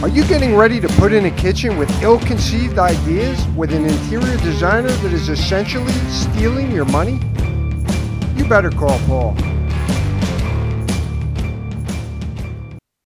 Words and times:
Are 0.00 0.08
you 0.08 0.24
getting 0.28 0.54
ready 0.54 0.80
to 0.80 0.86
put 0.90 1.12
in 1.12 1.24
a 1.24 1.30
kitchen 1.32 1.76
with 1.76 1.90
ill 2.04 2.20
conceived 2.20 2.78
ideas 2.78 3.44
with 3.56 3.72
an 3.72 3.84
interior 3.84 4.36
designer 4.36 4.90
that 4.90 5.12
is 5.12 5.28
essentially 5.28 5.90
stealing 6.08 6.70
your 6.70 6.84
money? 6.84 7.14
You 8.36 8.48
better 8.48 8.70
call 8.70 8.96
Paul. 9.08 9.34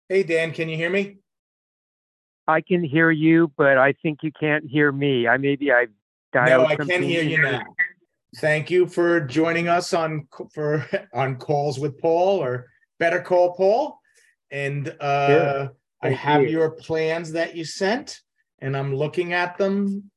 Hey, 0.09 0.21
Dan, 0.21 0.51
can 0.51 0.69
you 0.69 0.77
hear 0.77 0.91
me? 0.91 1.17
I 2.47 2.61
can 2.61 2.83
hear 2.83 3.09
you, 3.09 3.51
but 3.57 3.79
I 3.79 3.93
think 4.03 4.19
you 4.21 4.31
can't 4.31 4.63
hear 4.63 4.91
me. 4.91 5.27
I 5.27 5.37
maybe 5.37 5.71
I 5.71 5.87
dialed. 6.33 6.67
No, 6.67 6.67
I 6.67 6.75
can 6.75 7.01
hear 7.01 7.23
you 7.23 7.41
now. 7.41 7.63
Thank 8.35 8.69
you 8.69 8.85
for 8.85 9.21
joining 9.21 9.69
us 9.69 9.91
on 9.91 10.27
for 10.53 10.85
on 11.15 11.37
calls 11.37 11.79
with 11.79 11.99
Paul 11.99 12.43
or 12.43 12.67
Better 12.99 13.21
Call 13.21 13.55
Paul. 13.55 13.99
And 14.51 14.95
uh, 14.99 15.27
Sure. 15.27 15.75
I 16.05 16.11
have 16.11 16.43
you. 16.43 16.49
your 16.49 16.71
plans 16.71 17.31
that 17.33 17.55
you 17.55 17.65
sent, 17.65 18.21
and 18.59 18.75
I'm 18.77 18.95
looking 18.95 19.33
at 19.33 19.57
them. 19.57 20.11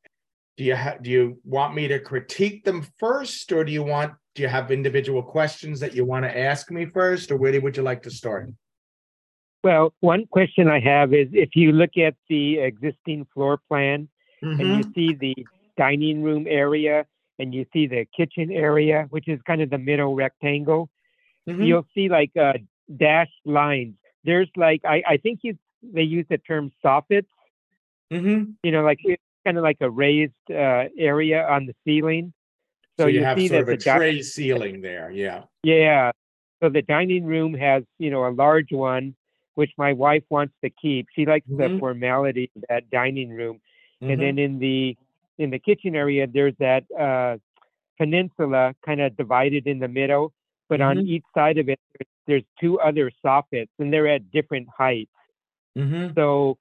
Do 0.56 0.64
you 0.64 0.76
ha- 0.76 0.96
do 1.00 1.10
you 1.10 1.40
want 1.44 1.74
me 1.74 1.88
to 1.88 1.98
critique 2.00 2.64
them 2.64 2.86
first, 2.98 3.52
or 3.52 3.64
do 3.64 3.72
you 3.72 3.82
want 3.82 4.12
do 4.34 4.42
you 4.42 4.48
have 4.48 4.70
individual 4.70 5.22
questions 5.22 5.80
that 5.80 5.94
you 5.94 6.04
want 6.04 6.24
to 6.24 6.38
ask 6.38 6.70
me 6.70 6.84
first, 6.86 7.30
or 7.30 7.36
where 7.36 7.58
would 7.60 7.76
you 7.76 7.82
like 7.82 8.02
to 8.02 8.10
start? 8.10 8.50
Well, 9.64 9.92
one 10.00 10.26
question 10.26 10.68
I 10.68 10.78
have 10.80 11.12
is 11.12 11.28
if 11.32 11.50
you 11.56 11.72
look 11.72 11.96
at 11.96 12.14
the 12.28 12.58
existing 12.58 13.26
floor 13.34 13.58
plan 13.68 14.08
and 14.42 14.60
Mhm. 14.60 14.76
you 14.76 14.92
see 14.94 15.14
the 15.14 15.34
dining 15.76 16.22
room 16.22 16.46
area 16.48 17.06
and 17.40 17.52
you 17.52 17.66
see 17.72 17.86
the 17.88 18.04
kitchen 18.16 18.52
area, 18.52 19.06
which 19.10 19.26
is 19.28 19.40
kind 19.42 19.60
of 19.60 19.70
the 19.70 19.78
middle 19.78 20.14
rectangle, 20.14 20.88
Mhm. 21.48 21.66
you'll 21.66 21.86
see 21.94 22.08
like 22.08 22.36
uh, 22.36 22.54
dashed 22.96 23.40
lines. 23.44 23.94
There's 24.24 24.50
like 24.56 24.80
I, 24.84 25.02
I 25.06 25.16
think 25.16 25.40
you 25.42 25.58
they 25.82 26.02
use 26.02 26.26
the 26.28 26.38
term 26.38 26.72
soffits. 26.84 27.26
Mhm. 28.12 28.54
You 28.62 28.72
know, 28.72 28.82
like 28.82 28.98
it's 29.04 29.22
kind 29.44 29.56
of 29.56 29.62
like 29.62 29.78
a 29.80 29.90
raised 29.90 30.32
uh, 30.50 30.84
area 30.98 31.46
on 31.46 31.66
the 31.66 31.74
ceiling. 31.84 32.32
So, 32.98 33.06
you, 33.06 33.22
have 33.22 33.38
see 33.38 33.48
sort 33.48 33.62
of 33.62 33.68
a 33.68 33.72
the 33.72 33.76
di- 33.76 33.96
tray 33.96 34.22
ceiling 34.22 34.80
there, 34.80 35.10
yeah. 35.10 35.44
Yeah. 35.62 36.10
So 36.60 36.68
the 36.68 36.82
dining 36.82 37.24
room 37.24 37.54
has, 37.54 37.84
you 37.98 38.10
know, 38.10 38.26
a 38.26 38.30
large 38.32 38.72
one, 38.72 39.14
which 39.54 39.70
my 39.78 39.92
wife 39.92 40.24
wants 40.30 40.54
to 40.64 40.70
keep. 40.70 41.06
She 41.14 41.24
likes 41.24 41.46
the 41.48 41.68
Mhm. 41.68 41.78
formality 41.78 42.50
of 42.56 42.64
that 42.68 42.90
dining 42.90 43.30
room. 43.30 43.60
Mhm. 44.02 44.10
And 44.12 44.20
then 44.22 44.38
in 44.38 44.58
the 44.58 44.96
in 45.38 45.50
the 45.50 45.58
kitchen 45.60 45.94
area, 45.94 46.26
there's 46.26 46.56
that 46.58 46.84
uh, 46.98 47.38
peninsula 47.96 48.74
kind 48.84 49.00
of 49.00 49.16
divided 49.16 49.68
in 49.68 49.78
the 49.78 49.86
middle, 49.86 50.32
but 50.68 50.80
on 50.80 50.96
Mhm. 50.96 51.06
each 51.06 51.24
side 51.32 51.58
of 51.58 51.68
it, 51.68 51.78
there's 52.26 52.42
two 52.58 52.80
other 52.80 53.12
soffits, 53.24 53.68
and 53.78 53.92
they're 53.92 54.08
at 54.08 54.32
different 54.32 54.68
heights. 54.68 55.12
Mhm. 55.78 56.14
So 56.14 56.58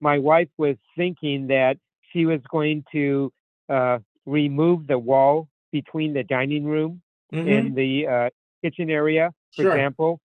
my 0.00 0.18
wife 0.18 0.48
was 0.58 0.76
thinking 0.96 1.48
that 1.48 1.78
she 2.12 2.26
was 2.26 2.40
going 2.50 2.84
to 2.92 3.32
uh, 3.68 3.98
remove 4.26 4.86
the 4.86 4.98
wall 4.98 5.48
between 5.72 6.12
the 6.12 6.24
dining 6.24 6.64
room 6.64 7.02
Mhm. 7.32 7.48
in 7.48 7.74
the 7.74 8.06
uh, 8.06 8.30
kitchen 8.62 8.90
area, 8.90 9.32
for 9.56 9.62
Sure. 9.62 9.72
example. 9.72 10.20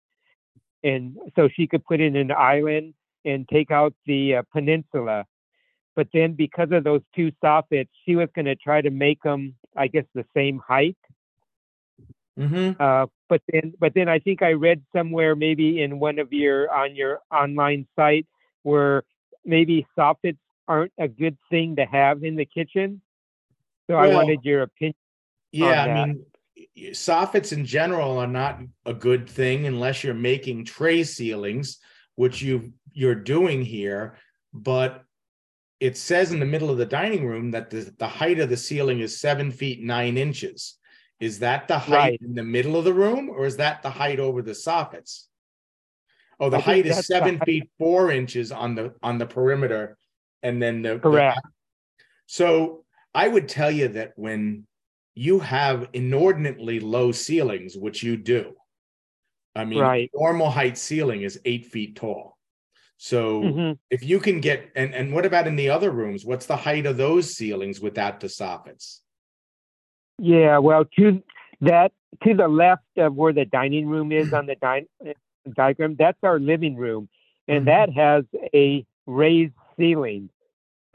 And 0.84 1.18
so 1.36 1.48
she 1.50 1.68
could 1.68 1.84
put 1.86 2.00
in 2.02 2.16
an 2.16 2.32
island 2.32 2.94
and 3.26 3.48
take 3.50 3.72
out 3.72 3.94
the 4.06 4.38
uh, 4.38 4.44
peninsula. 4.54 5.26
But 5.96 6.08
then 6.14 6.34
because 6.34 6.72
of 6.72 6.84
those 6.84 7.02
two 7.16 7.32
soffits, 7.44 7.90
she 8.06 8.16
was 8.16 8.30
going 8.36 8.46
to 8.46 8.56
try 8.56 8.82
to 8.82 8.92
make 8.92 9.22
them, 9.24 9.56
I 9.76 9.88
guess, 9.88 10.06
the 10.14 10.26
same 10.36 10.60
height. 10.60 10.98
Mhm. 12.38 12.80
Uh, 12.80 13.08
but 13.30 13.42
then, 13.52 13.74
but 13.80 13.94
then 13.94 14.08
I 14.08 14.20
think 14.20 14.42
I 14.42 14.54
read 14.54 14.84
somewhere, 14.96 15.36
maybe 15.36 15.82
in 15.82 16.00
one 16.00 16.20
of 16.20 16.32
your 16.32 16.72
on 16.74 16.96
your 16.96 17.20
online 17.32 17.88
site, 17.96 18.28
where 18.64 19.04
maybe 19.44 19.88
soffits 19.98 20.38
aren't 20.68 20.94
a 21.00 21.08
good 21.08 21.38
thing 21.50 21.78
to 21.78 21.86
have 21.86 22.24
in 22.24 22.36
the 22.36 22.46
kitchen. 22.46 23.02
So 23.90 23.96
I 23.96 24.08
wanted 24.14 24.42
your 24.44 24.64
opinion. 24.64 24.96
Yeah, 25.52 25.84
I 25.84 26.06
mean, 26.06 26.26
soffits 26.92 27.54
in 27.54 27.66
general 27.66 28.18
are 28.18 28.28
not 28.28 28.60
a 28.86 28.94
good 28.94 29.30
thing 29.30 29.66
unless 29.66 30.04
you're 30.04 30.14
making 30.14 30.66
tray 30.66 31.04
ceilings, 31.04 31.80
which 32.16 32.42
you 32.42 32.74
you're 32.92 33.16
doing 33.16 33.64
here. 33.64 34.18
But 34.54 35.04
it 35.80 35.98
says 35.98 36.32
in 36.32 36.40
the 36.40 36.46
middle 36.46 36.70
of 36.70 36.78
the 36.78 36.86
dining 36.86 37.26
room 37.26 37.52
that 37.52 37.70
the, 37.70 37.94
the 37.98 38.08
height 38.08 38.40
of 38.40 38.50
the 38.50 38.58
ceiling 38.58 39.00
is 39.00 39.20
seven 39.20 39.52
feet 39.52 39.82
nine 39.82 40.18
inches. 40.18 40.78
Is 41.20 41.40
that 41.40 41.68
the 41.68 41.80
height 41.80 41.96
Right. 41.98 42.22
in 42.22 42.36
the 42.36 42.44
middle 42.44 42.78
of 42.78 42.86
the 42.86 42.94
room, 42.94 43.30
or 43.30 43.46
is 43.46 43.58
that 43.58 43.82
the 43.82 43.90
height 43.90 44.20
over 44.20 44.42
the 44.42 44.52
soffits? 44.52 45.26
Oh, 46.40 46.50
the 46.50 46.58
I 46.58 46.62
height 46.62 46.86
is 46.86 47.08
seven 47.08 47.38
height. 47.38 47.46
feet 47.46 47.72
four 47.80 48.12
inches 48.12 48.52
on 48.52 48.76
the 48.76 48.94
on 49.02 49.18
the 49.18 49.26
perimeter, 49.26 49.98
and 50.44 50.62
then 50.62 50.84
the 50.84 50.94
the 50.96 51.00
Correct. 51.00 51.40
so 52.28 52.86
I 53.16 53.28
would 53.28 53.50
tell 53.50 53.72
you 53.72 53.88
that 53.90 54.14
when 54.16 54.68
you 55.16 55.40
have 55.40 55.90
inordinately 55.94 56.80
low 56.80 57.12
ceilings, 57.12 57.76
which 57.76 58.04
you 58.04 58.16
do, 58.18 58.54
I 59.56 59.66
mean, 59.66 59.80
Right. 59.80 60.12
normal 60.14 60.52
height 60.52 60.78
ceiling 60.78 61.24
is 61.24 61.42
eight 61.46 61.66
feet 61.66 61.96
tall. 61.96 62.38
So 62.98 63.42
Mhm. 63.42 63.80
if 63.90 64.04
you 64.04 64.20
can 64.20 64.40
get, 64.42 64.72
and, 64.76 64.94
and 64.94 65.12
what 65.14 65.26
about 65.26 65.48
in 65.48 65.56
the 65.56 65.70
other 65.70 65.90
rooms? 65.90 66.24
What's 66.26 66.46
the 66.46 66.56
height 66.58 66.86
of 66.86 66.98
those 66.98 67.36
ceilings 67.36 67.80
without 67.80 68.20
the 68.20 68.28
soffits? 68.28 69.02
Yeah, 70.18 70.58
well, 70.58 70.86
to 70.98 71.22
that 71.62 71.92
to 72.24 72.34
the 72.34 72.48
left 72.48 72.86
of 72.98 73.16
where 73.16 73.34
the 73.34 73.46
dining 73.46 73.88
room 73.88 74.12
is 74.12 74.34
on 74.34 74.46
the 74.48 74.56
di- 74.56 74.88
diagram, 75.54 75.96
that's 75.96 76.18
our 76.24 76.40
living 76.40 76.76
room, 76.76 77.10
and 77.48 77.64
Mhm. 77.64 77.66
that 77.66 77.90
has 77.92 78.26
a 78.54 78.86
raised 79.06 79.54
ceiling. 79.78 80.30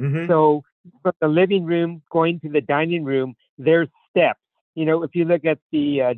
Mhm. 0.01 0.27
So 0.27 0.65
from 1.03 1.13
the 1.21 1.29
living 1.29 1.65
room 1.65 2.03
going 2.11 2.41
to 2.41 2.49
the 2.49 2.61
dining 2.61 3.05
room, 3.05 3.37
there's 3.59 3.89
steps. 4.11 4.41
You 4.75 4.85
know, 4.87 5.03
if 5.03 5.15
you 5.15 5.25
look 5.25 5.45
at 5.45 5.59
the 5.71 6.03
uh, 6.03 6.15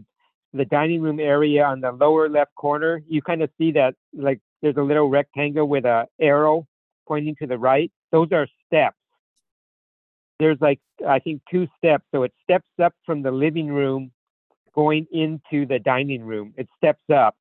the 0.53 0.65
dining 0.65 1.03
room 1.03 1.19
area 1.21 1.65
on 1.65 1.81
the 1.81 1.93
lower 1.93 2.29
left 2.29 2.55
corner, 2.55 3.03
you 3.09 3.21
kind 3.21 3.43
of 3.43 3.51
see 3.59 3.73
that 3.73 3.95
like 4.15 4.41
there's 4.63 4.77
a 4.77 4.83
little 4.83 5.09
rectangle 5.11 5.67
with 5.69 5.85
a 5.85 6.09
arrow 6.21 6.67
pointing 7.07 7.35
to 7.37 7.47
the 7.47 7.59
right. 7.59 7.91
Those 8.13 8.33
are 8.33 8.47
steps. 8.67 8.97
There's 10.39 10.59
like 10.61 10.81
I 11.07 11.19
think 11.19 11.43
two 11.51 11.69
steps, 11.79 12.05
so 12.13 12.23
it 12.25 12.33
steps 12.43 12.69
up 12.83 12.95
from 13.07 13.23
the 13.23 13.31
living 13.31 13.69
room 13.69 14.13
going 14.75 15.07
into 15.13 15.67
the 15.67 15.79
dining 15.79 16.25
room. 16.25 16.53
It 16.57 16.69
steps 16.77 17.03
up. 17.15 17.37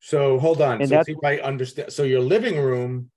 So 0.00 0.38
hold 0.38 0.60
on. 0.60 0.80
And 0.80 0.88
so 0.88 0.96
that's- 0.96 1.06
see 1.06 1.12
if 1.12 1.24
I 1.24 1.38
understand. 1.38 1.92
So 1.92 2.02
your 2.02 2.20
living 2.20 2.58
room 2.58 3.10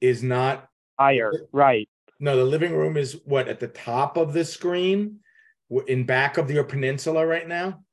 is 0.00 0.22
not 0.22 0.68
higher, 0.98 1.32
right? 1.52 1.88
No, 2.18 2.36
the 2.36 2.44
living 2.44 2.72
room 2.72 2.96
is 2.96 3.20
what 3.24 3.46
at 3.48 3.60
the 3.60 3.68
top 3.68 4.16
of 4.16 4.32
the 4.32 4.44
screen, 4.44 5.20
in 5.86 6.04
back 6.04 6.38
of 6.38 6.50
your 6.50 6.64
peninsula 6.64 7.24
right 7.26 7.46
now. 7.46 7.84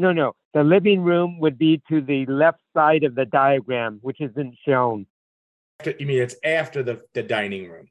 No, 0.00 0.12
no. 0.12 0.34
The 0.54 0.64
living 0.64 1.02
room 1.02 1.38
would 1.40 1.58
be 1.58 1.82
to 1.88 2.00
the 2.00 2.26
left 2.26 2.60
side 2.74 3.04
of 3.04 3.14
the 3.14 3.26
diagram, 3.26 3.98
which 4.02 4.20
isn't 4.20 4.56
shown. 4.66 5.06
You 5.84 6.06
mean 6.06 6.22
it's 6.22 6.36
after 6.44 6.82
the 6.82 7.04
the 7.14 7.22
dining 7.22 7.70
room? 7.70 7.88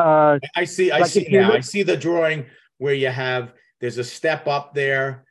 Uh, 0.00 0.38
I 0.56 0.64
see. 0.64 0.90
I 0.90 0.98
Like 1.00 1.10
see 1.10 1.26
now. 1.30 1.52
I 1.52 1.60
see 1.60 1.82
the 1.82 1.96
drawing 1.96 2.46
where 2.78 2.94
you 2.94 3.08
have 3.08 3.52
there's 3.80 3.98
a 3.98 4.04
step 4.04 4.46
up 4.46 4.74
there. 4.74 5.24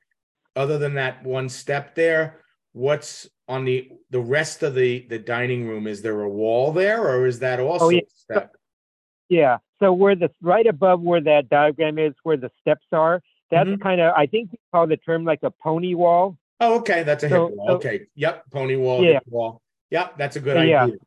Other 0.56 0.78
than 0.78 0.94
that 0.96 1.24
one 1.24 1.47
step 1.50 1.96
there, 1.96 2.41
what's 2.74 3.28
on 3.47 3.66
the 3.66 3.90
the 4.09 4.19
rest 4.19 4.63
of 4.63 4.75
the 4.75 5.06
the 5.09 5.18
dining 5.19 5.68
room? 5.68 5.88
Is 5.88 6.02
there 6.02 6.22
a 6.22 6.29
wall 6.29 6.72
there, 6.72 7.02
or 7.08 7.25
is 7.25 7.40
that 7.40 7.59
also 7.59 7.85
Oh, 7.85 7.90
yeah. 7.90 8.02
a 8.02 8.09
step? 8.09 8.56
yeah. 9.29 9.58
So 9.79 9.94
where 9.94 10.16
the 10.16 10.29
right 10.41 10.68
above 10.68 11.02
where 11.02 11.22
that 11.22 11.50
diagram 11.50 11.97
is, 11.97 12.13
where 12.24 12.38
the 12.38 12.52
steps 12.59 12.85
are, 12.91 13.22
that's 13.50 13.69
Mhm. 13.69 13.81
kind 13.81 14.02
of 14.02 14.13
I 14.16 14.25
think 14.25 14.52
you 14.52 14.59
call 14.74 14.88
the 14.88 14.97
term 14.97 15.24
like 15.24 15.41
a 15.44 15.52
pony 15.52 15.94
wall. 15.96 16.38
Oh, 16.59 16.79
okay, 16.79 17.03
that's 17.03 17.24
a 17.24 17.29
So- 17.29 17.47
hip 17.47 17.56
wall. 17.58 17.68
so- 17.69 17.74
okay, 17.75 18.08
yep, 18.16 18.44
pony 18.52 18.75
wall, 18.75 19.03
Yeah. 19.03 19.13
hip 19.13 19.24
wall. 19.28 19.61
Yep, 19.91 20.17
that's 20.17 20.35
a 20.35 20.41
good 20.41 20.58
So, 20.58 20.61
yeah. 20.64 20.84
idea. 20.85 20.97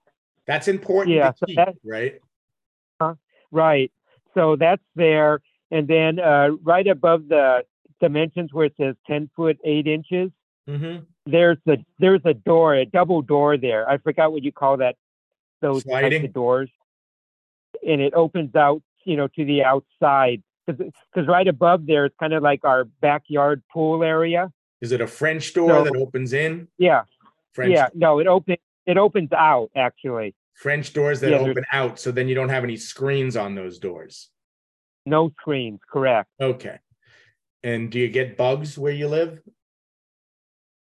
That's 0.46 0.66
important 0.68 1.14
Yeah, 1.16 1.32
keep, 1.46 1.56
that- 1.56 1.74
right? 1.84 2.18
Right. 3.52 3.92
So 4.34 4.56
that's 4.56 4.82
there, 4.96 5.40
and 5.70 5.86
then 5.86 6.18
uh, 6.18 6.48
right 6.62 6.86
above 6.88 7.28
the 7.28 7.64
dimensions 8.00 8.52
where 8.52 8.64
it 8.66 8.74
says 8.80 8.96
ten 9.06 9.30
foot 9.36 9.58
eight 9.64 9.86
inches, 9.86 10.30
Mm-hmm. 10.68 11.02
there's 11.26 11.58
a 11.68 11.76
there's 11.98 12.20
a 12.24 12.34
door, 12.34 12.74
a 12.76 12.84
double 12.86 13.20
door 13.20 13.56
there. 13.56 13.88
I 13.88 13.98
forgot 13.98 14.32
what 14.32 14.42
you 14.44 14.52
call 14.52 14.76
that. 14.78 14.94
Those 15.60 15.82
types 15.84 16.24
of 16.24 16.32
doors, 16.32 16.70
and 17.86 18.00
it 18.00 18.14
opens 18.14 18.54
out, 18.54 18.80
you 19.04 19.16
know, 19.16 19.28
to 19.28 19.44
the 19.44 19.64
outside. 19.64 20.42
Because 20.66 21.26
right 21.26 21.48
above 21.48 21.86
there, 21.86 22.04
it's 22.06 22.14
kind 22.20 22.32
of 22.32 22.42
like 22.44 22.64
our 22.64 22.84
backyard 22.84 23.62
pool 23.72 24.04
area. 24.04 24.52
Is 24.80 24.92
it 24.92 25.00
a 25.00 25.06
French 25.08 25.52
door 25.52 25.68
So- 25.70 25.84
that 25.84 25.96
opens 25.96 26.32
in? 26.32 26.68
Yeah, 26.78 27.02
French 27.52 27.72
yeah. 27.72 27.88
No, 27.94 28.20
it 28.20 28.26
opens 28.28 28.58
it 28.86 28.96
opens 28.96 29.32
out 29.32 29.70
actually. 29.76 30.34
French 30.54 30.92
doors 30.92 31.20
that 31.20 31.30
Yeah, 31.30 31.38
open 31.38 31.64
out, 31.72 31.98
so 31.98 32.12
then 32.12 32.28
you 32.28 32.34
don't 32.34 32.48
have 32.48 32.64
any 32.64 32.76
screens 32.76 33.36
on 33.36 33.54
those 33.54 33.78
doors. 33.78 34.30
No 35.06 35.30
screens, 35.40 35.80
correct. 35.90 36.28
Okay. 36.40 36.78
And 37.62 37.90
do 37.90 37.98
you 37.98 38.08
get 38.08 38.36
bugs 38.36 38.78
where 38.78 38.92
you 38.92 39.08
live? 39.08 39.40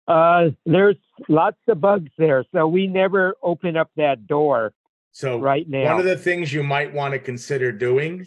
Uh, 0.07 0.49
there's 0.65 0.97
lots 1.27 1.57
of 1.67 1.81
bugs 1.81 2.11
there, 2.17 2.45
so 2.53 2.67
we 2.67 2.87
never 2.87 3.35
open 3.41 3.75
up 3.75 3.89
that 3.95 4.27
door 4.27 4.73
So 5.11 5.39
right 5.39 5.67
now. 5.67 5.83
one 5.85 5.99
of 5.99 6.05
the 6.05 6.17
things 6.17 6.53
you 6.53 6.63
might 6.63 6.93
want 6.93 7.13
to 7.13 7.19
consider 7.19 7.71
doing, 7.71 8.25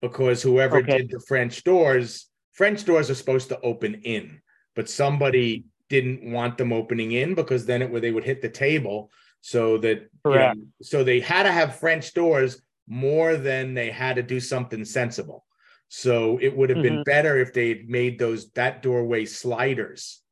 because 0.00 0.42
whoever 0.42 0.78
Okay. 0.78 0.98
did 0.98 1.10
the 1.10 1.20
French 1.20 1.62
doors, 1.62 2.28
French 2.52 2.84
doors 2.84 3.10
are 3.10 3.14
supposed 3.14 3.48
to 3.50 3.60
open 3.60 3.96
in, 4.02 4.40
but 4.74 4.88
somebody 4.88 5.64
didn't 5.88 6.22
want 6.32 6.56
them 6.56 6.72
opening 6.72 7.12
in 7.12 7.34
because 7.34 7.66
then 7.66 7.82
it 7.82 7.90
where 7.90 8.00
they 8.00 8.12
would 8.12 8.24
hit 8.24 8.40
the 8.40 8.48
table. 8.48 9.10
So 9.40 9.78
that 9.78 9.98
you 10.24 10.30
know, 10.30 10.54
so 10.82 11.02
they 11.04 11.20
had 11.20 11.44
to 11.44 11.52
have 11.52 11.76
French 11.76 12.12
doors 12.14 12.60
more 12.86 13.36
than 13.36 13.74
they 13.74 13.90
had 13.90 14.16
to 14.16 14.22
do 14.22 14.40
something 14.40 14.84
sensible. 14.84 15.44
So 15.88 16.38
it 16.40 16.56
would 16.56 16.70
have 16.70 16.82
been 16.82 16.98
Mhm. 16.98 17.04
better 17.04 17.38
if 17.38 17.52
they'd 17.52 17.88
made 17.88 18.18
those 18.18 18.50
that 18.52 18.82
doorway 18.82 19.24
sliders. 19.24 20.22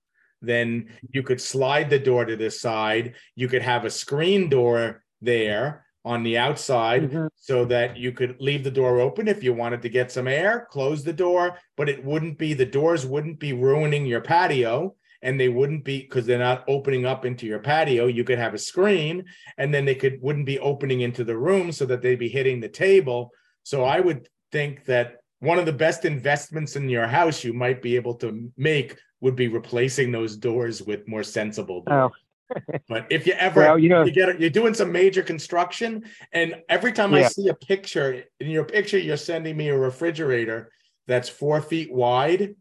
Then 0.41 0.91
you 1.11 1.23
could 1.23 1.41
slide 1.41 1.91
the 1.91 1.99
door 1.99 2.25
to 2.25 2.37
the 2.37 2.51
side. 2.51 3.15
You 3.35 3.49
could 3.49 3.63
have 3.63 3.85
a 3.85 3.91
screen 3.91 4.49
door 4.49 5.03
there 5.21 5.85
on 6.05 6.23
the 6.23 6.39
outside 6.39 7.11
Mhm. 7.11 7.29
so 7.35 7.65
that 7.65 7.97
you 7.97 8.13
could 8.13 8.41
leave 8.41 8.63
the 8.63 8.71
door 8.71 9.01
open 9.01 9.27
if 9.27 9.43
you 9.43 9.53
wanted 9.53 9.83
to 9.83 9.89
get 9.89 10.13
some 10.13 10.29
air, 10.29 10.69
close 10.71 11.03
the 11.03 11.13
door, 11.13 11.59
but 11.77 11.89
it 11.89 12.05
wouldn't 12.05 12.39
be 12.39 12.55
the 12.55 12.65
doors 12.67 13.05
wouldn't 13.05 13.41
be 13.41 13.53
ruining 13.53 14.07
your 14.07 14.21
patio 14.21 14.95
and 15.23 15.39
they 15.39 15.49
wouldn't 15.49 15.85
be 15.85 16.01
because 16.01 16.27
they're 16.27 16.39
not 16.39 16.65
opening 16.69 17.05
up 17.05 17.25
into 17.25 17.47
your 17.47 17.59
patio. 17.59 18.07
You 18.07 18.25
could 18.25 18.39
have 18.39 18.55
a 18.55 18.59
screen 18.59 19.25
and 19.57 19.73
then 19.73 19.85
they 19.85 19.95
could 19.95 20.21
wouldn't 20.23 20.47
be 20.47 20.59
opening 20.59 21.01
into 21.01 21.25
the 21.25 21.37
room 21.37 21.73
so 21.73 21.87
that 21.87 22.03
they'd 22.03 22.19
be 22.19 22.29
hitting 22.29 22.61
the 22.61 22.69
table. 22.69 23.33
So 23.63 23.85
I 23.85 24.01
would 24.01 24.29
think 24.53 24.85
that 24.87 25.17
one 25.41 25.59
of 25.59 25.67
the 25.67 25.73
best 25.73 26.05
investments 26.05 26.77
in 26.77 26.89
your 26.89 27.07
house 27.07 27.45
you 27.45 27.53
might 27.53 27.83
be 27.83 27.97
able 27.97 28.15
to 28.17 28.51
make 28.57 28.97
would 29.21 29.37
be 29.37 29.49
replacing 29.49 30.13
those 30.13 30.37
doors 30.37 30.83
with 30.83 31.09
more 31.09 31.23
sensible 31.23 31.83
doors. 31.83 32.13
Oh, 32.13 32.17
But 32.89 33.07
if 33.11 33.27
you 33.27 33.35
ever 33.35 33.61
well, 33.61 33.79
you 33.79 33.89
know, 33.89 34.05
you 34.05 34.13
get 34.13 34.41
you're 34.41 34.51
doing 34.51 34.75
some 34.75 34.91
major 34.91 35.23
construction, 35.23 36.05
and 36.33 36.57
every 36.69 36.93
time 36.93 37.13
I 37.13 37.25
see 37.25 37.49
a 37.49 37.55
picture 37.55 38.25
in 38.41 38.49
your 38.49 38.65
picture, 38.65 38.99
you're 38.99 39.17
sending 39.19 39.57
me 39.57 39.69
a 39.69 39.77
refrigerator 39.77 40.71
that's 41.07 41.29
four 41.29 41.61
feet 41.61 41.93
wide. 41.93 42.55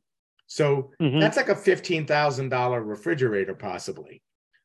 So 0.48 0.92
mhm. 1.02 1.20
that's 1.20 1.38
like 1.38 1.50
a 1.50 1.56
fifteen 1.56 2.08
thousand 2.08 2.50
dollar 2.50 2.82
refrigerator, 2.82 3.54
possibly. 3.54 4.22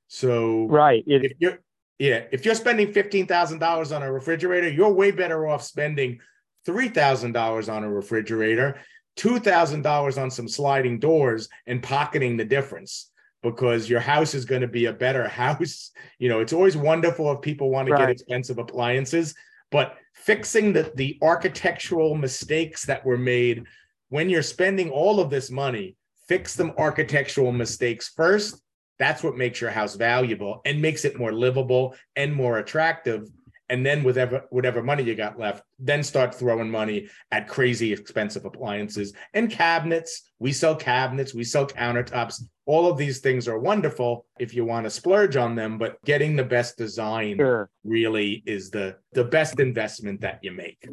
So 0.06 0.66
right. 0.68 1.02
It, 1.06 1.24
if 1.24 1.32
you're 1.38 1.58
yeah, 1.98 2.24
if 2.30 2.44
you're 2.44 2.54
spending 2.54 2.92
fifteen 2.92 3.26
thousand 3.26 3.58
dollars 3.58 3.92
on 3.92 4.02
a 4.02 4.12
refrigerator, 4.12 4.68
you're 4.68 4.92
way 4.92 5.10
better 5.10 5.46
off 5.46 5.62
spending 5.62 6.20
three 6.64 6.88
thousand 6.88 7.32
dollars 7.32 7.68
on 7.68 7.84
a 7.84 7.90
refrigerator, 7.90 8.78
two 9.16 9.38
thousand 9.38 9.82
dollars 9.82 10.18
on 10.18 10.30
some 10.30 10.48
sliding 10.48 10.98
doors, 10.98 11.48
and 11.66 11.82
pocketing 11.82 12.36
the 12.36 12.44
difference 12.44 13.10
because 13.42 13.90
your 13.90 14.00
house 14.00 14.34
is 14.34 14.44
going 14.44 14.62
to 14.62 14.68
be 14.68 14.86
a 14.86 14.92
better 14.92 15.26
house. 15.42 15.90
You 16.18 16.28
know, 16.28 16.40
it's 16.40 16.52
always 16.52 16.76
wonderful 16.76 17.32
if 17.32 17.40
people 17.40 17.70
want 17.70 17.88
to 17.88 17.96
get 17.96 18.10
expensive 18.10 18.58
appliances, 18.58 19.34
but 19.70 19.96
fixing 20.14 20.72
the 20.72 20.92
the 20.94 21.18
architectural 21.22 22.14
mistakes 22.14 22.84
that 22.86 23.04
were 23.04 23.18
made 23.18 23.64
when 24.12 24.28
you're 24.28 24.42
spending 24.42 24.90
all 24.90 25.20
of 25.20 25.30
this 25.30 25.50
money, 25.50 25.96
fix 26.28 26.54
them 26.54 26.72
architectural 26.76 27.50
mistakes 27.50 28.08
first 28.14 28.62
that's 29.02 29.24
what 29.24 29.36
makes 29.36 29.60
your 29.60 29.70
house 29.70 29.96
valuable 29.96 30.60
and 30.64 30.80
makes 30.80 31.04
it 31.04 31.18
more 31.18 31.32
livable 31.32 31.96
and 32.14 32.32
more 32.32 32.58
attractive. 32.58 33.28
And 33.68 33.84
then 33.84 34.04
whatever 34.04 34.44
whatever 34.50 34.80
money 34.80 35.02
you 35.02 35.16
got 35.16 35.40
left, 35.40 35.64
then 35.78 36.04
start 36.04 36.34
throwing 36.34 36.70
money 36.70 37.08
at 37.32 37.48
crazy 37.48 37.92
expensive 37.92 38.44
appliances 38.44 39.12
and 39.34 39.50
cabinets. 39.50 40.30
We 40.38 40.52
sell 40.52 40.76
cabinets, 40.76 41.34
we 41.34 41.42
sell 41.42 41.66
countertops. 41.66 42.42
All 42.66 42.88
of 42.88 42.96
these 42.96 43.18
things 43.18 43.48
are 43.48 43.58
wonderful 43.58 44.26
if 44.38 44.54
you 44.54 44.64
want 44.64 44.84
to 44.84 44.90
splurge 44.90 45.34
on 45.34 45.56
them, 45.56 45.78
but 45.78 46.00
getting 46.04 46.36
the 46.36 46.44
best 46.44 46.76
design 46.76 47.38
sure. 47.38 47.70
really 47.82 48.44
is 48.46 48.70
the 48.70 48.96
the 49.14 49.24
best 49.24 49.58
investment 49.58 50.20
that 50.20 50.38
you 50.42 50.52
make. 50.52 50.86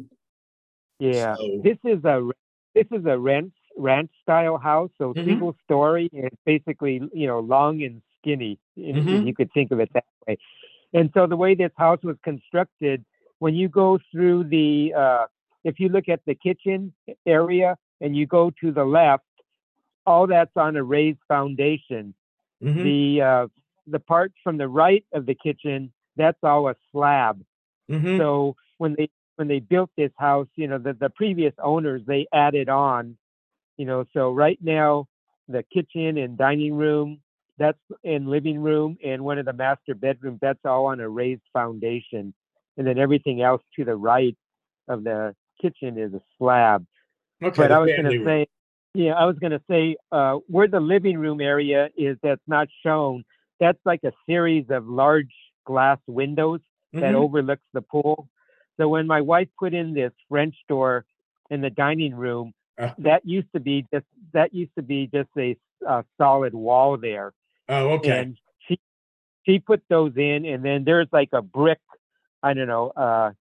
Yeah. 0.98 1.36
So- 1.36 1.60
This 1.62 1.78
is 1.84 2.02
a 2.04 2.20
this 2.74 2.86
is 2.90 3.04
a 3.06 3.18
ranch 3.18 3.52
ranch 3.76 4.10
style 4.22 4.58
house, 4.58 4.90
so 4.98 5.14
Mhm. 5.14 5.24
single 5.24 5.56
story 5.64 6.10
and 6.12 6.30
basically 6.44 7.00
you 7.12 7.26
know 7.26 7.40
long 7.40 7.82
and 7.82 8.02
skinny. 8.18 8.58
Mhm. 8.76 9.26
You 9.26 9.34
could 9.34 9.50
think 9.52 9.70
of 9.70 9.80
it 9.80 9.92
that 9.92 10.04
way. 10.26 10.38
And 10.92 11.10
so 11.14 11.26
the 11.26 11.36
way 11.36 11.54
this 11.54 11.72
house 11.76 12.02
was 12.02 12.16
constructed, 12.24 13.04
when 13.38 13.54
you 13.54 13.68
go 13.68 13.98
through 14.10 14.44
the, 14.44 14.92
uh, 14.94 15.26
if 15.64 15.78
you 15.78 15.88
look 15.88 16.08
at 16.08 16.20
the 16.26 16.34
kitchen 16.34 16.92
area 17.26 17.76
and 18.00 18.16
you 18.16 18.26
go 18.26 18.50
to 18.60 18.72
the 18.72 18.84
left, 18.84 19.24
all 20.06 20.26
that's 20.26 20.56
on 20.56 20.76
a 20.76 20.82
raised 20.82 21.20
foundation. 21.28 22.14
Mhm. 22.62 22.82
The 22.82 23.22
uh, 23.22 23.48
the 23.86 24.00
part 24.00 24.32
from 24.42 24.56
the 24.58 24.68
right 24.68 25.04
of 25.12 25.26
the 25.26 25.34
kitchen, 25.34 25.92
that's 26.16 26.42
all 26.42 26.68
a 26.68 26.76
slab. 26.92 27.42
Mhm. 27.90 28.18
So 28.18 28.56
when 28.78 28.94
they 28.96 29.08
when 29.40 29.48
they 29.48 29.58
built 29.58 29.88
this 29.96 30.12
house, 30.18 30.48
you 30.54 30.68
know, 30.68 30.76
the, 30.76 30.92
the 30.92 31.08
previous 31.08 31.54
owners 31.64 32.02
they 32.06 32.26
added 32.30 32.68
on, 32.68 33.16
you 33.78 33.86
know, 33.86 34.04
so 34.12 34.30
right 34.30 34.58
now 34.60 35.06
the 35.48 35.64
kitchen 35.72 36.18
and 36.18 36.36
dining 36.36 36.74
room, 36.74 37.20
that's 37.56 37.78
in 38.04 38.26
living 38.26 38.60
room 38.60 38.98
and 39.02 39.24
one 39.24 39.38
of 39.38 39.46
the 39.46 39.52
master 39.54 39.94
bedrooms, 39.94 40.38
that's 40.42 40.58
all 40.66 40.84
on 40.86 41.00
a 41.00 41.08
raised 41.08 41.40
foundation. 41.54 42.34
And 42.76 42.86
then 42.86 42.98
everything 42.98 43.40
else 43.40 43.62
to 43.76 43.84
the 43.86 43.96
right 43.96 44.36
of 44.88 45.04
the 45.04 45.34
kitchen 45.60 45.96
is 45.98 46.12
a 46.12 46.20
slab. 46.36 46.84
okay, 47.42 47.62
but 47.62 47.72
I 47.72 47.78
was 47.78 47.88
gonna 47.96 48.10
room. 48.10 48.26
say 48.26 48.46
yeah, 48.92 49.12
I 49.14 49.24
was 49.24 49.36
gonna 49.40 49.62
say 49.70 49.96
uh 50.12 50.34
where 50.48 50.68
the 50.68 50.80
living 50.80 51.16
room 51.16 51.40
area 51.40 51.88
is 51.96 52.18
that's 52.22 52.46
not 52.46 52.68
shown, 52.84 53.24
that's 53.58 53.78
like 53.86 54.00
a 54.04 54.12
series 54.28 54.66
of 54.68 54.86
large 54.86 55.32
glass 55.64 55.98
windows 56.06 56.60
that 56.92 57.14
Mhm. 57.14 57.22
overlooks 57.22 57.64
the 57.72 57.80
pool. 57.80 58.28
So 58.80 58.88
when 58.88 59.06
my 59.06 59.20
wife 59.20 59.48
put 59.58 59.74
in 59.74 59.92
this 59.92 60.12
French 60.28 60.54
door 60.66 61.04
in 61.50 61.60
the 61.60 61.70
dining 61.70 62.14
room, 62.14 62.54
Uh. 62.78 62.90
that 62.98 63.26
used 63.26 63.52
to 63.52 63.60
be 63.60 63.86
just 63.92 64.06
that 64.32 64.54
used 64.54 64.74
to 64.76 64.82
be 64.82 65.06
just 65.12 65.28
a, 65.36 65.56
uh 65.86 66.02
solid 66.16 66.54
wall 66.54 66.96
there, 66.96 67.32
Oh, 67.68 67.90
okay. 67.96 68.20
and 68.20 68.38
she 68.66 68.80
she 69.44 69.58
put 69.58 69.82
those 69.88 70.16
in, 70.16 70.46
and 70.46 70.64
then 70.64 70.84
there's 70.84 71.08
like 71.12 71.28
a 71.32 71.42
brick, 71.42 71.80
I 72.42 72.54
don't 72.54 72.68
know, 72.68 72.88
uh, 72.96 73.32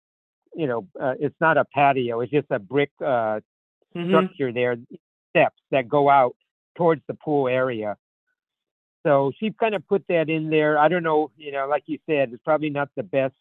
you 0.53 0.67
know, 0.67 0.87
uh, 0.99 1.15
it's 1.19 1.39
not 1.39 1.57
a 1.57 1.63
patio, 1.65 2.19
it's 2.19 2.31
just 2.31 2.47
a 2.51 2.59
brick 2.59 2.91
uh, 3.01 3.39
Mhm. 3.95 4.07
structure 4.07 4.51
there, 4.51 4.75
steps 5.29 5.61
that 5.71 5.87
go 5.87 6.09
out 6.09 6.35
towards 6.75 7.01
the 7.07 7.13
pool 7.13 7.47
area. 7.47 7.95
So 9.05 9.31
she 9.39 9.51
kind 9.51 9.73
of 9.75 9.87
put 9.87 10.03
that 10.09 10.29
in 10.29 10.49
there. 10.49 10.77
I 10.77 10.89
don't 10.89 11.03
know, 11.03 11.31
you 11.37 11.51
know, 11.53 11.65
like 11.67 11.83
you 11.87 11.97
said, 12.05 12.33
it's 12.33 12.43
probably 12.43 12.69
not 12.69 12.89
the 12.95 13.03
best 13.03 13.35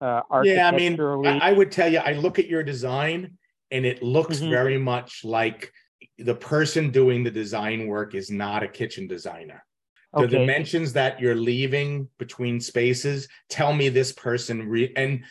uh, 0.00 0.22
Yeah, 0.44 0.68
I 0.68 0.76
mean. 0.76 1.00
I, 1.26 1.50
I 1.50 1.52
would 1.52 1.70
tell 1.70 1.90
you, 1.90 1.98
I 1.98 2.12
look 2.12 2.38
at 2.38 2.46
your 2.46 2.62
design 2.62 3.36
and 3.70 3.84
it 3.84 4.02
looks 4.02 4.38
Mhm. 4.40 4.50
very 4.50 4.78
much 4.78 5.24
like 5.24 5.72
the 6.18 6.34
person 6.34 6.90
doing 6.90 7.22
the 7.22 7.30
design 7.30 7.86
work 7.86 8.14
is 8.14 8.30
not 8.30 8.62
a 8.62 8.68
kitchen 8.68 9.06
designer. 9.06 9.64
The 10.12 10.20
okay. 10.22 10.38
dimensions 10.38 10.92
that 10.94 11.20
you're 11.20 11.36
leaving 11.36 12.08
between 12.18 12.60
spaces 12.60 13.28
tell 13.48 13.72
me 13.72 13.88
this 13.90 14.12
person 14.12 14.68
re- 14.68 14.92
and 14.96 15.24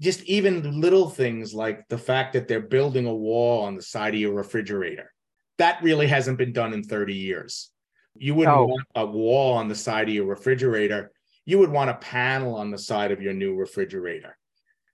just 0.00 0.22
even 0.24 0.80
little 0.80 1.08
things 1.08 1.54
like 1.54 1.86
the 1.88 1.98
fact 1.98 2.32
that 2.32 2.48
they're 2.48 2.60
building 2.60 3.06
a 3.06 3.14
wall 3.14 3.62
on 3.62 3.76
the 3.76 3.82
side 3.82 4.12
of 4.14 4.20
your 4.20 4.34
refrigerator. 4.34 5.12
That 5.58 5.80
really 5.84 6.08
hasn't 6.08 6.36
been 6.38 6.52
done 6.52 6.72
in 6.72 6.82
30 6.82 7.14
years. 7.14 7.70
You 8.16 8.34
wouldn't 8.34 8.56
Oh. 8.56 8.64
want 8.66 8.86
a 8.96 9.06
wall 9.06 9.54
on 9.54 9.68
the 9.68 9.74
side 9.76 10.08
of 10.08 10.14
your 10.14 10.26
refrigerator. 10.26 11.12
You 11.46 11.58
would 11.58 11.70
want 11.70 11.90
a 11.90 11.94
panel 11.94 12.54
on 12.56 12.70
the 12.70 12.78
side 12.78 13.12
of 13.12 13.20
your 13.20 13.32
new 13.32 13.54
refrigerator. 13.54 14.36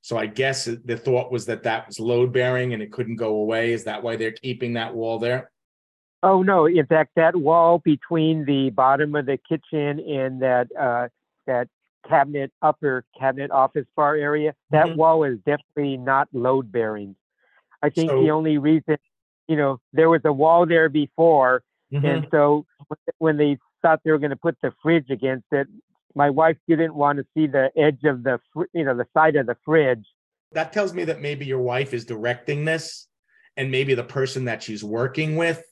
So 0.02 0.16
I 0.16 0.26
guess 0.26 0.64
the 0.64 0.96
thought 0.96 1.30
was 1.30 1.46
that 1.46 1.62
that 1.64 1.86
was 1.86 2.00
load 2.00 2.32
bearing 2.32 2.72
and 2.72 2.82
it 2.82 2.90
couldn't 2.90 3.16
go 3.16 3.36
away. 3.36 3.72
Is 3.72 3.84
that 3.84 4.02
why 4.02 4.16
they're 4.16 4.32
keeping 4.32 4.72
that 4.74 4.94
wall 4.94 5.18
there? 5.18 5.50
Oh 6.22 6.42
no! 6.42 6.66
In 6.66 6.84
fact, 6.86 7.12
that 7.16 7.34
wall 7.36 7.78
between 7.78 8.44
the 8.44 8.70
bottom 8.70 9.14
of 9.14 9.24
the 9.26 9.38
kitchen 9.38 10.00
and 10.00 10.42
that 10.42 10.68
uh, 10.78 11.08
that 11.46 11.68
cabinet 12.08 12.50
upper 12.62 13.04
cabinet 13.18 13.50
office 13.50 13.86
bar 13.96 14.16
area, 14.16 14.54
that 14.70 14.86
Mhm. 14.88 14.96
wall 14.96 15.24
is 15.24 15.38
definitely 15.46 15.96
not 15.96 16.28
load 16.32 16.70
bearing. 16.72 17.14
I 17.82 17.88
think 17.90 18.10
So- 18.10 18.22
the 18.22 18.30
only 18.30 18.58
reason, 18.58 18.96
you 19.48 19.56
know, 19.56 19.80
there 19.92 20.10
was 20.10 20.22
a 20.24 20.32
wall 20.32 20.66
there 20.66 20.88
before, 20.88 21.62
Mm-hmm. 21.92 22.06
and 22.06 22.28
so 22.30 22.66
when 23.18 23.36
they 23.36 23.58
thought 23.82 24.00
they 24.04 24.10
were 24.10 24.18
going 24.18 24.30
to 24.30 24.36
put 24.36 24.56
the 24.62 24.72
fridge 24.82 25.10
against 25.10 25.46
it, 25.52 25.68
my 26.14 26.30
wife 26.30 26.56
didn't 26.68 26.94
want 26.94 27.18
to 27.18 27.24
see 27.34 27.46
the 27.46 27.70
edge 27.76 28.04
of 28.04 28.22
the, 28.22 28.38
fr- 28.52 28.64
you 28.72 28.84
know, 28.84 28.96
the 28.96 29.06
side 29.14 29.36
of 29.36 29.46
the 29.46 29.56
fridge. 29.64 30.04
that 30.52 30.72
tells 30.72 30.92
me 30.94 31.04
that 31.04 31.20
maybe 31.20 31.44
your 31.46 31.60
wife 31.60 31.94
is 31.94 32.04
directing 32.04 32.64
this 32.64 33.06
and 33.56 33.70
maybe 33.70 33.94
the 33.94 34.04
person 34.04 34.44
that 34.46 34.62
she's 34.62 34.82
working 34.82 35.36
with 35.36 35.62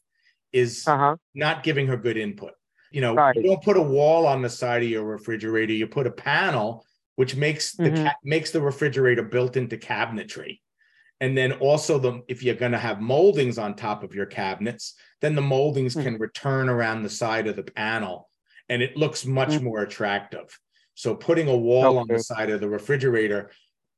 is 0.53 0.87
Uh 0.87 0.97
huh. 0.97 1.17
not 1.35 1.63
giving 1.63 1.87
her 1.87 1.97
good 1.97 2.17
input 2.17 2.53
you 2.91 3.01
know 3.03 3.15
Right. 3.15 3.37
you 3.37 3.43
don't 3.43 3.63
put 3.63 3.77
a 3.77 3.83
wall 3.83 4.27
on 4.27 4.41
the 4.41 4.49
side 4.49 4.83
of 4.83 4.89
your 4.89 5.05
refrigerator 5.05 5.73
you 5.75 5.87
put 5.87 6.07
a 6.07 6.11
panel 6.11 6.85
which 7.17 7.35
makes 7.37 7.73
the 7.73 7.91
Mhm. 7.91 8.05
ca- 8.05 8.17
makes 8.25 8.51
the 8.51 8.61
refrigerator 8.63 9.23
built 9.23 9.57
into 9.57 9.77
cabinetry 9.77 10.61
and 11.21 11.37
then 11.37 11.53
also 11.55 11.99
the 11.99 12.23
if 12.29 12.43
you're 12.43 12.55
going 12.55 12.73
to 12.73 12.79
have 12.79 13.01
moldings 13.01 13.59
on 13.59 13.75
top 13.75 14.03
of 14.03 14.15
your 14.15 14.27
cabinets 14.27 14.95
then 15.21 15.35
the 15.35 15.43
moldings 15.43 15.95
Mhm. 15.97 16.03
can 16.05 16.19
return 16.19 16.69
around 16.71 17.03
the 17.03 17.11
side 17.11 17.47
of 17.47 17.57
the 17.57 17.65
panel 17.65 18.28
and 18.69 18.83
it 18.83 18.97
looks 18.97 19.25
much 19.25 19.51
mm-hmm. 19.51 19.65
more 19.65 19.81
attractive. 19.81 20.59
So 20.95 21.15
putting 21.15 21.49
a 21.49 21.57
wall 21.57 21.87
okay. 21.87 21.99
on 21.99 22.09
the 22.09 22.23
side 22.23 22.51
of 22.51 22.61
the 22.61 22.69
refrigerator, 22.69 23.51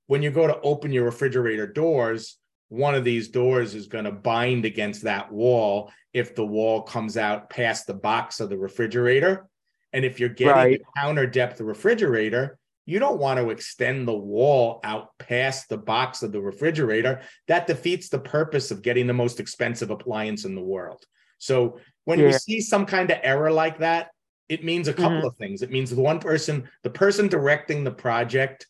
when 0.07 0.23
you 0.23 0.31
go 0.31 0.47
to 0.47 0.61
open 0.61 0.93
your 0.93 1.05
refrigerator 1.05 1.67
doors, 1.67 2.37
one 2.69 2.95
of 2.95 3.05
these 3.05 3.29
doors 3.29 3.75
is 3.75 3.87
going 3.87 4.05
to 4.05 4.13
bind 4.13 4.65
against 4.65 5.03
that 5.03 5.33
wall 5.33 5.91
if 6.13 6.35
the 6.35 6.45
wall 6.45 6.83
comes 6.83 7.17
out 7.17 7.51
past 7.51 7.87
the 7.87 7.95
box 7.95 8.41
of 8.41 8.49
the 8.49 8.59
refrigerator. 8.59 9.49
And 9.93 10.05
if 10.05 10.21
you're 10.21 10.29
getting 10.29 10.55
right. 10.55 10.81
a 10.81 11.01
counter 11.01 11.27
depth 11.27 11.61
refrigerator, 11.61 12.59
you 12.87 12.99
don't 12.99 13.19
want 13.19 13.39
to 13.39 13.51
extend 13.51 14.07
the 14.07 14.17
wall 14.17 14.81
out 14.85 15.17
past 15.19 15.69
the 15.69 15.79
box 15.79 16.23
of 16.23 16.33
the 16.33 16.41
refrigerator. 16.41 17.21
That 17.49 17.67
defeats 17.67 18.09
the 18.09 18.19
purpose 18.19 18.71
of 18.71 18.83
getting 18.83 19.07
the 19.07 19.13
most 19.13 19.41
expensive 19.41 19.91
appliance 19.91 20.45
in 20.45 20.55
the 20.55 20.63
world. 20.63 21.05
So 21.39 21.79
when 22.05 22.19
yeah. 22.19 22.27
you 22.27 22.33
see 22.33 22.61
some 22.61 22.87
kind 22.87 23.11
of 23.11 23.19
error 23.23 23.53
like 23.53 23.79
that, 23.79 24.11
it 24.51 24.65
means 24.65 24.89
a 24.89 24.93
couple 24.93 25.19
mm-hmm. 25.19 25.27
of 25.27 25.37
things. 25.37 25.63
It 25.63 25.71
means 25.71 25.91
the 25.91 26.01
one 26.01 26.19
person, 26.19 26.69
the 26.83 26.91
person 26.91 27.29
directing 27.29 27.85
the 27.85 27.91
project 27.91 28.67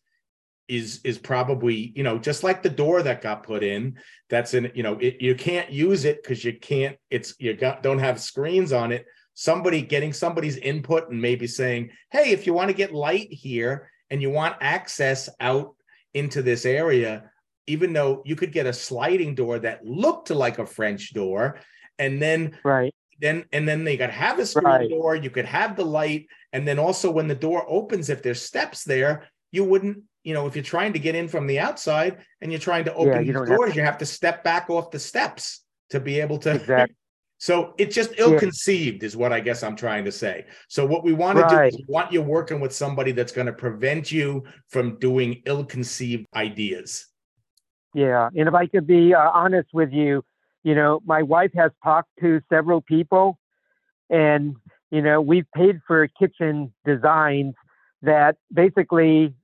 is 0.69 1.01
is 1.03 1.19
probably 1.19 1.93
you 1.97 2.05
know 2.05 2.17
just 2.17 2.45
like 2.45 2.63
the 2.63 2.71
door 2.71 3.03
that 3.03 3.21
got 3.21 3.43
put 3.43 3.65
in 3.65 3.99
that's 4.29 4.55
in 4.55 4.71
you 4.73 4.85
know 4.85 4.97
it, 5.01 5.21
you 5.21 5.35
can't 5.35 5.69
use 5.73 6.05
it 6.05 6.23
because 6.23 6.45
you 6.45 6.57
can't 6.57 6.97
it's 7.11 7.35
you 7.41 7.55
got 7.55 7.83
don't 7.83 7.99
have 7.99 8.21
screens 8.21 8.73
on 8.73 8.93
it 8.93 9.05
somebody 9.35 9.83
getting 9.83 10.13
somebody's 10.13 10.59
input 10.59 11.11
and 11.11 11.21
maybe 11.21 11.45
saying 11.45 11.91
hey 12.13 12.31
if 12.31 12.47
you 12.47 12.55
want 12.55 12.69
to 12.69 12.77
get 12.77 12.95
light 12.95 13.27
here 13.33 13.91
and 14.11 14.21
you 14.21 14.31
want 14.31 14.57
access 14.61 15.29
out 15.41 15.75
into 16.15 16.43
this 16.43 16.67
area, 16.67 17.31
even 17.67 17.93
though 17.93 18.23
you 18.25 18.37
could 18.37 18.53
get 18.53 18.67
a 18.67 18.73
sliding 18.73 19.35
door 19.35 19.59
that 19.61 19.85
looked 19.85 20.31
like 20.31 20.59
a 20.59 20.67
French 20.67 21.15
door, 21.15 21.61
and 21.99 22.21
then 22.21 22.59
right 22.65 22.95
then 23.21 23.45
and 23.53 23.69
then 23.69 23.85
they 23.85 23.97
could 23.97 24.11
have 24.11 24.39
a 24.39 24.47
screen 24.47 24.65
right. 24.65 24.91
door, 24.91 25.15
you 25.15 25.31
could 25.31 25.45
have 25.45 25.77
the 25.77 25.85
light, 25.85 26.27
and 26.53 26.67
then 26.67 26.79
also 26.79 27.11
when 27.11 27.29
the 27.29 27.35
door 27.35 27.65
opens, 27.69 28.09
if 28.09 28.23
there's 28.23 28.43
steps 28.43 28.85
there, 28.85 29.29
you 29.53 29.65
wouldn't, 29.65 30.03
you 30.25 30.35
know, 30.35 30.47
if 30.47 30.57
you're 30.57 30.63
trying 30.63 30.93
to 30.93 30.99
get 30.99 31.15
in 31.15 31.29
from 31.29 31.47
the 31.47 31.59
outside 31.59 32.19
and 32.41 32.51
you're 32.51 32.61
trying 32.61 32.85
to 32.85 32.95
open 32.95 33.27
yeah, 33.27 33.41
these 33.41 33.49
doors, 33.49 33.69
have 33.69 33.77
you 33.77 33.83
have 33.83 33.99
to 33.99 34.07
step 34.07 34.43
back 34.43 34.71
off 34.71 34.91
the 34.91 34.99
steps 34.99 35.65
to 35.91 36.01
be 36.01 36.21
able 36.21 36.39
to 36.39 36.55
exactly. 36.55 36.97
So 37.39 37.73
it's 37.79 37.95
just 37.95 38.13
ill-conceived, 38.19 39.03
yeah. 39.03 39.07
is 39.07 39.17
what 39.17 39.33
I 39.33 39.41
guess 39.41 39.63
I'm 39.63 39.75
trying 39.75 40.05
to 40.05 40.13
say. 40.13 40.45
So 40.69 40.85
what 40.85 41.05
we 41.05 41.15
want 41.15 41.39
to 41.39 41.49
do 41.49 41.63
is 41.63 41.83
want 41.89 42.13
you 42.13 42.21
working 42.21 42.61
with 42.61 42.71
somebody 42.71 43.13
that's 43.13 43.33
going 43.33 43.47
to 43.47 43.53
prevent 43.55 44.13
you 44.13 44.45
from 44.69 44.99
doing 44.99 45.41
ill-conceived 45.47 46.27
ideas. 46.37 47.07
Yeah, 47.95 48.29
and 48.37 48.47
if 48.47 48.55
I 48.55 48.67
could 48.67 48.87
be 48.87 49.15
uh, 49.15 49.31
honest 49.33 49.71
with 49.73 49.91
you, 49.91 50.23
you 50.63 50.75
know, 50.75 51.01
my 51.05 51.23
wife 51.23 51.53
has 51.55 51.71
talked 51.83 52.11
to 52.21 52.41
several 52.49 52.81
people, 52.81 53.39
and 54.09 54.57
you 54.91 55.03
know, 55.03 55.21
we've 55.21 55.47
paid 55.55 55.81
for 55.87 56.07
kitchen 56.09 56.73
designs 56.85 57.55
that 58.03 58.37
basically 58.53 59.35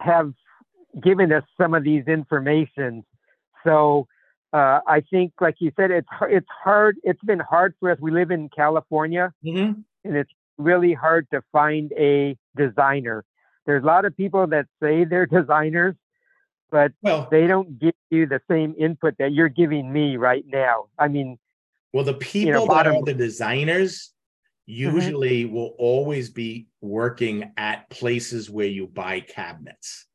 have 0.00 0.32
given 1.02 1.32
us 1.32 1.44
some 1.60 1.74
of 1.74 1.84
these 1.84 2.04
information. 2.06 3.04
So 3.64 4.06
uh, 4.52 4.80
I 4.86 5.02
think, 5.10 5.32
like 5.40 5.56
you 5.58 5.72
said, 5.76 5.90
it's 5.90 6.08
it's 6.22 6.46
hard. 6.62 6.96
It's 7.02 7.22
been 7.22 7.40
hard 7.40 7.74
for 7.80 7.90
us. 7.90 7.98
We 8.00 8.10
live 8.10 8.30
in 8.30 8.48
California, 8.48 9.32
mm-hmm. 9.44 9.80
and 10.04 10.16
it's 10.16 10.30
really 10.56 10.94
hard 10.94 11.26
to 11.32 11.42
find 11.52 11.92
a 11.92 12.36
designer. 12.56 13.24
There's 13.66 13.82
a 13.82 13.86
lot 13.86 14.04
of 14.04 14.16
people 14.16 14.46
that 14.48 14.66
say 14.82 15.04
they're 15.04 15.26
designers, 15.40 15.94
but 16.70 16.92
well, 17.02 17.28
they 17.30 17.46
don't 17.46 17.78
give 17.78 17.94
you 18.10 18.26
the 18.26 18.40
same 18.50 18.74
input 18.78 19.16
that 19.18 19.32
you're 19.32 19.48
giving 19.48 19.92
me 19.92 20.16
right 20.16 20.44
now. 20.46 20.86
I 20.98 21.08
mean, 21.08 21.38
well, 21.92 22.04
the 22.04 22.14
people 22.14 22.46
you 22.46 22.52
know, 22.52 22.66
that 22.66 22.86
are 22.86 23.02
the 23.02 23.14
designers 23.14 24.12
mm-hmm. 24.68 24.96
usually 24.96 25.44
mm-hmm. 25.44 25.54
will 25.54 25.74
always 25.78 26.30
be 26.30 26.68
working 26.80 27.52
at 27.56 27.88
places 27.90 28.50
where 28.50 28.66
you 28.66 28.86
buy 28.86 29.20
cabinets. 29.20 30.06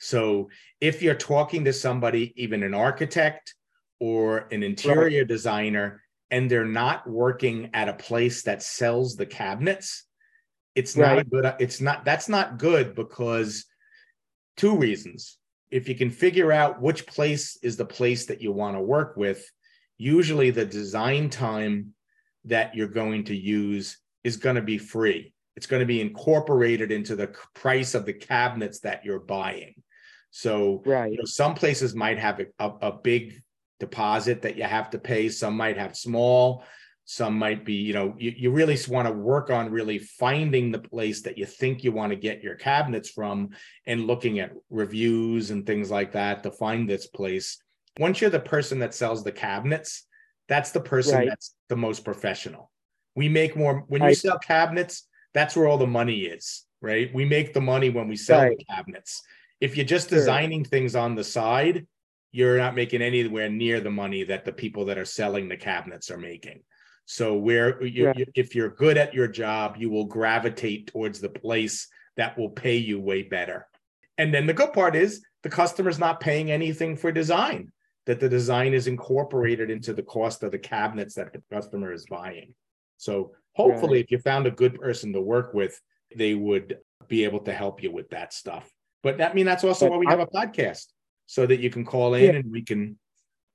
So 0.00 0.50
if 0.80 1.02
you're 1.02 1.14
talking 1.14 1.64
to 1.64 1.72
somebody, 1.72 2.32
even 2.36 2.62
an 2.62 2.74
architect 2.74 3.54
or 3.98 4.46
an 4.52 4.62
interior 4.62 5.20
right. 5.20 5.28
designer 5.28 6.02
and 6.30 6.50
they're 6.50 6.64
not 6.64 7.08
working 7.08 7.70
at 7.74 7.88
a 7.88 7.94
place 7.94 8.42
that 8.42 8.62
sells 8.62 9.16
the 9.16 9.26
cabinets 9.26 10.04
it's 10.78 10.96
right. 10.96 11.16
not 11.16 11.18
a 11.18 11.24
good 11.24 11.54
it's 11.58 11.80
not 11.80 12.04
that's 12.04 12.28
not 12.28 12.58
good 12.58 12.94
because 12.94 13.64
two 14.56 14.76
reasons 14.76 15.38
if 15.70 15.88
you 15.88 15.94
can 15.94 16.10
figure 16.10 16.52
out 16.52 16.80
which 16.80 17.06
place 17.06 17.58
is 17.62 17.76
the 17.76 17.84
place 17.84 18.26
that 18.26 18.40
you 18.40 18.52
want 18.52 18.76
to 18.76 18.80
work 18.80 19.16
with 19.16 19.44
usually 19.96 20.50
the 20.50 20.64
design 20.64 21.28
time 21.28 21.92
that 22.44 22.74
you're 22.74 22.88
going 22.88 23.24
to 23.24 23.36
use 23.36 23.98
is 24.24 24.36
going 24.36 24.56
to 24.56 24.62
be 24.62 24.78
free 24.78 25.32
it's 25.56 25.66
going 25.66 25.80
to 25.80 25.86
be 25.86 26.00
incorporated 26.00 26.92
into 26.92 27.16
the 27.16 27.34
price 27.54 27.94
of 27.94 28.06
the 28.06 28.12
cabinets 28.12 28.80
that 28.80 29.04
you're 29.04 29.20
buying 29.20 29.74
so 30.30 30.82
right. 30.84 31.10
you 31.10 31.18
know, 31.18 31.24
some 31.24 31.54
places 31.54 31.94
might 31.94 32.18
have 32.18 32.40
a, 32.40 32.46
a, 32.58 32.72
a 32.82 32.92
big 32.92 33.42
deposit 33.80 34.42
that 34.42 34.56
you 34.56 34.64
have 34.64 34.90
to 34.90 34.98
pay. 34.98 35.28
Some 35.28 35.56
might 35.56 35.78
have 35.78 35.96
small, 35.96 36.64
some 37.10 37.38
might 37.38 37.64
be, 37.64 37.72
you 37.72 37.94
know, 37.94 38.14
you, 38.18 38.34
you 38.36 38.50
really 38.50 38.76
want 38.86 39.08
to 39.08 39.14
work 39.14 39.48
on 39.48 39.72
really 39.72 39.98
finding 39.98 40.70
the 40.70 40.78
place 40.78 41.22
that 41.22 41.38
you 41.38 41.46
think 41.46 41.82
you 41.82 41.90
want 41.90 42.10
to 42.10 42.16
get 42.16 42.42
your 42.42 42.54
cabinets 42.54 43.08
from 43.08 43.48
and 43.86 44.06
looking 44.06 44.40
at 44.40 44.52
reviews 44.68 45.50
and 45.50 45.64
things 45.64 45.90
like 45.90 46.12
that 46.12 46.42
to 46.42 46.50
find 46.50 46.86
this 46.86 47.06
place. 47.06 47.62
Once 47.98 48.20
you're 48.20 48.28
the 48.28 48.38
person 48.38 48.78
that 48.80 48.92
sells 48.92 49.24
the 49.24 49.32
cabinets, 49.32 50.06
that's 50.48 50.70
the 50.70 50.82
person 50.82 51.14
right. 51.16 51.28
that's 51.30 51.54
the 51.70 51.76
most 51.76 52.04
professional. 52.04 52.70
We 53.14 53.30
make 53.30 53.56
more 53.56 53.86
when 53.88 54.02
you 54.02 54.12
sell 54.12 54.38
cabinets, 54.38 55.08
that's 55.32 55.56
where 55.56 55.66
all 55.66 55.78
the 55.78 55.86
money 55.86 56.24
is, 56.24 56.66
right? 56.82 57.10
We 57.14 57.24
make 57.24 57.54
the 57.54 57.62
money 57.62 57.88
when 57.88 58.08
we 58.08 58.16
sell 58.16 58.42
right. 58.42 58.58
the 58.58 58.64
cabinets. 58.64 59.22
If 59.62 59.78
you're 59.78 59.86
just 59.86 60.10
designing 60.10 60.62
sure. 60.62 60.68
things 60.68 60.94
on 60.94 61.14
the 61.14 61.24
side, 61.24 61.86
you're 62.32 62.58
not 62.58 62.74
making 62.74 63.00
anywhere 63.00 63.48
near 63.48 63.80
the 63.80 63.90
money 63.90 64.24
that 64.24 64.44
the 64.44 64.52
people 64.52 64.84
that 64.84 64.98
are 64.98 65.06
selling 65.06 65.48
the 65.48 65.56
cabinets 65.56 66.10
are 66.10 66.18
making. 66.18 66.60
So 67.10 67.34
where 67.34 67.82
you, 67.82 68.12
you, 68.14 68.26
if 68.34 68.54
you're 68.54 68.68
good 68.68 68.98
at 68.98 69.14
your 69.14 69.28
job, 69.28 69.76
you 69.78 69.88
will 69.88 70.04
gravitate 70.04 70.88
towards 70.88 71.20
the 71.20 71.30
place 71.30 71.88
that 72.18 72.36
will 72.36 72.50
pay 72.50 72.76
you 72.76 73.00
way 73.00 73.22
better. 73.22 73.66
And 74.18 74.32
then 74.32 74.46
the 74.46 74.52
good 74.52 74.74
part 74.74 74.94
is 74.94 75.24
the 75.42 75.48
customer's 75.48 75.98
not 75.98 76.20
paying 76.20 76.50
anything 76.50 76.98
for 76.98 77.10
design, 77.10 77.72
that 78.04 78.20
the 78.20 78.28
design 78.28 78.74
is 78.74 78.88
incorporated 78.88 79.70
into 79.70 79.94
the 79.94 80.02
cost 80.02 80.42
of 80.42 80.50
the 80.50 80.58
cabinets 80.58 81.14
that 81.14 81.32
the 81.32 81.42
customer 81.50 81.94
is 81.94 82.04
buying. 82.10 82.54
So 82.98 83.32
hopefully, 83.54 84.00
if 84.00 84.10
you 84.10 84.18
found 84.18 84.46
a 84.46 84.50
good 84.50 84.78
person 84.78 85.14
to 85.14 85.20
work 85.22 85.54
with, 85.54 85.80
they 86.14 86.34
would 86.34 86.76
be 87.06 87.24
able 87.24 87.40
to 87.40 87.54
help 87.54 87.82
you 87.82 87.90
with 87.90 88.10
that 88.10 88.34
stuff. 88.34 88.70
But 89.02 89.16
that 89.16 89.30
I 89.30 89.34
mean 89.34 89.46
that's 89.46 89.64
also 89.64 89.88
why 89.88 89.96
we 89.96 90.06
have 90.08 90.20
a 90.20 90.26
podcast 90.26 90.84
so 91.24 91.46
that 91.46 91.60
you 91.60 91.70
can 91.70 91.86
call 91.86 92.12
in 92.12 92.24
yeah. 92.24 92.40
and 92.40 92.52
we 92.52 92.60
can. 92.60 92.98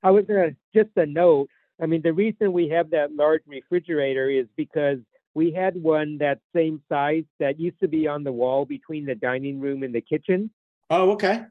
I 0.02 0.10
was 0.10 0.24
gonna 0.26 0.56
just 0.74 0.90
a 0.96 1.06
note. 1.06 1.48
I 1.80 1.86
mean, 1.86 2.02
the 2.02 2.12
reason 2.12 2.52
we 2.52 2.68
have 2.68 2.90
that 2.90 3.14
large 3.14 3.42
refrigerator 3.46 4.30
is 4.30 4.46
because 4.56 4.98
we 5.34 5.50
had 5.50 5.80
one 5.82 6.18
that 6.18 6.38
same 6.54 6.80
size 6.88 7.24
that 7.40 7.58
used 7.58 7.80
to 7.80 7.88
be 7.88 8.06
on 8.06 8.22
the 8.22 8.32
wall 8.32 8.64
between 8.64 9.04
the 9.04 9.14
dining 9.14 9.60
room 9.60 9.82
and 9.82 9.94
the 9.94 10.00
kitchen. 10.00 10.50
Oh, 10.90 11.10
okay. 11.12 11.44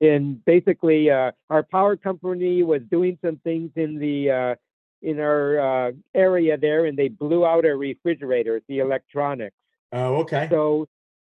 And 0.00 0.44
basically, 0.44 1.10
uh, 1.10 1.32
our 1.50 1.64
power 1.64 1.96
company 1.96 2.62
was 2.62 2.82
doing 2.88 3.18
some 3.24 3.38
things 3.38 3.72
in 3.74 3.98
the 3.98 4.30
uh, 4.30 4.54
in 5.02 5.18
our 5.18 5.58
uh, 5.88 5.92
area 6.14 6.56
there, 6.56 6.86
and 6.86 6.96
they 6.96 7.08
blew 7.08 7.44
out 7.44 7.64
our 7.64 7.76
refrigerator, 7.76 8.62
the 8.68 8.78
electronics. 8.78 9.56
Oh, 9.92 10.16
okay. 10.18 10.46
So 10.50 10.86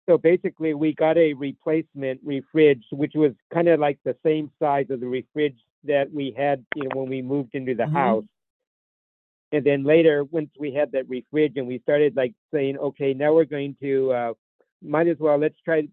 so 0.07 0.19
basically, 0.19 0.75
we 0.75 0.93
got 0.93 1.17
a 1.17 1.33
replacement 1.33 2.23
refrige, 2.23 2.83
which 2.91 3.13
was 3.15 3.31
kind 3.51 3.67
of 3.67 3.79
like 3.79 3.97
the 4.03 4.15
same 4.23 4.51
size 4.59 4.87
of 4.91 4.99
the 4.99 5.07
refrige 5.07 5.57
that 5.85 6.11
we 6.13 6.33
had, 6.35 6.65
you 6.75 6.83
know, 6.83 7.01
when 7.01 7.09
we 7.09 7.21
moved 7.21 7.55
into 7.55 7.75
the 7.75 7.83
mm-hmm. 7.83 7.95
house. 7.95 8.23
And 9.51 9.65
then 9.65 9.83
later, 9.83 10.23
once 10.23 10.49
we 10.57 10.73
had 10.73 10.93
that 10.93 11.09
refrige, 11.09 11.57
and 11.57 11.67
we 11.67 11.79
started 11.79 12.15
like 12.15 12.33
saying, 12.53 12.77
okay, 12.77 13.13
now 13.13 13.33
we're 13.33 13.45
going 13.45 13.75
to, 13.81 14.11
uh, 14.11 14.33
might 14.81 15.07
as 15.07 15.17
well 15.19 15.37
let's 15.37 15.59
try 15.63 15.87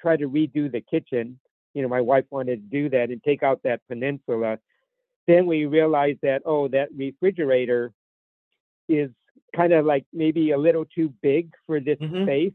try 0.00 0.16
to 0.16 0.28
redo 0.28 0.70
the 0.70 0.80
kitchen. 0.80 1.38
You 1.74 1.82
know, 1.82 1.88
my 1.88 2.00
wife 2.00 2.24
wanted 2.30 2.56
to 2.56 2.82
do 2.82 2.88
that 2.90 3.10
and 3.10 3.22
take 3.22 3.42
out 3.42 3.60
that 3.64 3.80
peninsula. 3.88 4.58
Then 5.26 5.46
we 5.46 5.66
realized 5.66 6.18
that 6.22 6.42
oh, 6.44 6.68
that 6.68 6.88
refrigerator 6.94 7.92
is 8.88 9.10
kind 9.56 9.72
of 9.72 9.84
like 9.86 10.04
maybe 10.12 10.50
a 10.50 10.58
little 10.58 10.84
too 10.84 11.12
big 11.22 11.52
for 11.66 11.80
this 11.80 11.98
mm-hmm. 11.98 12.24
space 12.24 12.52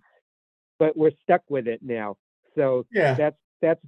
but 0.80 0.98
we're 0.98 1.12
stuck 1.24 1.42
with 1.50 1.68
it 1.68 1.82
now. 1.82 2.18
So 2.56 2.86
yeah, 2.92 3.14
that's 3.14 3.38
that's 3.62 3.80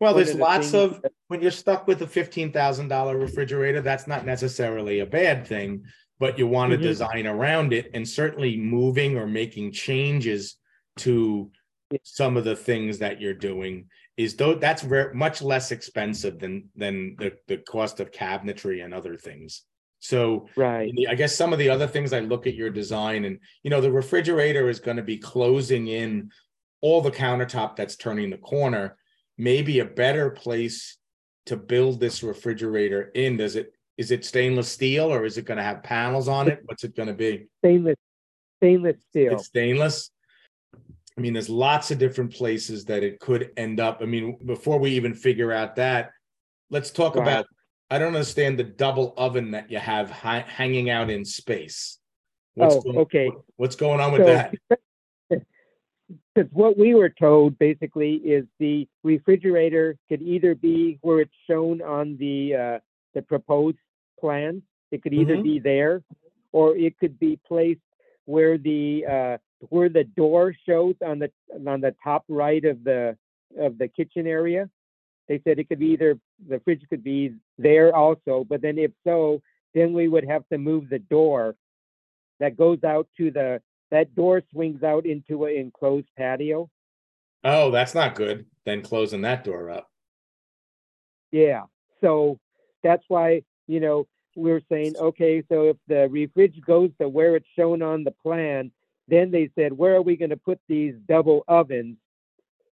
well, 0.00 0.14
there's 0.14 0.30
of 0.30 0.36
the 0.36 0.42
lots 0.42 0.74
of 0.74 1.02
that, 1.02 1.12
when 1.28 1.42
you're 1.42 1.50
stuck 1.50 1.86
with 1.86 2.02
a 2.02 2.06
fifteen 2.06 2.52
thousand 2.52 2.88
dollar 2.88 3.18
refrigerator, 3.18 3.80
that's 3.80 4.06
not 4.06 4.26
necessarily 4.26 5.00
a 5.00 5.06
bad 5.06 5.46
thing, 5.46 5.84
but 6.18 6.38
you 6.38 6.46
want 6.46 6.70
to 6.70 6.76
mm-hmm. 6.76 6.86
design 6.86 7.26
around 7.26 7.72
it, 7.72 7.90
and 7.94 8.08
certainly 8.08 8.56
moving 8.56 9.16
or 9.16 9.26
making 9.26 9.72
changes 9.72 10.56
to 10.98 11.50
some 12.02 12.36
of 12.36 12.44
the 12.44 12.56
things 12.56 12.98
that 12.98 13.20
you're 13.20 13.34
doing 13.34 13.86
is 14.16 14.34
though 14.34 14.54
that's 14.54 14.82
very 14.82 15.14
much 15.14 15.42
less 15.42 15.70
expensive 15.70 16.38
than 16.38 16.68
than 16.74 17.16
the, 17.18 17.32
the 17.48 17.58
cost 17.58 18.00
of 18.00 18.10
cabinetry 18.10 18.84
and 18.84 18.94
other 18.94 19.16
things. 19.16 19.62
So 19.98 20.48
Right. 20.56 20.92
I 21.08 21.14
guess 21.14 21.34
some 21.34 21.52
of 21.52 21.58
the 21.58 21.70
other 21.70 21.86
things 21.86 22.12
I 22.12 22.20
look 22.20 22.46
at 22.46 22.54
your 22.54 22.70
design 22.70 23.24
and, 23.24 23.38
you 23.62 23.70
know, 23.70 23.80
the 23.80 23.90
refrigerator 23.90 24.68
is 24.68 24.80
going 24.80 24.98
to 24.98 25.02
be 25.02 25.18
closing 25.18 25.88
in 25.88 26.30
all 26.80 27.00
the 27.00 27.10
countertop 27.10 27.76
that's 27.76 27.96
turning 27.96 28.30
the 28.30 28.36
corner. 28.36 28.96
Maybe 29.38 29.80
a 29.80 29.84
better 29.84 30.30
place 30.30 30.96
to 31.46 31.56
build 31.56 32.00
this 32.00 32.22
refrigerator 32.22 33.10
in, 33.14 33.36
does 33.36 33.56
it, 33.56 33.72
is 33.96 34.10
it 34.10 34.24
stainless 34.24 34.68
steel 34.68 35.12
or 35.12 35.24
is 35.24 35.38
it 35.38 35.44
going 35.46 35.56
to 35.56 35.62
have 35.64 35.82
panels 35.82 36.28
on 36.28 36.48
it? 36.48 36.60
What's 36.66 36.84
it 36.84 36.94
going 36.94 37.08
to 37.08 37.14
be? 37.14 37.46
Stainless, 37.64 37.96
stainless 38.60 38.96
steel. 39.08 39.34
It's 39.34 39.46
stainless. 39.46 40.10
I 41.16 41.20
mean, 41.20 41.32
there's 41.32 41.48
lots 41.48 41.90
of 41.90 41.98
different 41.98 42.34
places 42.34 42.84
that 42.86 43.02
it 43.02 43.20
could 43.20 43.50
end 43.56 43.80
up. 43.80 44.00
I 44.02 44.04
mean, 44.04 44.38
before 44.44 44.78
we 44.78 44.90
even 44.90 45.14
figure 45.14 45.50
out 45.50 45.76
that, 45.76 46.10
let's 46.70 46.90
talk 46.90 47.16
about. 47.16 47.46
I 47.88 47.98
don't 47.98 48.08
understand 48.08 48.58
the 48.58 48.64
double 48.64 49.14
oven 49.16 49.52
that 49.52 49.70
you 49.70 49.78
have 49.78 50.10
hi- 50.10 50.44
hanging 50.46 50.90
out 50.90 51.08
in 51.08 51.24
space. 51.24 51.98
Oh, 52.58 52.80
going, 52.80 52.98
okay. 52.98 53.30
What's 53.56 53.76
going 53.76 54.00
on 54.00 54.12
with 54.12 54.22
So- 54.22 54.26
that? 54.26 54.54
Because 56.34 56.50
what 56.52 56.78
we 56.78 56.94
were 56.94 57.08
told 57.08 57.58
basically 57.58 58.14
is 58.16 58.44
the 58.58 58.86
refrigerator 59.02 59.96
could 60.08 60.22
either 60.22 60.54
be 60.54 60.98
where 61.02 61.20
it's 61.20 61.34
shown 61.48 61.82
on 61.82 62.16
the 62.18 62.54
uh, 62.54 62.78
the 63.14 63.22
proposed 63.22 63.78
plan. 64.20 64.62
It 64.92 65.02
could 65.02 65.14
either 65.14 65.36
Mhm. 65.36 65.42
be 65.42 65.58
there, 65.58 66.02
or 66.52 66.76
it 66.76 66.96
could 66.98 67.18
be 67.18 67.38
placed 67.46 67.80
where 68.26 68.56
the 68.58 69.04
uh, 69.06 69.38
where 69.70 69.88
the 69.88 70.04
door 70.04 70.54
shows 70.64 70.94
on 71.04 71.18
the 71.18 71.30
on 71.66 71.80
the 71.80 71.94
top 72.04 72.24
right 72.28 72.64
of 72.64 72.84
the 72.84 73.16
of 73.58 73.78
the 73.78 73.88
kitchen 73.88 74.26
area. 74.26 74.70
They 75.28 75.40
said 75.40 75.58
it 75.58 75.68
could 75.68 75.80
be 75.80 75.88
either 75.88 76.18
the 76.46 76.60
fridge 76.60 76.84
could 76.88 77.02
be 77.02 77.34
there 77.58 77.94
also, 77.96 78.44
but 78.44 78.60
then 78.60 78.78
if 78.78 78.92
so, 79.02 79.42
then 79.74 79.92
we 79.92 80.06
would 80.06 80.24
have 80.24 80.46
to 80.50 80.58
move 80.58 80.88
the 80.88 81.00
door 81.00 81.56
that 82.38 82.56
goes 82.56 82.84
out 82.84 83.08
to 83.16 83.30
the 83.30 83.60
that 83.90 84.14
door 84.14 84.42
swings 84.52 84.82
out 84.82 85.06
into 85.06 85.44
an 85.44 85.56
enclosed 85.56 86.08
patio. 86.16 86.68
Oh, 87.44 87.70
that's 87.70 87.94
not 87.94 88.14
good. 88.14 88.46
Then 88.64 88.82
closing 88.82 89.20
that 89.22 89.44
door 89.44 89.70
up. 89.70 89.90
Yeah. 91.30 91.62
So 92.00 92.38
that's 92.82 93.04
why, 93.08 93.42
you 93.66 93.80
know, 93.80 94.06
we're 94.34 94.62
saying, 94.70 94.96
okay, 94.98 95.42
so 95.48 95.68
if 95.68 95.76
the 95.86 96.08
refrige 96.10 96.60
goes 96.64 96.90
to 97.00 97.08
where 97.08 97.36
it's 97.36 97.48
shown 97.56 97.82
on 97.82 98.04
the 98.04 98.10
plan, 98.10 98.70
then 99.08 99.30
they 99.30 99.50
said, 99.54 99.72
where 99.72 99.94
are 99.94 100.02
we 100.02 100.16
going 100.16 100.30
to 100.30 100.36
put 100.36 100.60
these 100.68 100.94
double 101.08 101.44
ovens? 101.48 101.96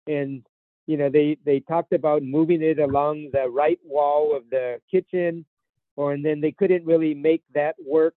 And, 0.07 0.45
you 0.87 0.97
know, 0.97 1.09
they, 1.09 1.37
they 1.45 1.59
talked 1.59 1.93
about 1.93 2.23
moving 2.23 2.61
it 2.61 2.79
along 2.79 3.29
the 3.33 3.49
right 3.49 3.79
wall 3.83 4.35
of 4.35 4.43
the 4.49 4.79
kitchen, 4.89 5.45
or, 5.95 6.13
and 6.13 6.25
then 6.25 6.41
they 6.41 6.51
couldn't 6.51 6.85
really 6.85 7.13
make 7.13 7.43
that 7.53 7.75
work 7.85 8.15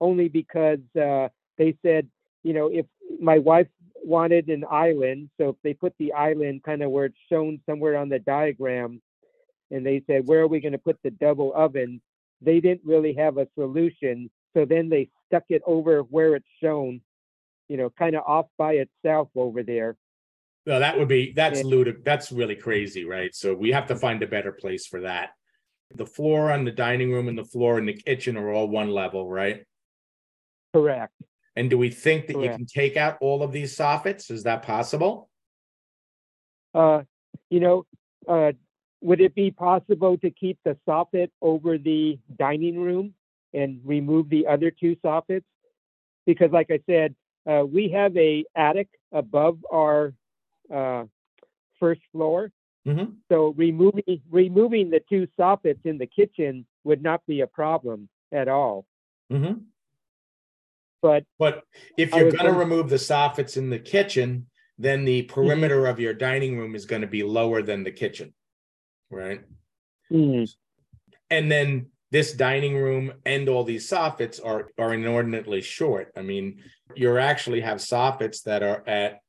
only 0.00 0.28
because, 0.28 0.78
uh, 0.98 1.28
they 1.58 1.76
said, 1.82 2.08
you 2.42 2.54
know, 2.54 2.68
if 2.68 2.86
my 3.20 3.38
wife 3.38 3.66
wanted 4.04 4.48
an 4.48 4.64
island, 4.70 5.28
so 5.38 5.50
if 5.50 5.56
they 5.62 5.74
put 5.74 5.92
the 5.98 6.12
island 6.12 6.62
kind 6.62 6.82
of 6.82 6.90
where 6.90 7.06
it's 7.06 7.18
shown 7.30 7.60
somewhere 7.68 7.96
on 7.96 8.08
the 8.08 8.18
diagram, 8.18 9.02
and 9.70 9.84
they 9.84 10.02
said, 10.06 10.26
where 10.26 10.40
are 10.40 10.46
we 10.46 10.60
going 10.60 10.72
to 10.72 10.78
put 10.78 10.98
the 11.02 11.10
double 11.10 11.52
oven? 11.54 12.00
They 12.40 12.60
didn't 12.60 12.82
really 12.84 13.12
have 13.14 13.36
a 13.36 13.48
solution. 13.54 14.30
So 14.56 14.64
then 14.64 14.88
they 14.88 15.10
stuck 15.26 15.44
it 15.50 15.62
over 15.66 16.00
where 16.00 16.36
it's 16.36 16.46
shown, 16.62 17.02
you 17.68 17.76
know, 17.76 17.90
kind 17.90 18.16
of 18.16 18.22
off 18.26 18.46
by 18.56 18.74
itself 18.74 19.28
over 19.36 19.62
there. 19.62 19.96
No, 20.64 20.78
that 20.78 20.98
would 20.98 21.08
be 21.08 21.32
that's 21.32 21.58
Yeah. 21.58 21.64
ludic. 21.64 22.04
That's 22.04 22.32
really 22.32 22.56
crazy, 22.56 23.04
right? 23.04 23.34
So 23.34 23.54
we 23.54 23.72
have 23.72 23.86
to 23.88 23.96
find 23.96 24.22
a 24.22 24.26
better 24.26 24.52
place 24.52 24.86
for 24.86 25.00
that. 25.02 25.30
The 25.94 26.06
floor 26.06 26.50
on 26.50 26.64
the 26.64 26.70
dining 26.70 27.10
room 27.10 27.28
and 27.28 27.36
the 27.36 27.44
floor 27.44 27.78
in 27.78 27.86
the 27.86 27.94
kitchen 27.94 28.36
are 28.36 28.50
all 28.52 28.68
one 28.68 28.90
level, 28.90 29.28
right? 29.28 29.64
Correct. 30.74 31.12
And 31.58 31.68
do 31.68 31.76
we 31.76 31.90
think 31.90 32.28
that 32.28 32.40
you 32.40 32.50
can 32.50 32.66
take 32.66 32.96
out 32.96 33.18
all 33.20 33.42
of 33.42 33.50
these 33.50 33.76
soffits? 33.76 34.30
Is 34.30 34.44
that 34.44 34.62
possible? 34.62 35.28
Uh, 36.72 37.02
you 37.50 37.58
know, 37.58 37.84
uh, 38.28 38.52
would 39.00 39.20
it 39.20 39.34
be 39.34 39.50
possible 39.50 40.16
to 40.18 40.30
keep 40.30 40.56
the 40.64 40.76
soffit 40.86 41.30
over 41.42 41.76
the 41.76 42.16
dining 42.38 42.78
room 42.78 43.12
and 43.52 43.80
remove 43.84 44.28
the 44.28 44.46
other 44.46 44.70
two 44.70 44.94
soffits? 45.04 45.42
Because 46.26 46.52
like 46.52 46.70
I 46.70 46.78
said, 46.86 47.16
uh, 47.44 47.64
we 47.66 47.88
have 47.90 48.16
a 48.16 48.44
attic 48.54 48.88
above 49.10 49.58
our, 49.72 50.14
uh, 50.72 51.06
first 51.80 52.02
floor. 52.12 52.52
Mhm. 52.86 53.16
So 53.28 53.48
removing, 53.56 54.22
removing 54.30 54.90
the 54.90 55.00
two 55.08 55.26
soffits 55.36 55.84
in 55.84 55.98
the 55.98 56.06
kitchen 56.06 56.66
would 56.84 57.02
not 57.02 57.26
be 57.26 57.40
a 57.40 57.48
problem 57.48 58.08
at 58.30 58.46
all. 58.46 58.86
Mm-hmm. 59.32 59.54
But 61.02 61.24
But 61.38 61.62
if 61.96 62.14
you're 62.14 62.30
gonna 62.30 62.50
gonna- 62.50 62.58
remove 62.58 62.88
the 62.88 62.96
soffits 62.96 63.56
in 63.56 63.70
the 63.70 63.78
kitchen, 63.78 64.48
then 64.78 65.04
the 65.04 65.22
mm-hmm. 65.22 65.32
perimeter 65.32 65.86
of 65.86 66.00
your 66.00 66.14
dining 66.14 66.58
room 66.58 66.74
is 66.74 66.86
gonna 66.86 67.06
be 67.06 67.22
lower 67.22 67.62
than 67.62 67.84
the 67.84 67.92
kitchen. 67.92 68.34
Right? 69.10 69.40
Mm-hmm. 70.10 70.44
And 71.30 71.50
then 71.50 71.90
this 72.10 72.32
dining 72.32 72.76
room 72.76 73.12
and 73.26 73.48
all 73.48 73.64
these 73.64 73.88
soffits 73.88 74.44
are 74.44 74.70
are 74.78 74.94
inordinately 74.94 75.60
short. 75.60 76.12
I 76.16 76.22
mean, 76.22 76.62
you 76.94 77.16
actually 77.18 77.60
have 77.60 77.78
soffits 77.78 78.42
that 78.44 78.62
are 78.62 78.82
at 78.88 79.20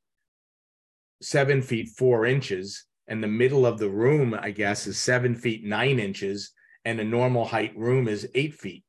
seven 1.22 1.62
feet 1.62 1.90
four 1.90 2.24
inches, 2.24 2.86
and 3.06 3.22
the 3.22 3.28
middle 3.28 3.66
of 3.66 3.78
the 3.78 3.90
room, 3.90 4.34
I 4.34 4.50
guess, 4.50 4.86
is 4.86 4.98
seven 4.98 5.34
feet 5.34 5.64
nine 5.64 5.98
inches, 5.98 6.52
and 6.84 6.98
a 6.98 7.04
normal 7.04 7.44
height 7.44 7.76
room 7.76 8.08
is 8.08 8.28
eight 8.34 8.54
feet. 8.54 8.84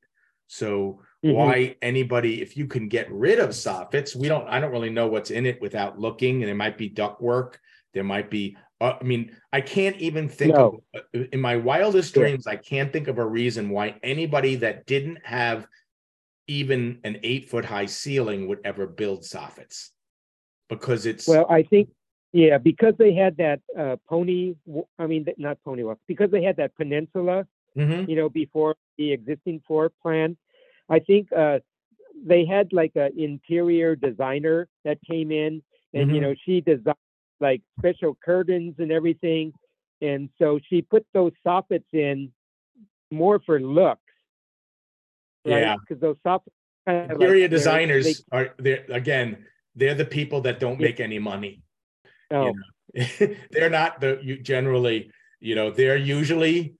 So 0.47 1.01
Mhm. 1.23 1.35
why 1.35 1.75
anybody, 1.81 2.41
if 2.41 2.57
you 2.57 2.65
can 2.65 2.87
get 2.87 3.11
rid 3.11 3.39
of 3.39 3.49
soffits, 3.49 4.15
we 4.15 4.27
don't, 4.27 4.47
I 4.47 4.59
don't 4.59 4.71
really 4.71 4.89
know 4.89 5.07
what's 5.07 5.29
in 5.29 5.45
it 5.45 5.61
without 5.61 5.99
looking, 5.99 6.41
and 6.41 6.49
it 6.49 6.55
might 6.55 6.77
be 6.77 6.89
ductwork. 6.89 7.55
There 7.93 8.03
might 8.03 8.31
be, 8.31 8.57
uh, 8.79 8.97
I 8.99 9.03
mean, 9.03 9.35
I 9.53 9.61
can't 9.61 9.95
even 9.97 10.27
think 10.27 10.55
of, 10.55 10.79
uh, 10.95 11.23
in 11.31 11.39
my 11.39 11.57
wildest 11.57 12.15
dreams, 12.15 12.47
I 12.47 12.55
can't 12.55 12.91
think 12.91 13.07
of 13.07 13.19
a 13.19 13.25
reason 13.25 13.69
why 13.69 13.95
anybody 14.01 14.55
that 14.55 14.87
didn't 14.87 15.19
have 15.23 15.67
even 16.47 16.99
an 17.03 17.19
eight 17.21 17.49
foot 17.49 17.65
high 17.65 17.85
ceiling 17.85 18.47
would 18.47 18.59
ever 18.63 18.87
build 18.87 19.21
soffits. 19.21 19.89
Because 20.69 21.05
it's, 21.05 21.27
Well, 21.27 21.45
I 21.49 21.61
think, 21.63 21.89
yeah, 22.33 22.57
because 22.57 22.95
they 22.97 23.13
had 23.13 23.37
that 23.37 23.61
uh, 23.77 23.97
pony, 24.09 24.55
I 24.97 25.05
mean, 25.05 25.27
not 25.37 25.61
pony 25.63 25.83
walk, 25.83 25.99
because 26.07 26.31
they 26.31 26.41
had 26.41 26.55
that 26.57 26.75
peninsula, 26.77 27.45
Mhm. 27.77 28.07
you 28.09 28.15
know, 28.15 28.29
before 28.29 28.75
the 28.97 29.11
existing 29.11 29.59
floor 29.67 29.91
plan. 30.01 30.35
I 30.91 30.99
think 30.99 31.31
uh, 31.31 31.59
they 32.23 32.45
had 32.45 32.71
like 32.73 32.91
an 32.95 33.11
interior 33.17 33.95
designer 33.95 34.67
that 34.85 34.99
came 35.09 35.31
in, 35.31 35.63
and 35.93 36.11
you 36.11 36.17
Mhm. 36.17 36.21
know, 36.21 36.35
she 36.45 36.61
designed 36.61 36.97
like 37.39 37.61
special 37.79 38.13
curtains 38.23 38.75
and 38.77 38.91
everything, 38.91 39.53
and 40.01 40.29
so 40.37 40.59
she 40.67 40.81
put 40.83 41.05
those 41.13 41.31
soffits 41.45 41.91
in 41.93 42.31
more 43.09 43.39
for 43.39 43.59
looks. 43.59 44.01
Yeah. 45.45 45.75
because 45.81 45.99
those 45.99 46.17
soffits. 46.25 46.51
Kind 46.85 47.11
of 47.11 47.21
interior 47.21 47.43
like, 47.43 47.51
designers 47.51 48.05
they- 48.05 48.37
are, 48.37 48.55
they're, 48.57 48.85
again, 48.89 49.45
they're 49.75 49.95
the 49.95 50.05
people 50.05 50.41
that 50.41 50.59
don't 50.59 50.79
make 50.79 50.99
any 50.99 51.19
money. 51.19 51.61
oh, 52.31 52.53
they're 53.51 53.69
not 53.69 54.01
the 54.01 54.19
you 54.21 54.37
generally 54.37 55.09
you 55.39 55.55
know 55.55 55.71
they're 55.71 55.97
usually 55.97 56.75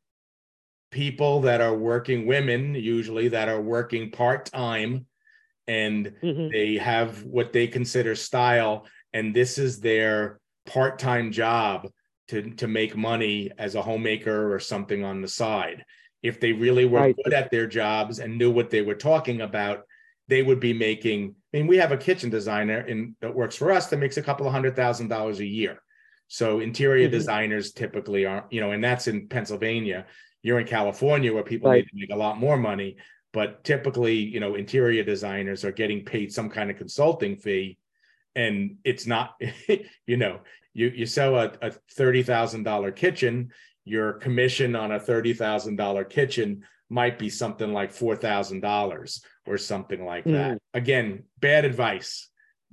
people 0.92 1.42
that 1.42 1.62
are 1.62 1.76
working 1.76 2.28
women 2.28 2.76
usually 2.76 3.30
that 3.30 3.48
are 3.50 3.62
working 3.62 4.12
part-time 4.12 5.06
and 5.68 6.14
mhm. 6.22 6.52
they 6.52 6.76
have 6.78 7.24
what 7.24 7.54
they 7.54 7.66
consider 7.68 8.14
style 8.14 8.86
and 9.14 9.34
this 9.34 9.58
is 9.58 9.80
their 9.80 10.40
part-time 10.66 11.32
job 11.32 11.88
to 12.28 12.42
to 12.52 12.68
make 12.68 12.96
money 12.96 13.52
as 13.58 13.76
a 13.76 13.82
homemaker 13.82 14.54
or 14.54 14.60
something 14.60 15.04
on 15.04 15.22
the 15.22 15.28
side 15.28 15.84
if 16.22 16.40
they 16.40 16.52
really 16.52 16.86
were 16.86 17.00
Right. 17.00 17.16
good 17.24 17.34
at 17.34 17.50
their 17.52 17.68
jobs 17.68 18.20
and 18.20 18.38
knew 18.38 18.52
what 18.52 18.70
they 18.70 18.82
were 18.82 18.96
talking 18.96 19.42
about 19.42 19.84
they 20.28 20.44
would 20.44 20.60
be 20.60 20.74
making 20.74 21.36
i 21.54 21.58
mean 21.58 21.68
we 21.68 21.78
have 21.78 21.92
a 21.94 21.98
kitchen 21.98 22.30
designer 22.30 22.82
in 22.82 23.16
that 23.22 23.34
works 23.34 23.56
for 23.56 23.72
us 23.72 23.88
that 23.88 23.98
makes 23.98 24.18
a 24.18 24.22
couple 24.22 24.46
of 24.46 24.52
hundred 24.52 24.76
thousand 24.76 25.08
dollars 25.08 25.40
a 25.40 25.46
year 25.46 25.82
so 26.28 26.60
interior 26.60 27.08
Mhm. 27.08 27.12
designers 27.12 27.72
typically 27.72 28.26
are 28.26 28.46
you 28.50 28.60
know 28.62 28.72
and 28.72 28.84
that's 28.84 29.08
in 29.08 29.28
pennsylvania 29.30 30.06
you're 30.44 30.60
in 30.60 30.68
california 30.68 31.34
where 31.34 31.44
people 31.44 31.70
Right. 31.70 31.78
need 31.84 31.90
to 31.90 31.96
make 31.96 32.12
a 32.12 32.16
lot 32.16 32.38
more 32.38 32.58
money 32.58 32.98
but 33.34 33.64
typically 33.64 34.16
you 34.16 34.40
know 34.40 34.56
interior 34.56 35.04
designers 35.04 35.64
are 35.66 35.72
getting 35.72 36.04
paid 36.04 36.34
some 36.34 36.50
kind 36.50 36.70
of 36.72 36.78
consulting 36.78 37.36
fee 37.36 37.78
and 38.36 38.78
it's 38.84 39.06
not 39.08 39.36
you 40.08 40.18
know 40.18 40.40
you 40.74 40.88
you 40.88 41.06
sell 41.06 41.36
a, 41.36 41.52
a 41.62 41.72
$30000 41.98 42.96
kitchen 42.96 43.52
your 43.84 44.14
commission 44.14 44.76
on 44.76 44.92
a 44.92 45.00
$30000 45.00 46.10
kitchen 46.10 46.64
might 46.90 47.18
be 47.18 47.30
something 47.30 47.72
like 47.74 47.92
$4000 47.92 49.22
or 49.48 49.58
something 49.58 50.06
like 50.06 50.26
that. 50.26 50.60
Again 50.74 51.24
bad 51.40 51.66
advice. 51.66 52.30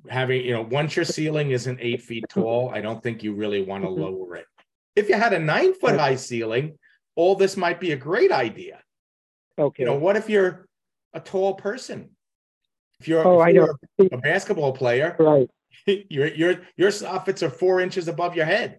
Having 0.09 0.45
you 0.45 0.53
know 0.53 0.63
once 0.63 0.95
your 0.97 1.05
ceiling 1.05 1.51
isn't 1.51 1.79
eight 1.81 2.03
feet 2.03 2.25
tall 2.29 2.71
i 2.73 2.81
don't 2.81 3.03
think 3.03 3.23
you 3.25 3.35
really 3.35 3.63
want 3.63 3.83
to 3.85 3.89
Mhm. 3.91 3.99
lower 3.99 4.37
it. 4.37 4.47
If 4.95 5.09
you 5.09 5.17
had 5.17 5.33
a 5.33 5.39
nine 5.41 5.75
foot 5.75 5.97
high 5.99 6.15
ceiling 6.17 6.79
all 7.19 7.35
this 7.35 7.57
might 7.57 7.81
be 7.81 7.91
a 7.93 7.97
great 7.97 8.31
idea 8.33 8.79
Okay. 9.59 9.83
You 9.83 9.89
know, 9.89 9.97
what 9.97 10.17
if 10.17 10.31
you're 10.31 10.69
a 11.13 11.21
tall 11.21 11.55
person? 11.55 12.11
If 13.01 13.09
you're, 13.09 13.27
Oh, 13.27 13.41
if 13.41 13.49
I 13.49 13.53
know. 13.53 13.69
you're 13.99 14.09
a 14.13 14.19
basketball 14.19 14.73
player, 14.73 15.17
right. 15.19 15.51
your 16.09 16.29
your 16.29 16.61
your 16.77 16.91
soffits 16.91 17.43
are 17.43 17.51
four 17.51 17.81
inches 17.81 18.09
above 18.09 18.37
your 18.37 18.47
head. 18.47 18.79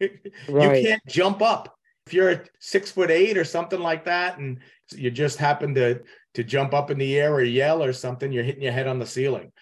Right. 0.48 0.82
You 0.82 0.88
can't 0.88 1.02
jump 1.08 1.40
up. 1.40 1.74
If 2.06 2.12
you're 2.12 2.44
six 2.60 2.90
foot 2.90 3.10
eight 3.10 3.38
or 3.38 3.44
something 3.44 3.80
like 3.80 4.04
that, 4.04 4.38
and 4.38 4.58
you 4.94 5.10
just 5.10 5.38
happen 5.38 5.74
to 5.76 6.02
to 6.34 6.44
jump 6.44 6.74
up 6.74 6.90
in 6.90 6.98
the 6.98 7.18
air 7.18 7.32
or 7.32 7.42
yell 7.42 7.82
or 7.82 7.92
something, 7.94 8.30
you're 8.30 8.44
hitting 8.44 8.62
your 8.62 8.72
head 8.72 8.86
on 8.86 8.98
the 8.98 9.06
ceiling. 9.06 9.52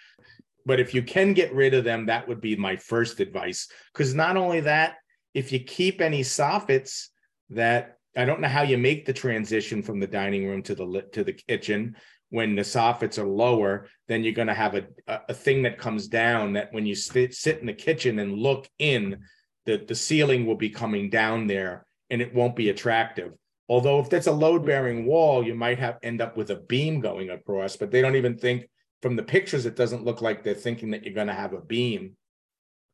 But 0.67 0.81
if 0.81 0.93
you 0.95 1.03
can 1.03 1.35
get 1.35 1.55
rid 1.55 1.75
of 1.75 1.85
them, 1.85 2.07
that 2.07 2.27
would 2.27 2.41
be 2.41 2.57
my 2.57 2.77
first 2.77 3.21
advice. 3.21 3.69
Because 3.93 4.15
not 4.15 4.37
only 4.37 4.61
that, 4.61 4.97
if 5.35 5.53
you 5.53 5.61
keep 5.61 6.01
any 6.01 6.23
soffits 6.23 7.09
that 7.55 7.99
I 8.17 8.25
don't 8.25 8.41
know 8.41 8.49
how 8.49 8.63
you 8.63 8.79
make 8.79 9.07
the 9.07 9.13
transition 9.13 9.83
from 9.83 10.01
the 10.01 10.07
dining 10.07 10.47
room 10.47 10.63
to 10.65 10.75
the 10.75 11.05
to 11.13 11.25
the 11.25 11.33
kitchen 11.33 11.97
when 12.33 12.57
the 12.57 12.63
soffits 12.63 13.19
are 13.19 13.29
lower, 13.29 13.87
then 14.09 14.25
you're 14.25 14.33
going 14.33 14.49
to 14.49 14.55
have 14.55 14.75
a, 14.75 14.87
a, 15.29 15.35
thing 15.35 15.63
that 15.63 15.77
comes 15.77 16.09
down 16.09 16.55
that 16.55 16.73
when 16.73 16.87
you 16.87 16.95
sit, 16.95 17.35
sit 17.35 17.59
in 17.59 17.67
the 17.67 17.75
kitchen 17.75 18.21
and 18.21 18.33
look 18.33 18.67
in, 18.79 19.19
the, 19.67 19.85
the 19.87 19.95
ceiling 19.95 20.47
will 20.47 20.57
be 20.57 20.71
coming 20.71 21.11
down 21.11 21.47
there 21.47 21.85
and 22.09 22.23
it 22.23 22.35
won't 22.35 22.57
be 22.57 22.71
attractive. 22.71 23.35
Although 23.69 24.01
if 24.01 24.09
that's 24.09 24.29
a 24.29 24.33
load 24.33 24.65
bearing 24.65 25.05
wall, 25.05 25.47
you 25.47 25.55
might 25.55 25.79
have 25.79 25.99
end 26.03 26.23
up 26.23 26.35
with 26.35 26.49
a 26.51 26.57
beam 26.57 27.01
going 27.01 27.29
across, 27.29 27.77
but 27.77 27.91
they 27.91 28.01
don't 28.01 28.17
even 28.17 28.39
think 28.39 28.67
from 29.03 29.15
the 29.15 29.23
pictures, 29.23 29.67
it 29.67 29.77
doesn't 29.77 30.05
look 30.05 30.23
like 30.23 30.43
they're 30.43 30.55
thinking 30.55 30.93
that 30.93 31.05
you're 31.05 31.13
going 31.15 31.27
to 31.27 31.35
have 31.35 31.53
a 31.53 31.61
beam. 31.61 32.17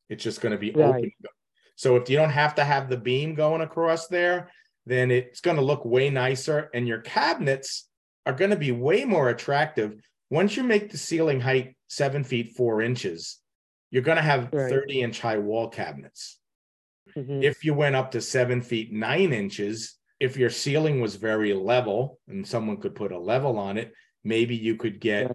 It's 0.09 0.25
just 0.25 0.41
going 0.41 0.53
to 0.53 0.59
be 0.59 0.73
Right. 0.73 0.97
open. 0.97 1.13
So 1.79 1.95
if 1.95 2.11
you 2.11 2.17
don't 2.17 2.31
have 2.31 2.57
to 2.57 2.65
have 2.65 2.89
the 2.91 2.97
beam 2.97 3.37
going 3.37 3.61
across 3.61 4.09
there, 4.09 4.51
then 4.85 5.13
it's 5.13 5.41
going 5.41 5.59
to 5.59 5.63
look 5.63 5.85
way 5.85 6.11
nicer 6.11 6.71
and 6.75 6.89
your 6.89 6.99
cabinets 7.03 7.89
are 8.27 8.33
going 8.33 8.51
to 8.51 8.57
be 8.57 8.73
way 8.73 9.05
more 9.05 9.29
attractive. 9.29 9.95
Once 10.29 10.57
you 10.57 10.65
make 10.65 10.91
the 10.91 10.99
ceiling 10.99 11.41
height 11.41 11.77
seven 11.87 12.25
feet, 12.25 12.57
four 12.57 12.83
inches, 12.83 13.39
you're 13.93 14.03
going 14.03 14.17
to 14.17 14.23
have 14.23 14.53
Right. 14.53 14.69
30 14.69 15.03
inch 15.03 15.21
high 15.21 15.39
wall 15.39 15.69
cabinets 15.69 16.41
Mhm. 17.17 17.45
if 17.45 17.65
you 17.65 17.75
went 17.75 17.95
up 17.95 18.11
to 18.11 18.21
seven 18.21 18.61
feet 18.61 18.93
nine 18.93 19.33
inches, 19.33 19.95
if 20.19 20.37
your 20.37 20.51
ceiling 20.51 21.01
was 21.01 21.15
very 21.15 21.55
level 21.55 22.19
and 22.27 22.45
someone 22.45 22.79
could 22.79 22.97
put 22.97 23.13
a 23.13 23.19
level 23.19 23.57
on 23.57 23.79
it, 23.79 23.93
maybe 24.25 24.57
you 24.57 24.75
could 24.75 24.99
get 24.99 25.31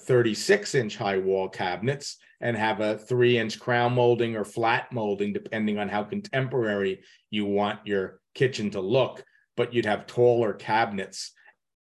36 0.00 0.74
inch 0.74 0.96
high 0.96 1.18
wall 1.18 1.48
cabinets 1.48 2.18
and 2.44 2.58
have 2.58 2.80
a 2.80 2.98
three 2.98 3.38
inch 3.38 3.58
crown 3.58 3.94
molding 3.94 4.36
or 4.36 4.44
flat 4.44 4.92
molding, 4.92 5.32
depending 5.32 5.78
on 5.78 5.88
how 5.88 6.04
contemporary 6.04 7.00
you 7.30 7.46
want 7.46 7.80
your 7.86 8.20
kitchen 8.34 8.70
to 8.70 8.80
look. 8.80 9.24
But 9.56 9.72
you'd 9.72 9.86
have 9.86 10.06
taller 10.06 10.52
cabinets. 10.52 11.32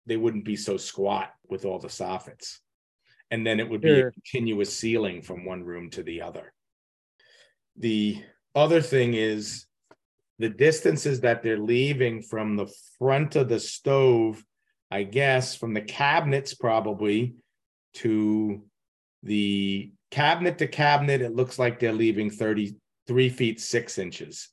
They 0.07 0.16
wouldn't 0.16 0.47
be 0.47 0.57
so 0.57 0.79
squat 0.79 1.31
with 1.49 1.66
all 1.66 1.79
the 1.79 1.88
soffits. 1.88 2.57
And 3.31 3.47
then 3.47 3.61
it 3.61 3.69
would 3.69 3.83
be 3.83 4.01
a 4.01 4.11
continuous 4.11 4.75
ceiling 4.75 5.21
from 5.21 5.45
one 5.45 5.62
room 5.62 5.90
to 5.90 6.03
the 6.03 6.23
other. 6.23 6.53
The 7.77 8.23
other 8.55 8.81
thing 8.81 9.12
is 9.14 9.66
the 10.38 10.49
distances 10.49 11.21
that 11.21 11.42
they're 11.42 11.59
leaving 11.59 12.23
from 12.23 12.57
the 12.57 12.73
front 12.99 13.37
of 13.37 13.49
the 13.49 13.61
stove, 13.61 14.42
I 14.90 15.03
guess, 15.03 15.55
from 15.55 15.75
the 15.75 15.83
cabinets 15.83 16.55
probably 16.55 17.35
to 17.95 18.62
the 19.23 19.92
cabinet 20.17 20.57
to 20.57 20.67
cabinet, 20.67 21.21
it 21.21 21.37
looks 21.37 21.59
like 21.59 21.79
they're 21.79 21.93
leaving 21.93 22.31
33 22.31 23.29
feet 23.29 23.61
six 23.61 23.99
inches, 23.99 24.49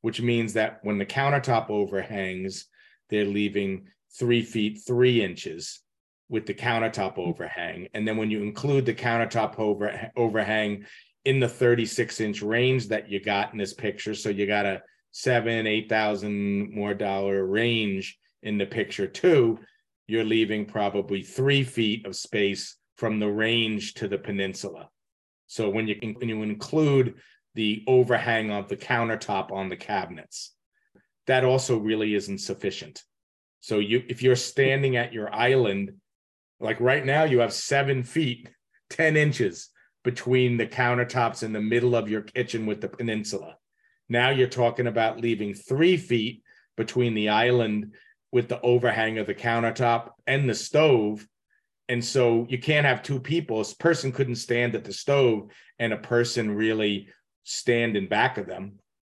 which 0.00 0.20
means 0.20 0.54
that 0.54 0.80
when 0.82 0.98
the 0.98 1.06
countertop 1.06 1.70
overhangs, 1.70 2.66
they're 3.10 3.24
leaving 3.24 3.86
three 4.18 4.42
feet 4.42 4.80
three 4.84 5.22
inches 5.22 5.82
with 6.28 6.46
the 6.46 6.54
countertop 6.54 7.16
overhang. 7.16 7.86
And 7.94 8.08
then 8.08 8.16
when 8.16 8.28
you 8.28 8.42
include 8.42 8.86
the 8.86 8.94
countertop 8.94 9.56
over, 9.60 10.10
overhang 10.16 10.84
in 11.24 11.38
the 11.38 11.48
36 11.48 12.20
inch 12.20 12.42
range 12.42 12.88
that 12.88 13.08
you 13.08 13.20
got 13.20 13.52
in 13.52 13.58
this 13.58 13.72
picture. 13.72 14.14
So 14.14 14.30
you 14.30 14.48
got 14.48 14.66
a 14.66 14.82
seven, 15.12 15.68
eight 15.68 15.88
thousand 15.88 16.74
more 16.74 16.92
dollar 16.92 17.46
range 17.46 18.18
in 18.42 18.58
the 18.58 18.66
picture 18.66 19.06
too. 19.06 19.60
You're 20.08 20.24
leaving 20.24 20.66
probably 20.66 21.22
three 21.22 21.62
feet 21.62 22.04
of 22.04 22.16
space 22.16 22.76
from 22.96 23.20
the 23.20 23.30
range 23.30 23.94
to 23.94 24.08
the 24.08 24.18
peninsula. 24.18 24.88
So 25.54 25.70
when 25.70 25.86
you 25.86 25.94
when 26.18 26.28
you 26.28 26.42
include 26.42 27.14
the 27.54 27.84
overhang 27.86 28.50
of 28.50 28.68
the 28.68 28.76
countertop 28.76 29.52
on 29.52 29.68
the 29.68 29.76
cabinets, 29.76 30.52
that 31.28 31.44
also 31.44 31.78
really 31.78 32.16
isn't 32.16 32.38
sufficient. 32.38 33.04
So 33.60 33.78
you 33.78 34.02
if 34.08 34.20
you're 34.20 34.34
standing 34.34 34.96
at 34.96 35.12
your 35.12 35.32
island, 35.32 35.92
like 36.58 36.80
right 36.80 37.06
now, 37.06 37.22
you 37.22 37.38
have 37.38 37.52
seven 37.52 38.02
feet, 38.02 38.48
10 38.90 39.16
inches 39.16 39.68
between 40.02 40.56
the 40.56 40.66
countertops 40.66 41.44
in 41.44 41.52
the 41.52 41.60
middle 41.60 41.94
of 41.94 42.10
your 42.10 42.22
kitchen 42.22 42.66
with 42.66 42.80
the 42.80 42.88
peninsula. 42.88 43.56
Now 44.08 44.30
you're 44.30 44.48
talking 44.48 44.88
about 44.88 45.20
leaving 45.20 45.54
three 45.54 45.96
feet 45.96 46.42
between 46.76 47.14
the 47.14 47.28
island 47.28 47.94
with 48.32 48.48
the 48.48 48.60
overhang 48.60 49.18
of 49.18 49.28
the 49.28 49.36
countertop 49.36 50.10
and 50.26 50.50
the 50.50 50.54
stove. 50.56 51.24
And 51.88 52.04
so 52.04 52.46
you 52.48 52.58
can't 52.58 52.86
have 52.86 53.02
two 53.02 53.20
people. 53.20 53.60
A 53.60 53.64
person 53.78 54.12
couldn't 54.12 54.36
stand 54.36 54.74
at 54.74 54.84
the 54.84 54.92
stove 54.92 55.50
and 55.78 55.92
a 55.92 55.98
person 55.98 56.54
really 56.54 57.08
stand 57.44 57.96
in 57.96 58.08
back 58.08 58.38
of 58.38 58.46
them, 58.46 58.78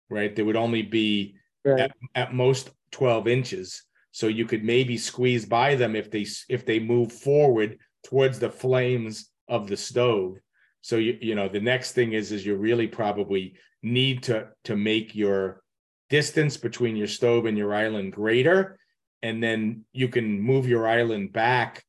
right? 0.09 0.35
There 0.35 0.45
would 0.45 0.55
only 0.55 0.81
be 0.81 1.35
Right. 1.63 1.79
at, 1.81 1.91
at 2.13 2.33
most 2.33 2.69
12 2.91 3.27
inches. 3.27 3.83
So 4.11 4.27
you 4.27 4.45
could 4.45 4.63
maybe 4.63 4.97
squeeze 4.97 5.45
by 5.45 5.75
them 5.75 5.95
if 5.95 6.11
they 6.11 6.25
if 6.47 6.65
they 6.65 6.79
move 6.79 7.11
forward 7.11 7.79
towards 8.03 8.39
the 8.39 8.49
flames 8.51 9.31
of 9.47 9.67
the 9.67 9.75
stove. 9.77 10.37
So 10.81 10.97
you 10.97 11.17
you 11.21 11.35
know 11.35 11.49
the 11.49 11.59
next 11.59 11.93
thing 11.93 12.13
is 12.13 12.31
is 12.31 12.45
you 12.45 12.55
really 12.55 12.87
probably 12.87 13.55
need 13.81 14.23
to 14.23 14.49
to 14.65 14.75
make 14.75 15.15
your 15.15 15.61
distance 16.09 16.55
between 16.57 16.95
your 16.95 17.07
stove 17.07 17.45
and 17.45 17.57
your 17.57 17.73
island 17.73 18.13
greater 18.13 18.77
and 19.23 19.41
then 19.41 19.85
you 19.91 20.07
can 20.07 20.39
move 20.39 20.67
your 20.67 20.87
island 20.87 21.33
back 21.33 21.83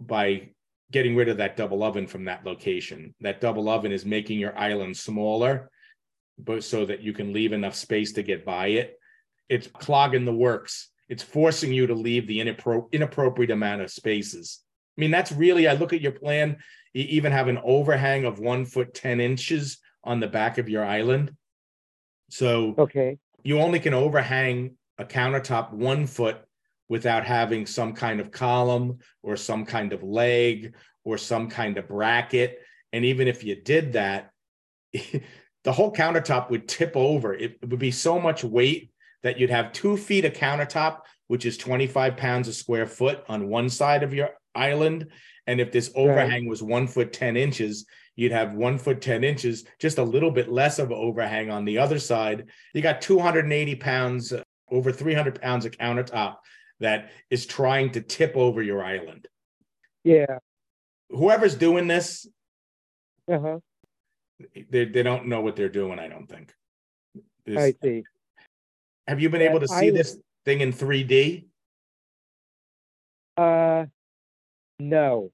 by 0.00 0.50
getting 0.92 1.16
rid 1.16 1.28
of 1.28 1.38
that 1.38 1.56
double 1.56 1.82
oven 1.82 2.06
from 2.06 2.24
that 2.24 2.44
location. 2.44 3.14
That 3.20 3.40
double 3.40 3.68
oven 3.68 3.92
is 3.92 4.04
making 4.04 4.38
your 4.38 4.56
island 4.58 4.96
smaller 4.96 5.70
but 6.38 6.62
so 6.64 6.84
that 6.84 7.00
you 7.00 7.12
can 7.12 7.32
leave 7.32 7.52
enough 7.52 7.74
space 7.74 8.12
to 8.12 8.22
get 8.22 8.44
by 8.44 8.68
it. 8.68 8.98
It's 9.48 9.68
clogging 9.68 10.24
the 10.24 10.34
works. 10.34 10.90
It's 11.08 11.22
forcing 11.22 11.72
you 11.72 11.86
to 11.86 11.94
leave 11.94 12.26
the 12.26 12.40
inappro- 12.40 12.92
inappropriate 12.92 13.50
amount 13.50 13.82
of 13.82 13.90
spaces. 13.90 14.60
I 14.96 15.00
mean, 15.00 15.10
that's 15.10 15.32
really, 15.32 15.68
I 15.68 15.74
look 15.74 15.92
at 15.92 16.00
your 16.00 16.12
plan, 16.12 16.58
you 16.92 17.04
even 17.08 17.32
have 17.32 17.48
an 17.48 17.58
overhang 17.62 18.24
of 18.24 18.38
one 18.38 18.64
foot 18.64 18.94
10 18.94 19.20
inches 19.20 19.78
on 20.02 20.20
the 20.20 20.26
back 20.26 20.58
of 20.58 20.68
your 20.68 20.84
island. 20.84 21.32
So 22.30 22.74
Okay. 22.78 23.18
you 23.44 23.60
only 23.60 23.78
can 23.78 23.94
overhang 23.94 24.76
a 24.98 25.04
countertop 25.04 25.72
one 25.72 26.06
foot 26.06 26.38
without 26.88 27.24
having 27.24 27.66
some 27.66 27.92
kind 27.92 28.20
of 28.20 28.30
column 28.30 28.98
or 29.22 29.36
some 29.36 29.64
kind 29.64 29.92
of 29.92 30.02
leg 30.02 30.74
or 31.04 31.18
some 31.18 31.48
kind 31.48 31.78
of 31.78 31.88
bracket. 31.88 32.60
And 32.92 33.04
even 33.04 33.28
if 33.28 33.44
you 33.44 33.60
did 33.60 33.94
that, 33.94 34.30
the 34.92 35.72
whole 35.72 35.92
countertop 35.92 36.50
would 36.50 36.68
tip 36.68 36.92
over. 36.94 37.34
It, 37.34 37.58
it 37.62 37.68
would 37.68 37.80
be 37.80 37.90
so 37.90 38.20
much 38.20 38.44
weight 38.44 38.92
that 39.22 39.38
you'd 39.38 39.50
have 39.50 39.72
two 39.72 39.96
feet 39.96 40.24
of 40.24 40.32
countertop, 40.32 41.00
which 41.26 41.44
is 41.44 41.56
25 41.56 42.16
pounds 42.16 42.48
a 42.48 42.52
square 42.52 42.86
foot 42.86 43.24
on 43.28 43.48
one 43.48 43.68
side 43.68 44.02
of 44.02 44.14
your 44.14 44.30
island. 44.54 45.08
And 45.48 45.60
if 45.60 45.72
this 45.72 45.90
overhang 45.94 46.48
was 46.48 46.62
one 46.62 46.86
foot 46.86 47.12
10 47.12 47.36
inches, 47.36 47.86
you'd 48.14 48.32
have 48.32 48.54
one 48.54 48.78
foot 48.78 49.00
10 49.00 49.24
inches, 49.24 49.64
just 49.78 49.98
a 49.98 50.02
little 50.02 50.30
bit 50.30 50.50
less 50.50 50.78
of 50.78 50.90
overhang 50.90 51.50
on 51.50 51.64
the 51.64 51.78
other 51.78 51.98
side. 51.98 52.46
You 52.74 52.82
got 52.82 53.00
280 53.00 53.74
pounds, 53.76 54.32
over 54.70 54.92
300 54.92 55.40
pounds 55.40 55.64
of 55.64 55.72
countertop 55.72 56.36
that 56.80 57.10
is 57.30 57.46
trying 57.46 57.92
to 57.92 58.00
tip 58.00 58.36
over 58.36 58.62
your 58.62 58.84
island. 58.84 59.26
Yeah. 60.04 60.38
Whoever's 61.10 61.54
doing 61.54 61.86
this, 61.86 62.26
Uh 63.30 63.38
huh. 63.38 63.58
they, 64.70 64.84
they 64.84 65.02
don't 65.02 65.26
know 65.26 65.40
what 65.40 65.56
they're 65.56 65.68
doing, 65.68 65.98
I 65.98 66.08
don't 66.08 66.26
think. 66.28 66.52
I 67.48 67.74
see. 67.82 68.02
have 69.06 69.20
you 69.20 69.30
been 69.30 69.40
Yeah, 69.40 69.50
able 69.50 69.60
to 69.60 69.68
see 69.68 69.88
I- 69.88 69.90
this 69.92 70.18
thing 70.44 70.60
in 70.60 70.72
3D? 70.72 71.46
Uh, 73.36 73.86
no, 74.78 75.30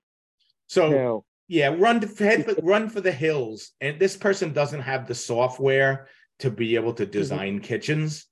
So 0.66 0.88
no. 0.90 1.24
yeah, 1.48 1.68
run 1.78 2.00
to 2.00 2.06
head 2.24 2.44
for, 2.44 2.54
run 2.62 2.88
for 2.88 3.00
the 3.00 3.12
hills. 3.12 3.72
And 3.80 3.98
this 3.98 4.16
person 4.16 4.52
doesn't 4.52 4.80
have 4.80 5.06
the 5.06 5.14
software 5.14 6.08
to 6.40 6.50
be 6.50 6.74
able 6.74 6.94
to 6.94 7.06
design 7.06 7.60
kitchens. 7.60 8.26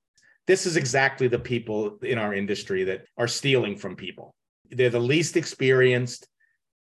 This 0.51 0.67
is 0.67 0.77
exactly 0.77 1.29
the 1.29 1.39
people 1.39 1.99
in 2.03 2.19
our 2.19 2.35
industry 2.35 2.83
that 2.83 3.05
are 3.17 3.29
stealing 3.29 3.77
from 3.77 3.95
people. 3.95 4.35
They're 4.69 4.91
the 4.91 4.99
least 4.99 5.37
experienced 5.37 6.27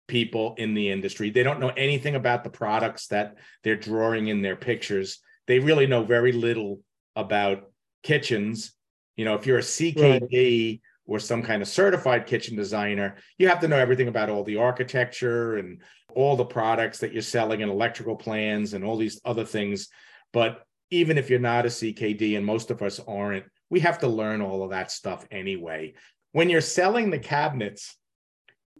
people 0.06 0.54
in 0.56 0.72
the 0.72 0.88
industry. 0.88 1.30
They 1.30 1.42
don't 1.42 1.58
know 1.58 1.72
anything 1.76 2.14
about 2.14 2.44
the 2.44 2.50
products 2.50 3.08
that 3.08 3.34
they're 3.64 3.74
drawing 3.74 4.28
in 4.28 4.40
their 4.40 4.54
pictures. 4.54 5.18
They 5.48 5.58
really 5.58 5.88
know 5.88 6.04
very 6.04 6.30
little 6.30 6.78
about 7.16 7.64
kitchens. 8.04 8.70
You 9.16 9.24
know, 9.24 9.34
if 9.34 9.46
you're 9.46 9.58
a 9.58 9.62
CKD 9.62 10.80
or 11.04 11.18
some 11.18 11.42
kind 11.42 11.60
of 11.60 11.66
certified 11.66 12.26
kitchen 12.26 12.54
designer, 12.54 13.16
you 13.36 13.48
have 13.48 13.58
to 13.62 13.66
know 13.66 13.80
everything 13.80 14.06
about 14.06 14.30
all 14.30 14.44
the 14.44 14.58
architecture 14.58 15.56
and 15.56 15.82
all 16.14 16.36
the 16.36 16.44
products 16.44 17.00
that 17.00 17.12
you're 17.12 17.20
selling 17.20 17.62
and 17.62 17.72
electrical 17.72 18.14
plans 18.14 18.74
and 18.74 18.84
all 18.84 18.96
these 18.96 19.20
other 19.24 19.44
things. 19.44 19.88
But 20.32 20.62
even 20.92 21.18
if 21.18 21.28
you're 21.28 21.40
not 21.40 21.66
a 21.66 21.68
CKD, 21.68 22.36
and 22.36 22.46
most 22.46 22.70
of 22.70 22.80
us 22.80 23.00
aren't, 23.08 23.46
we 23.70 23.80
have 23.80 23.98
to 24.00 24.08
learn 24.08 24.40
all 24.40 24.62
of 24.62 24.70
that 24.70 24.90
stuff 24.90 25.26
anyway. 25.30 25.94
When 26.32 26.50
you're 26.50 26.60
selling 26.60 27.10
the 27.10 27.18
cabinets, 27.18 27.96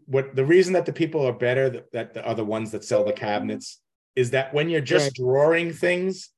what 0.05 0.35
the 0.35 0.45
reason 0.45 0.73
that 0.73 0.85
the 0.85 0.93
people 0.93 1.25
are 1.25 1.33
better 1.33 1.69
that, 1.91 2.13
that 2.13 2.25
are 2.25 2.35
the 2.35 2.45
ones 2.45 2.71
that 2.71 2.85
sell 2.85 3.03
the 3.03 3.13
cabinets 3.13 3.81
is 4.15 4.31
that 4.31 4.53
when 4.53 4.69
you're 4.69 4.81
just 4.81 5.15
drawing 5.15 5.73
things, 5.73 6.29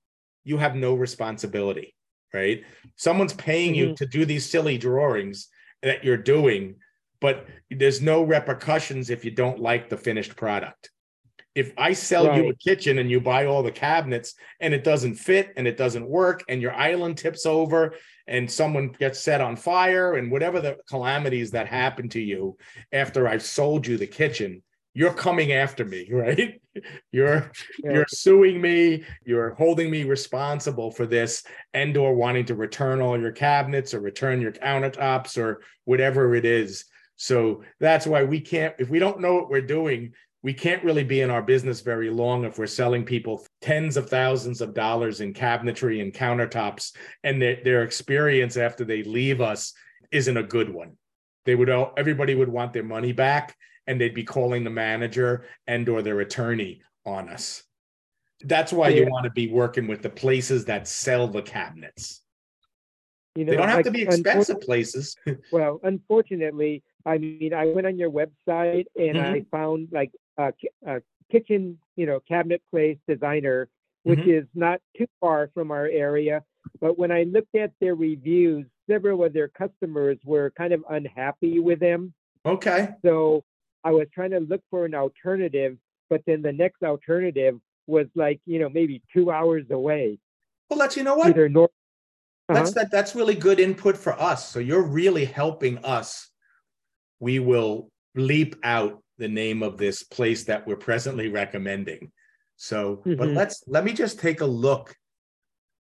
you 0.43 0.57
have 0.57 0.75
no 0.75 0.95
responsibility, 0.95 1.95
right? 2.33 2.63
Someone's 2.95 3.33
paying 3.33 3.73
mm-hmm. 3.73 3.89
you 3.89 3.95
to 3.95 4.05
do 4.05 4.25
these 4.25 4.49
silly 4.49 4.77
drawings 4.77 5.47
that 5.83 6.03
you're 6.03 6.17
doing, 6.17 6.75
but 7.21 7.47
there's 7.69 8.01
no 8.01 8.23
repercussions 8.23 9.09
if 9.09 9.23
you 9.23 9.31
don't 9.31 9.59
like 9.59 9.89
the 9.89 9.97
finished 9.97 10.35
product. 10.35 10.89
If 11.55 11.73
I 11.77 11.93
sell 11.93 12.27
right. 12.27 12.43
you 12.43 12.49
a 12.49 12.55
kitchen 12.55 12.99
and 12.99 13.09
you 13.09 13.19
buy 13.19 13.45
all 13.45 13.63
the 13.63 13.71
cabinets 13.71 14.33
and 14.59 14.73
it 14.73 14.83
doesn't 14.83 15.15
fit 15.15 15.51
and 15.57 15.67
it 15.67 15.77
doesn't 15.77 16.07
work 16.07 16.43
and 16.47 16.61
your 16.61 16.73
island 16.73 17.17
tips 17.17 17.45
over 17.45 17.95
and 18.29 18.49
someone 18.49 18.89
gets 18.99 19.19
set 19.19 19.41
on 19.41 19.55
fire 19.55 20.13
and 20.13 20.31
whatever 20.31 20.61
the 20.61 20.77
calamities 20.87 21.49
that 21.51 21.67
happen 21.67 22.07
to 22.09 22.21
you 22.21 22.55
after 22.93 23.27
I've 23.27 23.41
sold 23.41 23.87
you 23.87 23.97
the 23.97 24.07
kitchen, 24.07 24.61
you're 24.93 25.13
coming 25.13 25.51
after 25.51 25.83
me, 25.83 26.07
right? 26.11 26.61
You're 27.11 27.51
yeah. 27.83 27.93
you're 27.93 28.05
suing 28.07 28.61
me, 28.61 29.03
you're 29.25 29.55
holding 29.55 29.89
me 29.89 30.03
responsible 30.03 30.91
for 30.91 31.07
this 31.07 31.43
and 31.73 31.97
or 31.97 32.13
wanting 32.13 32.45
to 32.45 32.55
return 32.55 33.01
all 33.01 33.19
your 33.19 33.31
cabinets 33.31 33.93
or 33.93 33.99
return 33.99 34.39
your 34.39 34.51
countertops 34.51 35.37
or 35.37 35.61
whatever 35.85 36.35
it 36.35 36.45
is. 36.45 36.85
So 37.15 37.63
that's 37.79 38.07
why 38.07 38.23
we 38.23 38.39
can't 38.39 38.75
if 38.77 38.89
we 38.89 38.99
don't 38.99 39.19
know 39.19 39.33
what 39.33 39.49
we're 39.49 39.61
doing, 39.61 40.13
we 40.41 40.53
can't 40.53 40.83
really 40.83 41.03
be 41.03 41.21
in 41.21 41.29
our 41.29 41.41
business 41.41 41.81
very 41.81 42.09
long 42.09 42.45
if 42.45 42.57
we're 42.57 42.67
selling 42.67 43.03
people 43.03 43.45
tens 43.61 43.97
of 43.97 44.09
thousands 44.09 44.61
of 44.61 44.73
dollars 44.73 45.21
in 45.21 45.33
cabinetry 45.33 46.01
and 46.01 46.13
countertops 46.13 46.95
and 47.23 47.41
their, 47.41 47.61
their 47.63 47.83
experience 47.83 48.57
after 48.57 48.85
they 48.85 49.03
leave 49.03 49.41
us 49.41 49.73
isn't 50.11 50.37
a 50.37 50.43
good 50.43 50.73
one 50.73 50.93
they 51.45 51.55
would 51.55 51.69
everybody 51.97 52.35
would 52.35 52.49
want 52.49 52.73
their 52.73 52.83
money 52.83 53.11
back 53.11 53.55
and 53.87 53.99
they'd 53.99 54.13
be 54.13 54.23
calling 54.23 54.63
the 54.63 54.69
manager 54.69 55.45
and 55.67 55.87
or 55.89 56.01
their 56.01 56.19
attorney 56.21 56.81
on 57.05 57.29
us 57.29 57.63
that's 58.45 58.71
why 58.71 58.87
yeah. 58.87 59.01
you 59.01 59.09
want 59.09 59.25
to 59.25 59.31
be 59.31 59.51
working 59.51 59.87
with 59.87 60.01
the 60.01 60.09
places 60.09 60.65
that 60.65 60.87
sell 60.87 61.27
the 61.27 61.41
cabinets 61.41 62.21
you 63.35 63.45
know, 63.45 63.51
they 63.51 63.57
don't 63.57 63.67
have 63.67 63.77
like, 63.77 63.85
to 63.85 63.91
be 63.91 64.03
expensive 64.03 64.61
places 64.61 65.15
well 65.51 65.79
unfortunately 65.83 66.81
I 67.05 67.17
mean, 67.17 67.53
I 67.53 67.67
went 67.67 67.87
on 67.87 67.97
your 67.97 68.11
website 68.11 68.85
and 68.95 69.15
mm-hmm. 69.15 69.33
I 69.33 69.45
found 69.51 69.89
like 69.91 70.11
a, 70.39 70.53
a, 70.85 71.01
kitchen, 71.31 71.77
you 71.95 72.05
know, 72.05 72.19
cabinet 72.27 72.61
place 72.71 72.97
designer, 73.07 73.69
which 74.03 74.19
mm-hmm. 74.19 74.31
is 74.31 74.45
not 74.55 74.81
too 74.97 75.05
far 75.21 75.49
from 75.53 75.69
our 75.69 75.85
area. 75.85 76.43
But 76.81 76.97
when 76.97 77.11
I 77.11 77.23
looked 77.23 77.55
at 77.55 77.71
their 77.79 77.95
reviews, 77.95 78.65
several 78.89 79.23
of 79.23 79.33
their 79.33 79.47
customers 79.47 80.17
were 80.25 80.51
kind 80.57 80.73
of 80.73 80.83
unhappy 80.89 81.59
with 81.59 81.79
them. 81.79 82.13
Okay. 82.45 82.89
So 83.05 83.43
I 83.83 83.91
was 83.91 84.07
trying 84.13 84.31
to 84.31 84.39
look 84.39 84.61
for 84.69 84.85
an 84.85 84.95
alternative, 84.95 85.77
but 86.09 86.21
then 86.25 86.41
the 86.41 86.51
next 86.51 86.81
alternative 86.83 87.59
was 87.85 88.07
like, 88.15 88.39
you 88.45 88.59
know, 88.59 88.69
maybe 88.69 89.01
two 89.13 89.31
hours 89.31 89.65
away. 89.69 90.17
Well, 90.69 90.79
let's, 90.79 90.97
you 90.97 91.03
know 91.03 91.15
what? 91.15 91.29
Either 91.29 91.49
north. 91.49 91.71
Uh-huh. 92.49 92.59
That's 92.59 92.73
that. 92.73 92.91
That's 92.91 93.13
really 93.13 93.35
good 93.35 93.59
input 93.59 93.95
for 93.95 94.19
us. 94.19 94.49
So 94.49 94.59
you're 94.59 94.81
really 94.81 95.25
helping 95.25 95.77
us. 95.79 96.29
We 97.19 97.37
will 97.37 97.89
leap 98.15 98.55
out 98.63 99.03
the 99.19 99.27
name 99.27 99.61
of 99.61 99.77
this 99.77 100.01
place 100.01 100.45
that 100.45 100.65
we're 100.65 100.77
presently 100.77 101.27
recommending. 101.27 102.11
So, 102.55 102.97
mm-hmm. 102.97 103.15
but 103.15 103.29
let's 103.29 103.63
let 103.67 103.83
me 103.83 103.93
just 103.93 104.19
take 104.19 104.41
a 104.41 104.45
look 104.45 104.95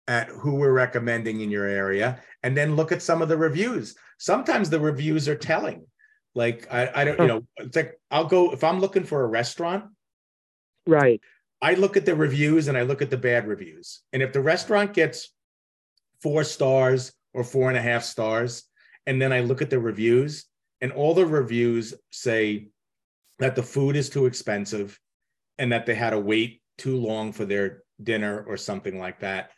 at 0.07 0.29
who 0.29 0.57
we're 0.57 0.73
recommending 0.73 1.41
in 1.41 1.51
your 1.51 1.67
area 1.67 2.21
and 2.43 2.57
then 2.57 2.77
look 2.77 2.93
at 2.93 3.03
some 3.03 3.23
of 3.23 3.29
the 3.29 3.39
reviews. 3.39 3.95
Sometimes 4.19 4.69
the 4.69 4.81
reviews 4.81 5.29
are 5.29 5.37
telling. 5.37 5.87
Like 6.35 6.67
I, 6.71 6.91
I 6.95 7.05
don't, 7.05 7.21
you 7.21 7.27
know, 7.27 7.47
it's 7.57 7.77
like 7.77 7.99
I'll 8.11 8.27
go 8.27 8.53
if 8.53 8.63
I'm 8.63 8.81
looking 8.81 9.05
for 9.05 9.23
a 9.23 9.27
restaurant. 9.27 9.85
Right. 10.87 11.21
I 11.63 11.75
look 11.75 11.97
at 11.97 12.07
the 12.07 12.15
reviews 12.15 12.69
and 12.69 12.77
I 12.77 12.83
look 12.83 13.03
at 13.03 13.11
the 13.11 13.17
bad 13.17 13.47
reviews. 13.47 14.01
And 14.13 14.23
if 14.23 14.33
the 14.33 14.41
restaurant 14.41 14.95
gets 14.95 15.33
four 16.23 16.45
stars 16.45 17.13
or 17.35 17.45
four 17.45 17.69
and 17.69 17.77
a 17.77 17.83
half 17.83 18.03
stars, 18.03 18.65
and 19.07 19.21
then 19.21 19.33
I 19.33 19.41
look 19.41 19.63
at 19.63 19.71
the 19.71 19.79
reviews, 19.79 20.47
and 20.81 20.93
all 20.93 21.15
the 21.15 21.27
reviews 21.27 21.95
say 22.11 22.69
that 23.41 23.57
the 23.57 23.63
food 23.63 23.97
is 23.97 24.09
too 24.09 24.27
expensive 24.27 24.99
and 25.59 25.73
that 25.73 25.87
they 25.87 25.95
had 25.95 26.11
to 26.11 26.19
wait 26.19 26.63
too 26.79 26.97
long 26.97 27.33
for 27.33 27.45
their 27.45 27.83
dinner 28.03 28.45
or 28.47 28.57
something 28.57 28.99
like 28.99 29.21
that. 29.21 29.51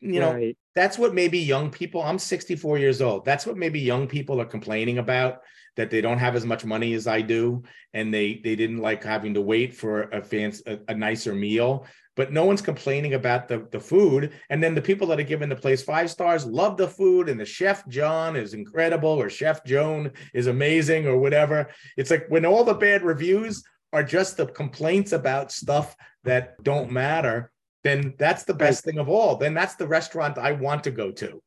You 0.00 0.20
know, 0.20 0.34
right. 0.34 0.56
that's 0.74 0.98
what 0.98 1.14
maybe 1.14 1.38
young 1.38 1.70
people, 1.70 2.02
I'm 2.02 2.18
64 2.18 2.78
years 2.78 3.00
old. 3.00 3.24
That's 3.24 3.46
what 3.46 3.56
maybe 3.56 3.80
young 3.80 4.06
people 4.06 4.40
are 4.40 4.46
complaining 4.46 4.98
about 4.98 5.40
that 5.76 5.90
they 5.90 6.00
don't 6.00 6.18
have 6.18 6.34
as 6.34 6.44
much 6.44 6.64
money 6.64 6.94
as 6.94 7.06
I 7.06 7.20
do 7.20 7.62
and 7.92 8.12
they 8.12 8.40
they 8.42 8.56
didn't 8.56 8.78
like 8.78 9.04
having 9.04 9.34
to 9.34 9.40
wait 9.40 9.74
for 9.74 10.02
a 10.04 10.22
fancy 10.22 10.62
a, 10.66 10.78
a 10.88 10.94
nicer 10.94 11.34
meal 11.34 11.86
but 12.16 12.32
no 12.32 12.44
one's 12.44 12.62
complaining 12.62 13.14
about 13.14 13.46
the, 13.46 13.68
the 13.70 13.78
food. 13.78 14.32
And 14.50 14.62
then 14.62 14.74
the 14.74 14.82
people 14.82 15.06
that 15.08 15.20
are 15.20 15.24
giving 15.24 15.48
the 15.48 15.56
place 15.56 15.82
five 15.82 16.10
stars 16.10 16.46
love 16.46 16.76
the 16.76 16.88
food, 16.88 17.28
and 17.28 17.38
the 17.38 17.44
chef 17.44 17.86
John 17.86 18.34
is 18.34 18.54
incredible, 18.54 19.10
or 19.10 19.30
Chef 19.30 19.64
Joan 19.64 20.10
is 20.34 20.46
amazing, 20.46 21.06
or 21.06 21.18
whatever. 21.18 21.68
It's 21.96 22.10
like 22.10 22.26
when 22.28 22.46
all 22.46 22.64
the 22.64 22.74
bad 22.74 23.02
reviews 23.02 23.62
are 23.92 24.02
just 24.02 24.36
the 24.36 24.46
complaints 24.46 25.12
about 25.12 25.52
stuff 25.52 25.94
that 26.24 26.62
don't 26.64 26.90
matter, 26.90 27.52
then 27.84 28.14
that's 28.18 28.42
the 28.42 28.54
best 28.54 28.82
thing 28.82 28.98
of 28.98 29.08
all. 29.08 29.36
Then 29.36 29.54
that's 29.54 29.76
the 29.76 29.86
restaurant 29.86 30.38
I 30.38 30.52
want 30.52 30.82
to 30.84 30.90
go 30.90 31.12
to. 31.12 31.40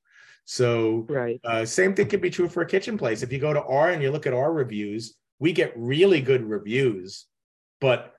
So, 0.45 1.05
right. 1.09 1.39
Uh, 1.43 1.65
same 1.65 1.93
thing 1.93 2.07
can 2.07 2.21
be 2.21 2.29
true 2.29 2.47
for 2.47 2.61
a 2.61 2.67
kitchen 2.67 2.97
place. 2.97 3.21
If 3.21 3.31
you 3.31 3.39
go 3.39 3.53
to 3.53 3.61
R 3.61 3.89
and 3.89 4.01
you 4.01 4.09
look 4.09 4.25
at 4.25 4.33
our 4.33 4.51
reviews, 4.51 5.15
we 5.39 5.51
get 5.51 5.73
really 5.75 6.21
good 6.21 6.43
reviews, 6.43 7.25
but 7.81 8.15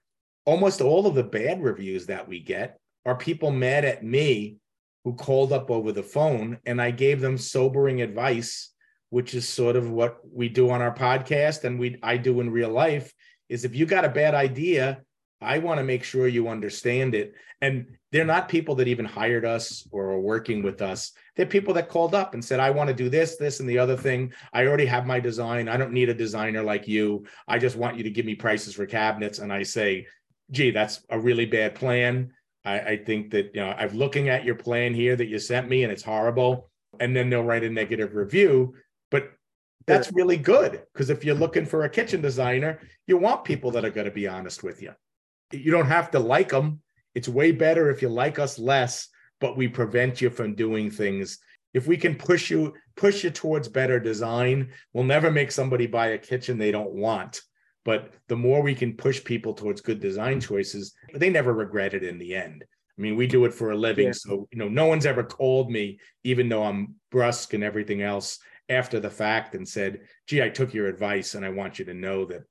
almost 0.50 0.80
all 0.80 1.06
of 1.06 1.14
the 1.14 1.22
bad 1.22 1.62
reviews 1.62 2.06
that 2.06 2.26
we 2.26 2.40
get 2.40 2.76
are 3.06 3.14
people 3.14 3.52
mad 3.52 3.84
at 3.84 4.02
me 4.02 4.56
who 5.04 5.14
called 5.14 5.52
up 5.52 5.70
over 5.70 5.92
the 5.92 6.02
phone 6.02 6.58
and 6.66 6.82
I 6.82 6.90
gave 6.90 7.20
them 7.20 7.38
sobering 7.38 8.02
advice, 8.02 8.72
which 9.10 9.32
is 9.32 9.48
sort 9.48 9.76
of 9.76 9.88
what 9.88 10.18
we 10.28 10.48
do 10.48 10.70
on 10.70 10.82
our 10.82 10.92
podcast 10.92 11.62
and 11.62 11.78
we 11.78 12.00
I 12.02 12.16
do 12.16 12.40
in 12.40 12.50
real 12.50 12.68
life 12.68 13.14
is 13.48 13.64
if 13.64 13.76
you 13.76 13.86
got 13.86 14.04
a 14.04 14.08
bad 14.08 14.34
idea, 14.34 15.02
I 15.40 15.58
want 15.58 15.78
to 15.78 15.84
make 15.84 16.02
sure 16.02 16.26
you 16.26 16.48
understand 16.48 17.14
it. 17.14 17.32
And 17.60 17.86
they're 18.10 18.24
not 18.24 18.48
people 18.48 18.74
that 18.76 18.88
even 18.88 19.04
hired 19.04 19.44
us 19.44 19.86
or 19.92 20.10
are 20.10 20.20
working 20.20 20.62
with 20.62 20.82
us. 20.82 21.12
They're 21.36 21.46
people 21.46 21.74
that 21.74 21.88
called 21.88 22.14
up 22.14 22.34
and 22.34 22.44
said, 22.44 22.58
I 22.58 22.70
want 22.70 22.88
to 22.88 22.94
do 22.94 23.08
this, 23.08 23.36
this, 23.36 23.60
and 23.60 23.68
the 23.68 23.78
other 23.78 23.96
thing. 23.96 24.32
I 24.52 24.66
already 24.66 24.86
have 24.86 25.06
my 25.06 25.20
design. 25.20 25.68
I 25.68 25.76
don't 25.76 25.92
need 25.92 26.08
a 26.08 26.14
designer 26.14 26.62
like 26.62 26.88
you. 26.88 27.24
I 27.46 27.58
just 27.58 27.76
want 27.76 27.96
you 27.96 28.02
to 28.02 28.10
give 28.10 28.26
me 28.26 28.34
prices 28.34 28.74
for 28.74 28.84
cabinets. 28.84 29.38
And 29.38 29.52
I 29.52 29.62
say, 29.62 30.06
gee, 30.50 30.70
that's 30.70 31.04
a 31.10 31.18
really 31.18 31.46
bad 31.46 31.74
plan. 31.74 32.32
I, 32.64 32.80
I 32.80 32.96
think 32.96 33.30
that, 33.30 33.54
you 33.54 33.60
know, 33.60 33.70
I'm 33.70 33.96
looking 33.96 34.28
at 34.28 34.44
your 34.44 34.54
plan 34.54 34.94
here 34.94 35.16
that 35.16 35.28
you 35.28 35.38
sent 35.38 35.68
me 35.68 35.82
and 35.82 35.92
it's 35.92 36.02
horrible. 36.02 36.70
And 36.98 37.14
then 37.14 37.30
they'll 37.30 37.44
write 37.44 37.64
a 37.64 37.70
negative 37.70 38.14
review. 38.14 38.74
But 39.10 39.32
that's 39.86 40.12
really 40.12 40.36
good 40.36 40.82
because 40.92 41.10
if 41.10 41.24
you're 41.24 41.34
looking 41.34 41.66
for 41.66 41.84
a 41.84 41.88
kitchen 41.88 42.20
designer, 42.20 42.80
you 43.06 43.16
want 43.16 43.44
people 43.44 43.70
that 43.72 43.84
are 43.84 43.90
going 43.90 44.06
to 44.06 44.10
be 44.10 44.28
honest 44.28 44.62
with 44.62 44.82
you. 44.82 44.92
You 45.52 45.72
don't 45.72 45.86
have 45.86 46.10
to 46.12 46.18
like 46.18 46.50
them. 46.50 46.80
It's 47.14 47.28
way 47.28 47.52
better 47.52 47.90
if 47.90 48.02
you 48.02 48.08
like 48.08 48.38
us 48.38 48.58
less, 48.58 49.08
but 49.40 49.56
we 49.56 49.68
prevent 49.68 50.20
you 50.20 50.30
from 50.30 50.54
doing 50.54 50.90
things. 50.90 51.38
If 51.74 51.86
we 51.86 51.96
can 51.96 52.14
push 52.14 52.50
you 52.50 52.74
push 52.96 53.24
you 53.24 53.30
towards 53.30 53.68
better 53.68 53.98
design, 53.98 54.70
we'll 54.92 55.04
never 55.04 55.30
make 55.30 55.50
somebody 55.50 55.86
buy 55.86 56.08
a 56.08 56.18
kitchen 56.18 56.58
they 56.58 56.70
don't 56.70 56.92
want. 56.92 57.40
But 57.85 58.12
the 58.29 58.37
more 58.37 58.62
we 58.62 58.75
can 58.75 58.97
push 58.97 59.25
people 59.25 59.55
towards 59.55 59.81
good 59.81 60.01
design 60.01 60.40
choices, 60.40 60.95
they 61.14 61.31
never 61.31 61.53
regret 61.53 61.95
it 61.95 62.05
in 62.05 62.19
the 62.19 62.35
end. 62.35 62.64
I 62.99 63.03
mean, 63.03 63.16
we 63.16 63.27
do 63.27 63.47
it 63.47 63.55
for 63.55 63.71
a 63.71 63.77
living. 63.77 64.09
Yeah. 64.09 64.12
So, 64.12 64.47
you 64.53 64.59
know, 64.59 64.69
no 64.69 64.87
one's 64.87 65.07
ever 65.07 65.23
called 65.23 65.71
me, 65.71 65.99
even 66.23 66.49
though 66.49 66.64
I'm 66.64 66.97
brusque 67.11 67.55
and 67.55 67.64
everything 67.64 68.03
else 68.03 68.38
after 68.69 69.01
the 69.01 69.11
fact 69.11 69.55
and 69.55 69.66
said, 69.66 70.01
gee, 70.27 70.43
I 70.43 70.51
took 70.51 70.75
your 70.75 70.87
advice 70.87 71.35
and 71.35 71.45
I 71.45 71.49
want 71.49 71.79
you 71.79 71.87
to 71.87 71.95
know 71.95 72.27
that 72.27 72.43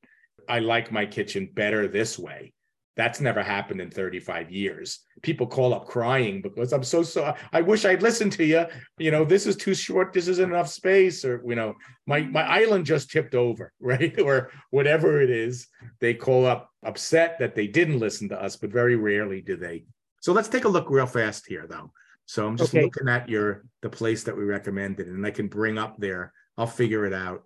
I 0.48 0.60
like 0.60 0.92
my 0.92 1.06
kitchen 1.06 1.50
better 1.54 1.88
this 1.88 2.18
way. 2.18 2.54
That's 3.00 3.22
never 3.22 3.42
happened 3.42 3.80
in 3.80 3.90
35 3.90 4.52
years. 4.52 5.00
People 5.22 5.48
call 5.48 5.74
up 5.74 5.88
crying 5.88 6.42
because 6.42 6.74
I'm 6.74 6.84
so 6.84 7.02
so. 7.02 7.34
I 7.54 7.62
wish 7.62 7.86
I'd 7.86 8.02
listened 8.02 8.34
to 8.34 8.44
you. 8.44 8.66
You 8.98 9.10
know, 9.10 9.24
this 9.24 9.48
is 9.48 9.56
too 9.56 9.74
short. 9.74 10.12
This 10.12 10.28
isn't 10.28 10.52
enough 10.52 10.68
space, 10.68 11.24
or 11.24 11.42
you 11.48 11.56
know, 11.56 11.76
my 12.08 12.24
my 12.24 12.44
island 12.44 12.86
just 12.86 13.10
tipped 13.10 13.36
over, 13.36 13.72
right? 13.80 14.20
or 14.20 14.52
whatever 14.72 15.22
it 15.22 15.30
is. 15.30 15.70
They 16.02 16.14
call 16.14 16.46
up 16.46 16.72
upset 16.84 17.40
that 17.40 17.56
they 17.56 17.68
didn't 17.68 18.00
listen 18.00 18.28
to 18.30 18.42
us, 18.44 18.58
but 18.58 18.70
very 18.70 18.98
rarely 18.98 19.40
do 19.40 19.56
they. 19.56 19.86
So 20.20 20.34
let's 20.34 20.50
take 20.50 20.66
a 20.66 20.68
look 20.70 20.90
real 20.90 21.06
fast 21.06 21.48
here, 21.48 21.68
though. 21.70 21.94
So 22.26 22.46
I'm 22.46 22.58
just 22.58 22.76
okay. 22.76 22.84
looking 22.84 23.08
at 23.08 23.30
your 23.30 23.64
the 23.82 23.90
place 23.90 24.26
that 24.26 24.36
we 24.36 24.44
recommended, 24.44 25.08
and 25.08 25.26
I 25.26 25.32
can 25.32 25.48
bring 25.48 25.78
up 25.78 25.96
there. 26.00 26.34
I'll 26.58 26.68
figure 26.68 27.06
it 27.06 27.14
out. 27.14 27.46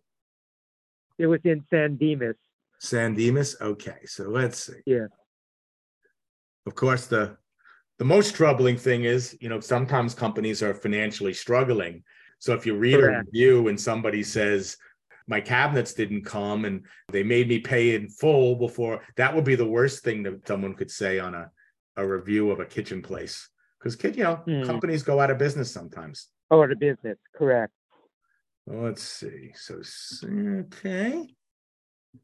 It 1.19 1.27
was 1.27 1.41
in 1.43 1.63
San 1.69 1.97
Dimas. 1.97 2.37
San 2.79 3.13
Dimas. 3.13 3.55
Okay, 3.61 3.99
so 4.05 4.29
let's 4.29 4.57
see. 4.57 4.81
Yeah. 4.87 5.05
Of 6.65 6.75
course, 6.75 7.07
the 7.07 7.37
the 7.99 8.05
most 8.05 8.35
troubling 8.35 8.77
thing 8.77 9.03
is, 9.03 9.37
you 9.39 9.49
know, 9.49 9.59
sometimes 9.59 10.15
companies 10.15 10.63
are 10.63 10.73
financially 10.73 11.33
struggling. 11.33 12.03
So 12.39 12.53
if 12.53 12.65
you 12.65 12.75
read 12.75 12.95
Correct. 12.99 13.21
a 13.21 13.25
review 13.25 13.67
and 13.67 13.79
somebody 13.79 14.23
says, 14.23 14.77
my 15.27 15.39
cabinets 15.39 15.93
didn't 15.93 16.25
come 16.25 16.65
and 16.65 16.85
they 17.11 17.23
made 17.23 17.47
me 17.47 17.59
pay 17.59 17.95
in 17.95 18.09
full 18.09 18.55
before, 18.55 19.01
that 19.15 19.33
would 19.33 19.45
be 19.45 19.55
the 19.55 19.65
worst 19.67 20.03
thing 20.03 20.23
that 20.23 20.45
someone 20.47 20.73
could 20.73 20.91
say 20.91 21.19
on 21.19 21.35
a, 21.35 21.51
a 21.95 22.05
review 22.05 22.49
of 22.51 22.59
a 22.59 22.65
kitchen 22.65 23.01
place. 23.01 23.47
Because, 23.79 23.95
kid, 23.95 24.17
you 24.17 24.23
know, 24.23 24.37
Hmm. 24.37 24.63
companies 24.63 25.03
go 25.03 25.19
out 25.19 25.29
of 25.31 25.37
business 25.37 25.71
sometimes. 25.71 26.29
Oh, 26.49 26.61
of 26.61 26.79
business. 26.79 27.17
Correct. 27.35 27.71
Well, 28.65 28.85
let's 28.85 29.03
see. 29.03 29.51
So, 29.55 29.81
okay. 30.27 31.35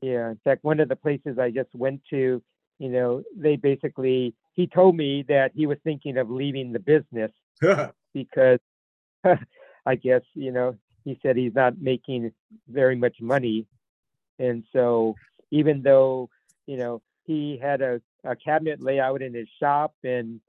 Yeah. 0.01 0.31
In 0.31 0.39
fact, 0.43 0.63
one 0.63 0.79
of 0.79 0.89
the 0.89 0.95
places 0.95 1.37
I 1.37 1.51
just 1.51 1.73
went 1.75 2.01
to, 2.09 2.41
you 2.79 2.89
know, 2.89 3.23
they 3.35 3.57
basically, 3.57 4.33
he 4.53 4.65
told 4.65 4.95
me 4.95 5.23
that 5.27 5.51
he 5.53 5.67
was 5.67 5.77
thinking 5.83 6.17
of 6.17 6.31
leaving 6.31 6.71
the 6.71 6.79
business 6.79 7.31
because 8.13 8.59
I 9.85 9.95
guess, 9.95 10.21
you 10.33 10.51
know, 10.51 10.75
he 11.03 11.19
said 11.21 11.35
he's 11.35 11.53
not 11.53 11.79
making 11.79 12.31
very 12.67 12.95
much 12.95 13.17
money. 13.21 13.67
And 14.39 14.63
so 14.73 15.15
even 15.51 15.81
though, 15.81 16.29
you 16.65 16.77
know, 16.77 17.01
he 17.25 17.59
had 17.61 17.81
a, 17.81 18.01
a 18.23 18.35
cabinet 18.35 18.81
layout 18.81 19.21
in 19.21 19.33
his 19.33 19.47
shop 19.59 19.93
and, 20.03 20.39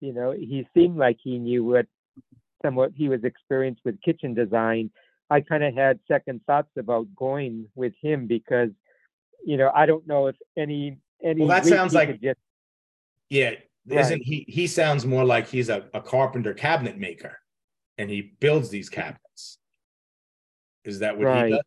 you 0.00 0.12
know, 0.12 0.32
he 0.32 0.66
seemed 0.74 0.96
like 0.96 1.18
he 1.22 1.38
knew 1.38 1.64
what 1.64 1.86
somewhat 2.62 2.92
he 2.94 3.08
was 3.08 3.24
experienced 3.24 3.82
with 3.84 4.00
kitchen 4.00 4.34
design. 4.34 4.90
I 5.28 5.40
kind 5.40 5.64
of 5.64 5.74
had 5.74 5.98
second 6.08 6.40
thoughts 6.46 6.70
about 6.78 7.14
going 7.16 7.66
with 7.74 7.92
him 8.00 8.26
because, 8.26 8.70
you 9.44 9.56
know, 9.56 9.70
I 9.74 9.86
don't 9.86 10.06
know 10.06 10.28
if 10.28 10.36
any 10.56 10.98
any 11.22 11.40
Well, 11.40 11.48
that 11.48 11.66
sounds 11.66 11.94
like- 11.94 12.20
just 12.20 12.38
Yeah, 13.28 13.50
Right. 13.86 14.00
isn't 14.00 14.22
he? 14.22 14.44
He 14.48 14.66
sounds 14.66 15.06
more 15.06 15.24
like 15.24 15.48
he's 15.48 15.68
a, 15.68 15.88
a 15.94 16.00
carpenter 16.00 16.52
cabinet 16.54 16.98
maker, 16.98 17.38
and 17.98 18.10
he 18.10 18.20
builds 18.40 18.70
these 18.70 18.88
cabinets. 18.88 19.58
Is 20.84 20.98
that 21.00 21.18
what 21.18 21.44
he 21.44 21.50
does? 21.52 21.60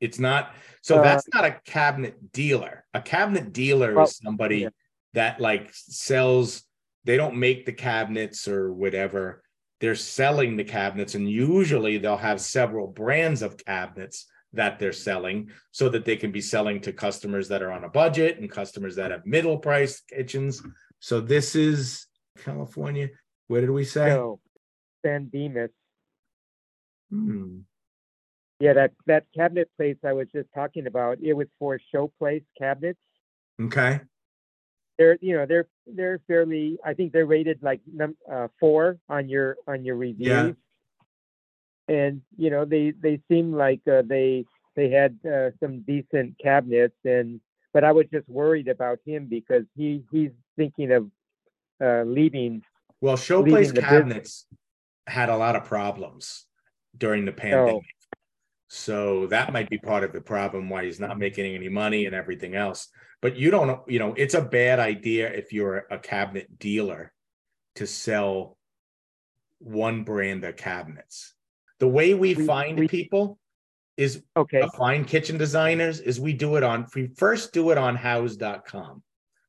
It's 0.00 0.18
not. 0.18 0.54
So 0.82 0.98
Uh, 0.98 1.02
that's 1.02 1.26
not 1.34 1.44
a 1.44 1.60
cabinet 1.64 2.32
dealer. 2.32 2.84
A 2.94 3.02
cabinet 3.02 3.52
dealer 3.52 3.94
Well, 3.94 4.04
is 4.04 4.16
somebody 4.16 4.58
yeah. 4.60 4.68
that 5.14 5.40
like 5.40 5.70
sells. 5.72 6.64
They 7.04 7.16
don't 7.16 7.36
make 7.36 7.66
the 7.66 7.72
cabinets 7.72 8.46
or 8.48 8.72
whatever. 8.72 9.42
They're 9.80 9.94
selling 9.94 10.56
the 10.56 10.64
cabinets, 10.64 11.14
and 11.14 11.28
usually 11.30 11.98
they'll 11.98 12.16
have 12.18 12.40
several 12.40 12.86
brands 12.86 13.40
of 13.42 13.56
cabinets 13.64 14.26
that 14.52 14.78
they're 14.78 14.92
selling 14.92 15.50
so 15.70 15.88
that 15.88 16.04
they 16.04 16.16
can 16.16 16.32
be 16.32 16.40
selling 16.40 16.80
to 16.80 16.92
customers 16.92 17.48
that 17.48 17.62
are 17.62 17.72
on 17.72 17.84
a 17.84 17.88
budget 17.88 18.38
and 18.38 18.50
customers 18.50 18.96
that 18.96 19.10
have 19.10 19.24
middle 19.24 19.58
price 19.58 20.00
kitchens. 20.00 20.62
So 20.98 21.20
this 21.20 21.54
is 21.54 22.06
California. 22.38 23.10
Where 23.48 23.60
did 23.60 23.70
we 23.70 23.84
say? 23.84 24.08
go. 24.10 24.40
San 25.04 25.28
Dimas. 25.28 25.70
Hmm. 27.10 27.60
Yeah, 28.60 28.74
that 28.74 28.92
that 29.06 29.24
cabinet 29.34 29.70
place 29.76 29.96
I 30.04 30.12
was 30.12 30.28
just 30.34 30.48
talking 30.54 30.86
about, 30.86 31.18
it 31.22 31.32
was 31.32 31.46
for 31.58 31.80
showplace 31.94 32.44
cabinets. 32.58 32.98
Okay. 33.60 34.00
They're 34.98 35.16
you 35.22 35.34
know 35.34 35.46
they're 35.46 35.66
they're 35.86 36.20
fairly 36.28 36.78
I 36.84 36.92
think 36.92 37.12
they're 37.12 37.26
rated 37.26 37.62
like 37.62 37.80
num 37.90 38.16
uh, 38.30 38.48
four 38.60 38.98
on 39.08 39.28
your 39.30 39.56
on 39.66 39.84
your 39.84 39.96
reviews. 39.96 40.28
Yeah. 40.28 40.52
And 41.90 42.22
you 42.38 42.50
know 42.50 42.64
they 42.64 42.92
they 42.92 43.20
seem 43.28 43.52
like 43.52 43.80
uh, 43.90 44.02
they 44.06 44.46
they 44.76 44.90
had 44.90 45.18
uh, 45.26 45.50
some 45.60 45.80
decent 45.82 46.38
cabinets 46.38 46.94
and 47.04 47.40
but 47.72 47.84
I 47.84 47.92
was 47.92 48.06
just 48.12 48.28
worried 48.28 48.68
about 48.68 48.98
him 49.04 49.26
because 49.26 49.64
he 49.76 50.02
he's 50.10 50.30
thinking 50.56 50.92
of 50.92 51.10
uh, 51.82 52.02
leaving. 52.02 52.62
Well, 53.00 53.16
Showplace 53.16 53.68
the 53.68 53.80
business. 53.80 53.84
cabinets 53.84 54.46
had 55.06 55.28
a 55.28 55.36
lot 55.36 55.56
of 55.56 55.64
problems 55.64 56.46
during 56.96 57.24
the 57.24 57.32
pandemic. 57.32 57.74
Oh. 57.74 58.16
So 58.68 59.26
that 59.28 59.52
might 59.52 59.68
be 59.68 59.78
part 59.78 60.04
of 60.04 60.12
the 60.12 60.20
problem 60.20 60.68
why 60.68 60.84
he's 60.84 61.00
not 61.00 61.18
making 61.18 61.54
any 61.54 61.68
money 61.68 62.06
and 62.06 62.14
everything 62.14 62.54
else. 62.54 62.88
But 63.20 63.36
you 63.36 63.50
don't, 63.50 63.80
you 63.88 63.98
know, 63.98 64.14
it's 64.14 64.34
a 64.34 64.42
bad 64.42 64.78
idea 64.78 65.28
if 65.28 65.52
you're 65.52 65.86
a 65.90 65.98
cabinet 65.98 66.58
dealer 66.58 67.12
to 67.76 67.86
sell 67.86 68.56
one 69.58 70.04
brand 70.04 70.44
of 70.44 70.56
cabinets. 70.56 71.34
The 71.80 71.88
way 71.88 72.14
we, 72.14 72.34
We- 72.34 72.46
find 72.46 72.78
we- 72.78 72.88
people 72.88 73.38
is 73.96 74.22
Okay. 74.36 74.62
find 74.76 75.06
kitchen 75.06 75.36
designers 75.36 76.00
is 76.00 76.20
we 76.20 76.32
do 76.32 76.56
it 76.56 76.62
on 76.62 76.86
we 76.94 77.08
first 77.18 77.52
do 77.52 77.70
it 77.70 77.76
on 77.76 77.96
Houzz.com 77.98 79.02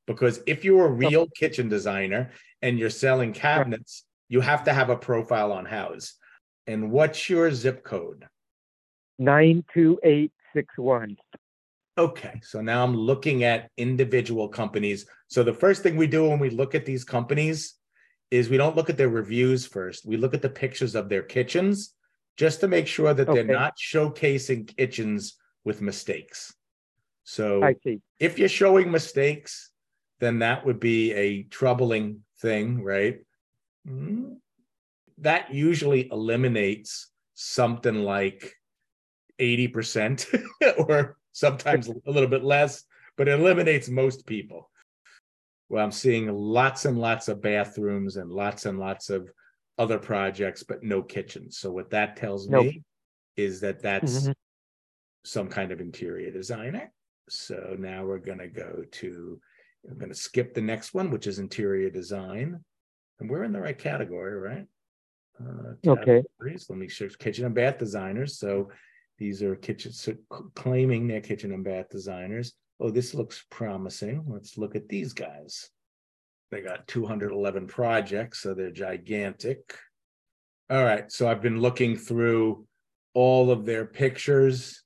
because 0.07 0.41
if 0.45 0.65
you're 0.65 0.87
a 0.87 0.91
real 0.91 1.27
kitchen 1.37 1.69
designer 1.69 2.31
and 2.61 2.77
you're 2.77 2.89
selling 2.89 3.31
cabinets 3.33 4.05
you 4.27 4.41
have 4.41 4.63
to 4.65 4.73
have 4.73 4.89
a 4.89 4.95
profile 4.97 5.51
on 5.51 5.65
Houzz. 5.65 6.13
And 6.67 6.91
what's 6.91 7.29
your 7.29 7.51
zip 7.51 7.83
code? 7.83 8.27
Nine 9.19 9.63
two 9.73 9.99
eight 10.03 10.31
six 10.53 10.67
one. 10.77 11.15
okay 11.97 12.39
so 12.41 12.61
now 12.61 12.83
i'm 12.83 12.95
looking 12.95 13.43
at 13.43 13.69
individual 13.77 14.47
companies. 14.49 15.05
So 15.27 15.43
the 15.43 15.53
first 15.53 15.83
thing 15.83 15.95
we 15.97 16.07
do 16.07 16.27
when 16.29 16.39
we 16.39 16.49
look 16.49 16.75
at 16.75 16.85
these 16.85 17.03
companies 17.05 17.75
is 18.31 18.49
we 18.49 18.57
don't 18.57 18.75
look 18.77 18.89
at 18.89 18.97
their 18.97 19.09
reviews 19.09 19.65
first. 19.65 20.05
We 20.05 20.17
look 20.17 20.33
at 20.33 20.41
the 20.41 20.49
pictures 20.63 20.95
of 20.95 21.07
their 21.09 21.23
kitchens 21.23 21.93
just 22.37 22.61
to 22.61 22.67
make 22.67 22.87
sure 22.87 23.13
that 23.13 23.27
they're 23.27 23.43
not 23.43 23.77
showcasing 23.77 24.75
kitchens 24.75 25.37
with 25.63 25.81
mistakes 25.81 26.53
so 27.23 27.63
I 27.63 27.75
see. 27.83 28.01
if 28.19 28.37
you're 28.39 28.49
showing 28.49 28.91
mistakes, 28.91 29.71
then 30.19 30.39
that 30.39 30.65
would 30.65 30.79
be 30.79 31.13
a 31.13 31.43
troubling 31.43 32.23
thing, 32.41 32.83
right? 32.83 33.19
Mm, 33.87 34.37
That 35.19 35.53
usually 35.53 36.09
eliminates 36.11 37.09
something 37.33 38.03
like 38.03 38.53
80% 39.39 40.25
or 40.77 41.17
sometimes 41.31 41.87
a 41.87 41.95
little 42.05 42.29
bit 42.29 42.43
less, 42.43 42.83
but 43.17 43.27
it 43.27 43.39
eliminates 43.39 43.89
most 43.89 44.25
people. 44.25 44.69
Well, 45.69 45.83
I'm 45.83 45.91
seeing 45.91 46.27
lots 46.27 46.85
and 46.85 46.99
lots 46.99 47.29
of 47.29 47.41
bathrooms 47.41 48.17
and 48.17 48.29
lots 48.29 48.65
and 48.65 48.77
lots 48.77 49.09
of 49.09 49.31
other 49.81 49.97
projects, 49.97 50.61
but 50.61 50.83
no 50.83 51.01
kitchens. 51.01 51.57
So 51.57 51.71
what 51.71 51.89
that 51.89 52.15
tells 52.15 52.47
Nope. 52.47 52.67
me 52.67 52.83
is 53.35 53.59
that 53.61 53.81
that's 53.81 54.27
Mhm. 54.27 54.35
some 55.23 55.47
kind 55.49 55.71
of 55.71 55.81
interior 55.81 56.29
designer. 56.29 56.93
So 57.29 57.75
now 57.79 58.05
we're 58.05 58.19
going 58.19 58.37
to 58.37 58.47
go 58.47 58.83
to, 58.99 59.41
I'm 59.89 59.97
going 59.97 60.11
to 60.11 60.15
skip 60.29 60.53
the 60.53 60.61
next 60.61 60.93
one, 60.93 61.09
which 61.09 61.25
is 61.25 61.39
interior 61.39 61.89
design. 61.89 62.63
And 63.19 63.27
we're 63.29 63.43
in 63.43 63.53
the 63.53 63.61
right 63.61 63.77
category, 63.77 64.35
right? 64.35 64.67
Uh, 65.39 65.73
Okay. 65.87 66.23
Let 66.39 66.69
me 66.77 66.87
search 66.87 67.17
kitchen 67.17 67.45
and 67.45 67.55
bath 67.55 67.79
designers. 67.79 68.37
So 68.37 68.69
these 69.17 69.41
are 69.41 69.55
kitchen 69.55 69.91
so 69.93 70.15
claiming 70.53 71.07
they're 71.07 71.21
kitchen 71.21 71.51
and 71.53 71.63
bath 71.63 71.89
designers. 71.89 72.53
Oh, 72.79 72.91
this 72.91 73.15
looks 73.15 73.45
promising. 73.49 74.25
Let's 74.27 74.59
look 74.59 74.75
at 74.75 74.87
these 74.87 75.13
guys. 75.13 75.71
They 76.51 76.61
got 76.61 76.85
211 76.87 77.67
projects, 77.67 78.41
so 78.41 78.53
they're 78.53 78.71
gigantic. 78.71 79.73
All 80.69 80.83
right, 80.83 81.09
so 81.11 81.29
I've 81.29 81.41
been 81.41 81.59
looking 81.61 81.95
through 81.95 82.67
all 83.13 83.51
of 83.51 83.65
their 83.65 83.85
pictures. 83.85 84.83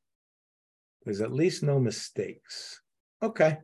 There's 1.03 1.21
at 1.21 1.31
least 1.31 1.63
no 1.63 1.79
mistakes. 1.79 2.81
Okay. 3.21 3.57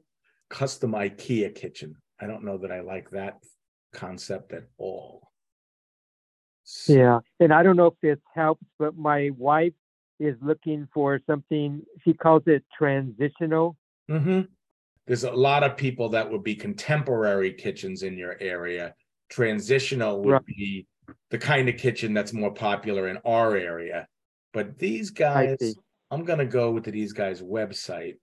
Custom 0.50 0.92
IKEA 0.94 1.54
kitchen. 1.56 1.96
I 2.20 2.28
don't 2.28 2.44
know 2.44 2.58
that 2.60 2.72
I 2.72 2.82
like 2.82 3.10
that 3.12 3.36
concept 3.94 4.52
at 4.54 4.64
all. 4.78 5.32
So- 6.64 6.94
Yeah, 6.94 7.20
and 7.40 7.54
I 7.54 7.64
don't 7.64 7.76
know 7.78 7.88
if 7.88 8.00
this 8.02 8.20
helps, 8.34 8.66
but 8.80 8.96
my 8.98 9.30
wife 9.38 9.74
is 10.20 10.36
looking 10.42 10.88
for 10.94 11.20
something. 11.28 11.84
She 12.04 12.14
calls 12.14 12.44
it 12.46 12.64
transitional. 12.78 13.78
Mhm. 14.10 14.48
There's 15.08 15.24
a 15.24 15.32
lot 15.32 15.64
of 15.64 15.78
people 15.78 16.10
that 16.10 16.30
would 16.30 16.44
be 16.44 16.56
contemporary 16.56 17.54
kitchens 17.54 18.04
in 18.04 18.18
your 18.18 18.38
area. 18.40 18.96
Transitional 19.30 20.22
would 20.22 20.32
Right. 20.32 20.46
be 20.46 20.88
the 21.30 21.38
kind 21.38 21.68
of 21.70 21.78
kitchen 21.78 22.14
that's 22.14 22.34
more 22.34 22.54
popular 22.54 23.08
in 23.08 23.18
our 23.26 23.56
area. 23.56 24.08
But 24.54 24.78
these 24.78 25.10
guys. 25.10 25.76
I'm 26.12 26.26
gonna 26.26 26.46
go 26.46 26.72
with 26.72 26.84
these 26.84 27.14
guys' 27.14 27.42
website. 27.42 28.20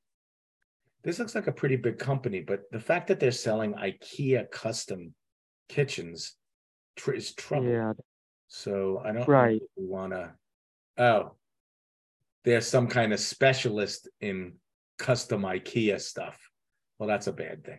This 1.03 1.19
looks 1.19 1.35
like 1.35 1.47
a 1.47 1.53
pretty 1.53 1.77
big 1.77 1.99
company, 1.99 2.43
but 2.43 2.71
the 2.71 2.79
fact 2.81 3.07
that 3.09 3.19
they're 3.19 3.31
selling 3.33 3.73
IKEA 3.73 4.51
custom 4.51 5.15
kitchens 5.71 6.37
tr- 6.97 7.13
is 7.15 7.35
trouble. 7.35 7.69
Yeah, 7.69 7.93
So 8.47 8.99
I 8.99 9.13
don't 9.13 9.21
know 9.21 9.25
Right. 9.27 9.57
if 9.63 9.69
we 9.77 9.85
wanna, 9.87 10.37
oh. 10.99 11.35
There's 12.45 12.67
some 12.67 12.89
kind 12.89 13.13
of 13.13 13.21
specialist 13.21 14.09
in 14.21 14.59
custom 14.99 15.43
IKEA 15.43 16.01
stuff. 16.01 16.48
Well, 16.99 17.09
that's 17.09 17.27
a 17.27 17.33
bad 17.33 17.65
thing. 17.65 17.79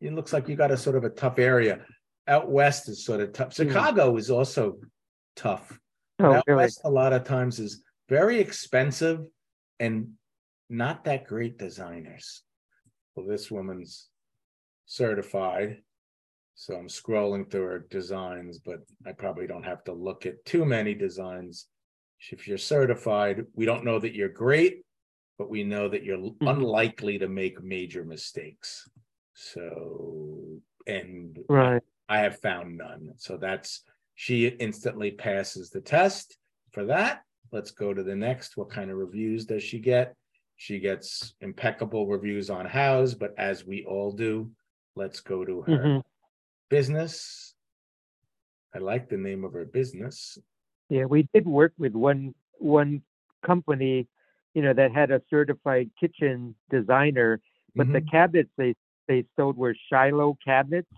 It 0.00 0.12
looks 0.12 0.32
like 0.32 0.48
you 0.48 0.56
got 0.56 0.70
a 0.70 0.76
sort 0.76 0.96
of 0.96 1.04
a 1.04 1.10
tough 1.10 1.38
area. 1.38 1.80
Out 2.28 2.50
west 2.50 2.88
is 2.88 3.04
sort 3.04 3.20
of 3.20 3.32
tough. 3.32 3.56
Hmm. 3.56 3.68
Chicago 3.68 4.16
is 4.16 4.30
also 4.30 4.78
tough. 5.36 5.78
oh, 6.18 6.34
Out 6.34 6.44
really? 6.46 6.58
west, 6.58 6.80
a 6.84 6.90
lot 6.90 7.12
of 7.12 7.24
times 7.24 7.58
is 7.58 7.82
very 8.08 8.38
expensive 8.38 9.20
and 9.80 10.08
not 10.68 11.04
that 11.04 11.26
great 11.26 11.58
designers. 11.58 12.42
Well, 13.14 13.26
this 13.26 13.50
woman's 13.50 14.08
certified. 14.86 15.78
So 16.54 16.74
I'm 16.74 16.88
scrolling 16.88 17.50
through 17.50 17.66
her 17.66 17.86
designs, 17.90 18.58
but 18.58 18.78
I 19.06 19.12
probably 19.12 19.46
don't 19.46 19.64
have 19.64 19.84
to 19.84 19.92
look 19.92 20.24
at 20.24 20.44
too 20.44 20.64
many 20.64 20.94
designs. 20.94 21.66
If 22.30 22.48
you're 22.48 22.56
certified, 22.56 23.44
we 23.54 23.66
don't 23.66 23.84
know 23.84 23.98
that 23.98 24.14
you're 24.14 24.30
great, 24.30 24.85
but 25.38 25.50
we 25.50 25.64
know 25.64 25.88
that 25.88 26.02
you're 26.02 26.18
Mhm. 26.18 26.36
unlikely 26.48 27.18
to 27.18 27.28
make 27.28 27.62
major 27.62 28.04
mistakes. 28.04 28.88
So, 29.34 30.60
and 30.86 31.38
Right. 31.48 31.82
I 32.08 32.18
have 32.20 32.38
found 32.40 32.78
none. 32.78 33.12
So 33.16 33.36
that's 33.36 33.84
she 34.14 34.46
instantly 34.46 35.10
passes 35.10 35.70
the 35.70 35.80
test 35.80 36.38
for 36.72 36.84
that. 36.86 37.22
Let's 37.52 37.70
go 37.70 37.92
to 37.92 38.02
the 38.02 38.16
next. 38.16 38.56
What 38.56 38.70
kind 38.70 38.90
of 38.90 38.96
reviews 38.96 39.44
does 39.44 39.62
she 39.62 39.78
get? 39.78 40.16
She 40.56 40.78
gets 40.78 41.34
impeccable 41.40 42.06
reviews 42.06 42.48
on 42.48 42.66
Houzz, 42.66 43.18
but 43.18 43.34
as 43.38 43.66
we 43.66 43.84
all 43.84 44.10
do, 44.12 44.50
let's 44.94 45.20
go 45.20 45.44
to 45.44 45.62
her 45.62 45.78
Mhm. 45.78 46.04
business. 46.70 47.54
I 48.74 48.78
like 48.78 49.08
the 49.08 49.18
name 49.18 49.44
of 49.44 49.52
her 49.52 49.66
business. 49.66 50.38
Yeah, 50.88 51.04
we 51.04 51.28
did 51.34 51.46
work 51.46 51.74
with 51.76 51.94
one 51.94 52.34
one 52.58 53.02
company, 53.42 54.08
you 54.56 54.62
know, 54.62 54.72
that 54.72 54.90
had 54.90 55.10
a 55.10 55.20
certified 55.28 55.90
kitchen 56.00 56.54
designer, 56.70 57.42
but 57.76 57.92
the 57.92 58.00
Mhm. 58.00 58.10
cabinets 58.10 58.50
they 58.56 58.74
they 59.06 59.26
sold 59.36 59.56
were 59.58 59.76
Shiloh 59.92 60.38
cabinets, 60.42 60.88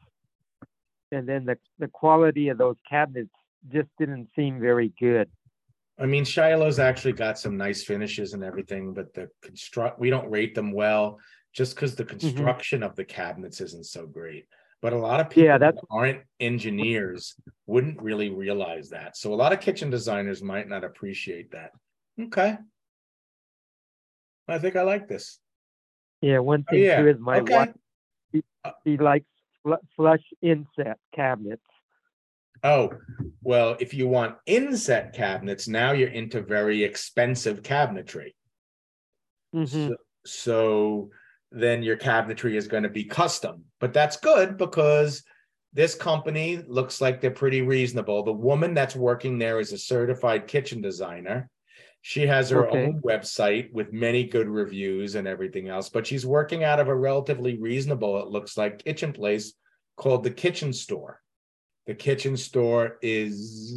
and 1.11 1.29
then 1.29 1.45
the 1.45 1.59
the 1.81 1.89
quality 1.89 2.51
of 2.51 2.57
those 2.59 2.77
cabinets 2.89 3.35
just 3.69 3.89
didn't 3.99 4.29
seem 4.37 4.61
very 4.61 4.93
good. 5.01 5.29
I 5.99 6.07
mean, 6.07 6.25
Shiloh's 6.25 6.79
actually 6.79 7.15
got 7.15 7.37
some 7.41 7.57
nice 7.57 7.83
finishes 7.83 8.33
and 8.33 8.45
everything, 8.45 8.95
but 8.95 9.13
the 9.13 9.29
construct 9.43 9.99
we 9.99 10.09
don't 10.09 10.31
rate 10.31 10.55
them 10.55 10.71
well 10.71 11.19
just 11.53 11.75
because 11.75 11.97
the 11.97 12.05
Mm-hmm. 12.05 12.11
construction 12.11 12.85
of 12.85 12.95
the 12.95 13.05
cabinets 13.05 13.61
isn't 13.61 13.87
so 13.87 14.07
great. 14.07 14.47
But 14.81 14.93
a 14.93 14.99
lot 14.99 15.19
of 15.19 15.31
people 15.31 15.47
Yeah, 15.47 15.59
that 15.59 15.75
aren't 15.91 16.23
engineers 16.39 17.35
wouldn't 17.67 18.01
really 18.01 18.31
realize 18.31 18.91
that. 18.91 19.17
So 19.17 19.35
a 19.35 19.41
lot 19.43 19.53
of 19.53 19.59
kitchen 19.59 19.91
designers 19.91 20.41
might 20.45 20.69
not 20.69 20.85
appreciate 20.85 21.51
that. 21.51 21.73
Okay. 22.21 22.57
I 24.49 24.59
think 24.59 24.77
I 24.77 24.83
like 24.83 25.09
this. 25.09 25.39
Yeah, 26.21 26.39
one 26.39 26.65
thing 26.65 26.83
yeah. 26.83 27.01
too 27.01 27.09
is 27.09 27.19
my 27.19 27.41
Okay. 27.41 27.55
wife 27.55 27.75
she 28.85 28.97
likes 28.99 29.27
fl- 29.63 29.75
flush 29.97 30.23
inset 30.43 30.99
cabinets. 31.15 31.63
Oh, 32.65 32.91
well, 33.43 33.77
if 33.79 33.95
you 33.95 34.09
want 34.09 34.37
inset 34.47 35.13
cabinets, 35.15 35.69
now 35.69 35.93
you're 35.93 36.09
into 36.09 36.43
very 36.43 36.83
expensive 36.83 37.63
cabinetry. 37.63 38.35
Mhm. 39.55 39.89
So, 39.89 39.97
so 40.27 41.11
then 41.53 41.83
your 41.83 41.97
cabinetry 41.97 42.55
is 42.55 42.67
going 42.67 42.83
to 42.83 42.89
be 42.89 43.05
custom, 43.05 43.65
but 43.79 43.93
that's 43.93 44.17
good 44.17 44.57
because 44.57 45.23
this 45.73 45.95
company 45.95 46.57
looks 46.67 47.01
like 47.01 47.21
they're 47.21 47.31
pretty 47.31 47.63
reasonable. 47.63 48.23
The 48.25 48.33
woman 48.33 48.75
that's 48.75 48.97
working 48.97 49.39
there 49.39 49.61
is 49.61 49.73
a 49.73 49.79
certified 49.79 50.47
kitchen 50.49 50.81
designer. 50.81 51.49
She 52.03 52.27
has 52.27 52.51
her 52.51 52.69
Okay. 52.69 52.85
own 52.87 53.03
website 53.03 53.73
with 53.73 53.93
many 53.93 54.25
good 54.25 54.49
reviews 54.49 55.15
and 55.15 55.27
everything 55.27 55.69
else, 55.69 55.89
but 55.89 56.07
she's 56.07 56.25
working 56.25 56.65
out 56.65 56.81
of 56.81 56.89
a 56.89 56.95
relatively 56.95 57.59
reasonable, 57.59 58.21
it 58.21 58.29
looks 58.29 58.57
like, 58.57 58.85
kitchen 58.85 59.13
place 59.13 59.55
called 59.97 60.25
the 60.25 60.31
Kitchen 60.31 60.73
Store. 60.73 61.21
The 61.87 61.95
kitchen 61.95 62.37
store 62.37 62.99
is 63.01 63.75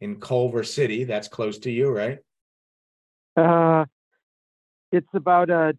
in 0.00 0.20
Culver 0.20 0.62
City. 0.62 1.04
That's 1.04 1.28
close 1.28 1.58
to 1.60 1.70
you, 1.70 1.88
right? 1.90 2.18
Uh, 3.36 3.86
it's 4.92 5.08
about 5.14 5.50
a 5.50 5.76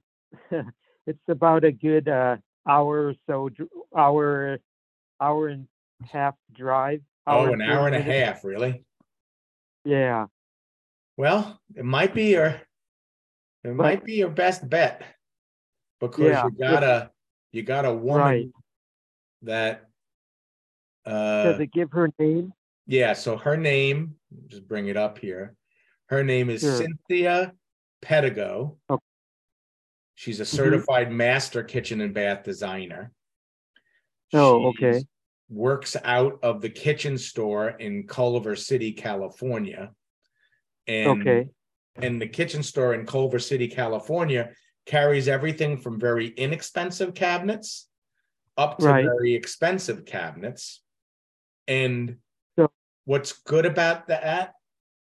it's 1.08 1.20
about 1.28 1.64
a 1.64 1.72
good 1.72 2.08
uh, 2.08 2.38
hour 2.68 3.10
or 3.10 3.16
so 3.28 3.50
hour 3.96 4.58
hour 5.20 5.48
and 5.50 5.68
half 6.12 6.36
drive. 6.52 7.02
Oh, 7.28 7.54
an 7.54 7.62
hour 7.62 7.88
and 7.88 7.96
a 7.96 8.02
half, 8.02 8.44
really? 8.44 8.84
Yeah. 9.86 10.26
Well, 11.18 11.60
it 11.76 11.86
might 11.86 12.14
be 12.14 12.32
your 12.32 12.62
it 13.64 13.74
might 13.76 14.04
be 14.04 14.14
your 14.16 14.30
best 14.30 14.68
bet 14.68 15.04
because 16.00 16.20
Yeah, 16.20 16.46
you 16.46 16.52
got 16.52 16.84
a 16.84 17.12
you 17.52 17.64
got 17.64 17.86
a 17.86 17.94
woman 17.94 18.22
Right. 18.22 18.48
that 19.44 19.90
Does 21.06 21.60
uh 21.60 21.62
it 21.62 21.72
give 21.72 21.92
her 21.92 22.10
name? 22.18 22.54
yeah, 22.88 23.14
so 23.14 23.38
her 23.38 23.58
name, 23.58 24.16
just 24.48 24.68
bring 24.68 24.88
it 24.88 24.98
up 24.98 25.18
here. 25.20 25.56
Her 26.08 26.24
name 26.24 26.50
is 26.50 26.62
Sure. 26.62 26.78
Cynthia 26.78 27.54
Pedigo. 28.02 28.78
Okay. 28.90 29.02
She's 30.16 30.40
a 30.40 30.44
Mm-hmm. 30.44 30.56
certified 30.56 31.12
master 31.12 31.64
kitchen 31.64 32.02
and 32.02 32.14
bath 32.14 32.44
designer. 32.44 33.12
Oh, 34.34 34.68
okay. 34.68 35.04
Works 35.50 35.96
out 36.04 36.40
of 36.44 36.62
the 36.62 36.70
kitchen 36.70 37.18
store 37.18 37.70
in 37.70 38.08
Culver 38.08 38.56
City, 38.56 38.94
California. 38.94 39.92
And 40.88 41.22
Okay. 41.22 41.50
and 41.96 42.22
the 42.22 42.28
kitchen 42.28 42.64
store 42.64 42.94
in 42.94 43.06
Culver 43.06 43.40
City, 43.40 43.68
California 43.68 44.52
carries 44.86 45.28
everything 45.28 45.78
from 45.78 46.00
very 46.00 46.28
inexpensive 46.30 47.14
cabinets 47.14 47.88
up 48.58 48.78
to 48.80 48.86
Right. 48.86 49.06
very 49.06 49.36
expensive 49.36 50.06
cabinets. 50.06 50.82
And 51.68 52.18
So- 52.58 52.72
what's 53.06 53.34
good 53.34 53.66
about 53.66 54.08
that 54.08 54.54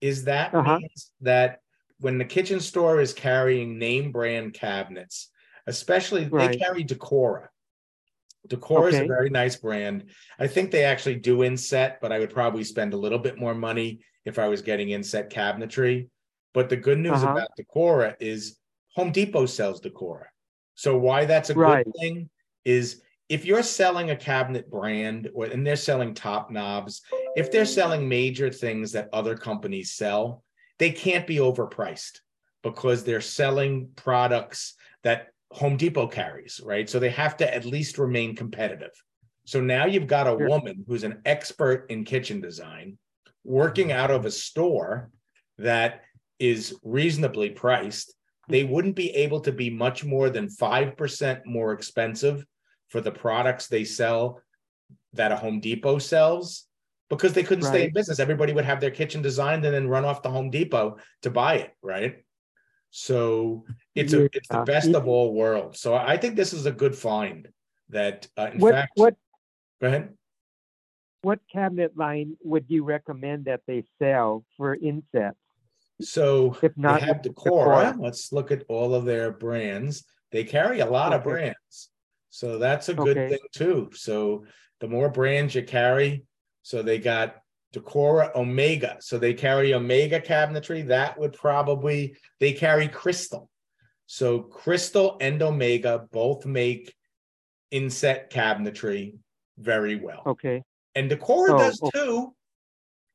is 0.01 0.25
that 0.25 0.53
Uh-huh. 0.53 0.79
means 0.79 1.11
that 1.21 1.61
when 1.99 2.17
the 2.19 2.25
kitchen 2.25 2.59
store 2.59 3.01
is 3.01 3.13
carrying 3.13 3.77
name 3.79 4.11
brand 4.11 4.53
cabinets, 4.53 5.31
especially 5.65 6.25
they 6.25 6.57
carry 6.57 6.83
Decora. 6.83 7.49
Decora 8.47 8.89
is 8.89 8.99
a 8.99 9.05
very 9.07 9.29
nice 9.29 9.55
brand. 9.55 10.05
I 10.39 10.47
think 10.47 10.71
they 10.71 10.83
actually 10.83 11.15
do 11.15 11.43
inset, 11.43 11.99
but 12.01 12.11
I 12.11 12.19
would 12.19 12.33
probably 12.33 12.63
spend 12.63 12.93
a 12.93 12.97
little 12.97 13.19
bit 13.19 13.37
more 13.37 13.55
money 13.55 13.99
if 14.25 14.39
I 14.39 14.47
was 14.47 14.61
getting 14.61 14.89
inset 14.89 15.29
cabinetry. 15.29 16.09
But 16.53 16.69
the 16.69 16.77
good 16.77 16.97
news 16.99 17.23
Uh-huh. 17.23 17.31
about 17.31 17.49
Decora 17.59 18.15
is 18.19 18.57
Home 18.95 19.11
Depot 19.11 19.45
sells 19.45 19.81
Decora. 19.81 20.25
So 20.75 20.97
why 20.97 21.25
that's 21.25 21.49
a 21.49 21.55
Right. 21.55 21.85
good 21.85 21.93
thing 21.99 22.29
is 22.65 23.01
if 23.29 23.45
you're 23.45 23.63
selling 23.63 24.09
a 24.11 24.15
cabinet 24.15 24.69
brand 24.69 25.29
or 25.33 25.45
and 25.45 25.65
they're 25.65 25.75
selling 25.75 26.13
top 26.13 26.49
knobs, 26.49 27.01
if 27.35 27.51
they're 27.51 27.65
selling 27.65 28.07
major 28.07 28.49
things 28.49 28.91
that 28.93 29.09
other 29.13 29.35
companies 29.35 29.91
sell, 29.91 30.43
they 30.79 30.91
can't 30.91 31.27
be 31.27 31.37
overpriced 31.37 32.21
because 32.63 33.03
they're 33.03 33.21
selling 33.21 33.89
products 33.95 34.75
that 35.03 35.27
Home 35.51 35.77
Depot 35.77 36.07
carries, 36.07 36.59
right? 36.63 36.89
So 36.89 36.99
they 36.99 37.09
have 37.09 37.37
to 37.37 37.55
at 37.55 37.65
least 37.65 37.97
remain 37.97 38.35
competitive. 38.35 38.91
So 39.45 39.61
now 39.61 39.85
you've 39.85 40.07
got 40.07 40.27
a 40.27 40.35
woman 40.35 40.83
who's 40.87 41.03
an 41.03 41.21
expert 41.25 41.85
in 41.89 42.03
kitchen 42.03 42.41
design 42.41 42.97
working 43.43 43.87
mm-hmm. 43.87 43.99
out 43.99 44.11
of 44.11 44.25
a 44.25 44.31
store 44.31 45.09
that 45.57 46.01
is 46.37 46.75
reasonably 46.83 47.49
priced. 47.49 48.13
They 48.49 48.63
wouldn't 48.63 48.95
be 48.95 49.09
able 49.11 49.39
to 49.41 49.51
be 49.51 49.69
much 49.69 50.03
more 50.03 50.29
than 50.29 50.47
5% 50.47 51.45
more 51.45 51.71
expensive 51.71 52.45
for 52.89 53.01
the 53.01 53.11
products 53.11 53.67
they 53.67 53.83
sell 53.83 54.41
that 55.13 55.31
a 55.31 55.37
Home 55.37 55.59
Depot 55.59 55.99
sells 55.99 56.65
because 57.09 57.33
they 57.33 57.43
couldn't 57.43 57.63
stay 57.65 57.85
in 57.85 57.93
business. 57.93 58.19
Everybody 58.19 58.53
would 58.53 58.65
have 58.65 58.81
their 58.81 58.91
kitchen 58.91 59.21
designed 59.21 59.65
and 59.65 59.73
then 59.73 59.87
run 59.87 60.05
off 60.05 60.21
to 60.23 60.29
Home 60.29 60.49
Depot 60.49 60.97
to 61.21 61.29
buy 61.29 61.55
it, 61.55 61.71
right? 61.81 62.17
So 62.89 63.65
it's 63.97 64.13
a 64.13 64.25
it's 64.33 64.47
the 64.47 64.63
best 64.63 64.89
of 64.93 65.07
all 65.07 65.33
worlds. 65.33 65.79
So 65.79 65.95
I 65.95 66.17
think 66.17 66.35
this 66.35 66.53
is 66.53 66.65
a 66.65 66.71
good 66.71 66.95
find. 66.95 67.49
That 67.89 68.27
uh, 68.37 68.49
in 68.53 68.59
What 68.59 68.73
fact, 68.73 68.91
what 68.95 69.15
go 69.81 69.87
ahead. 69.87 70.13
what 71.21 71.39
cabinet 71.51 71.95
line 71.97 72.35
would 72.43 72.65
you 72.67 72.83
recommend 72.83 73.45
that 73.45 73.61
they 73.67 73.83
sell 73.99 74.43
for 74.57 74.75
insets? 74.75 75.37
So 76.01 76.57
If 76.61 76.77
not, 76.77 76.99
they 76.99 77.05
have 77.07 77.21
Decora. 77.21 77.93
Decora. 77.93 77.99
Let's 78.01 78.31
look 78.31 78.51
at 78.51 78.63
all 78.67 78.93
of 78.93 79.05
their 79.05 79.31
brands. 79.31 80.03
They 80.31 80.43
carry 80.43 80.81
a 80.81 80.85
lot 80.85 81.13
of 81.13 81.23
brands. 81.23 81.89
So 82.29 82.59
that's 82.59 82.89
a 82.89 82.93
good 82.93 83.17
Okay. 83.17 83.29
thing 83.29 83.47
too. 83.53 83.89
So 83.93 84.45
the 84.79 84.87
more 84.87 85.09
brands 85.09 85.55
you 85.55 85.63
carry, 85.63 86.25
so 86.61 86.83
they 86.83 86.99
got 86.99 87.37
Decora 87.73 88.35
Omega. 88.35 88.97
So 88.99 89.17
they 89.17 89.33
carry 89.33 89.73
Omega 89.73 90.19
cabinetry. 90.19 90.87
That 90.87 91.17
would 91.17 91.33
probably 91.33 92.15
they 92.39 92.53
carry 92.53 92.87
Crystal. 92.89 93.49
So 94.07 94.39
Crystal 94.39 95.17
and 95.19 95.41
Omega 95.41 96.07
both 96.11 96.45
make 96.45 96.95
inset 97.71 98.31
cabinetry 98.31 99.17
very 99.57 99.97
well. 99.97 100.23
Okay. 100.25 100.63
And 100.95 101.11
Decora 101.11 101.49
Oh, 101.51 101.57
does 101.57 101.81
okay. 101.81 101.99
too 101.99 102.33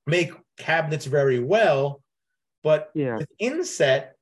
make 0.07 0.33
cabinets 0.59 1.07
very 1.07 1.41
well, 1.41 2.03
but 2.63 2.91
Yeah. 2.95 3.17
with 3.17 3.31
inset, 3.39 4.17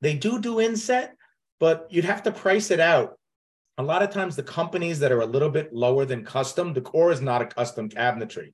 they 0.00 0.14
do 0.14 0.40
do 0.40 0.60
inset, 0.60 1.16
but 1.58 1.86
you'd 1.90 2.04
have 2.04 2.22
to 2.24 2.32
price 2.32 2.70
it 2.70 2.80
out. 2.80 3.18
A 3.78 3.82
lot 3.82 4.02
of 4.02 4.10
times, 4.10 4.36
the 4.36 4.42
companies 4.42 4.98
that 4.98 5.12
are 5.12 5.20
a 5.20 5.26
little 5.26 5.50
bit 5.50 5.72
lower 5.72 6.04
than 6.04 6.24
custom, 6.24 6.72
Decor 6.72 7.12
is 7.12 7.20
not 7.20 7.42
a 7.42 7.46
custom 7.46 7.88
cabinetry. 7.88 8.52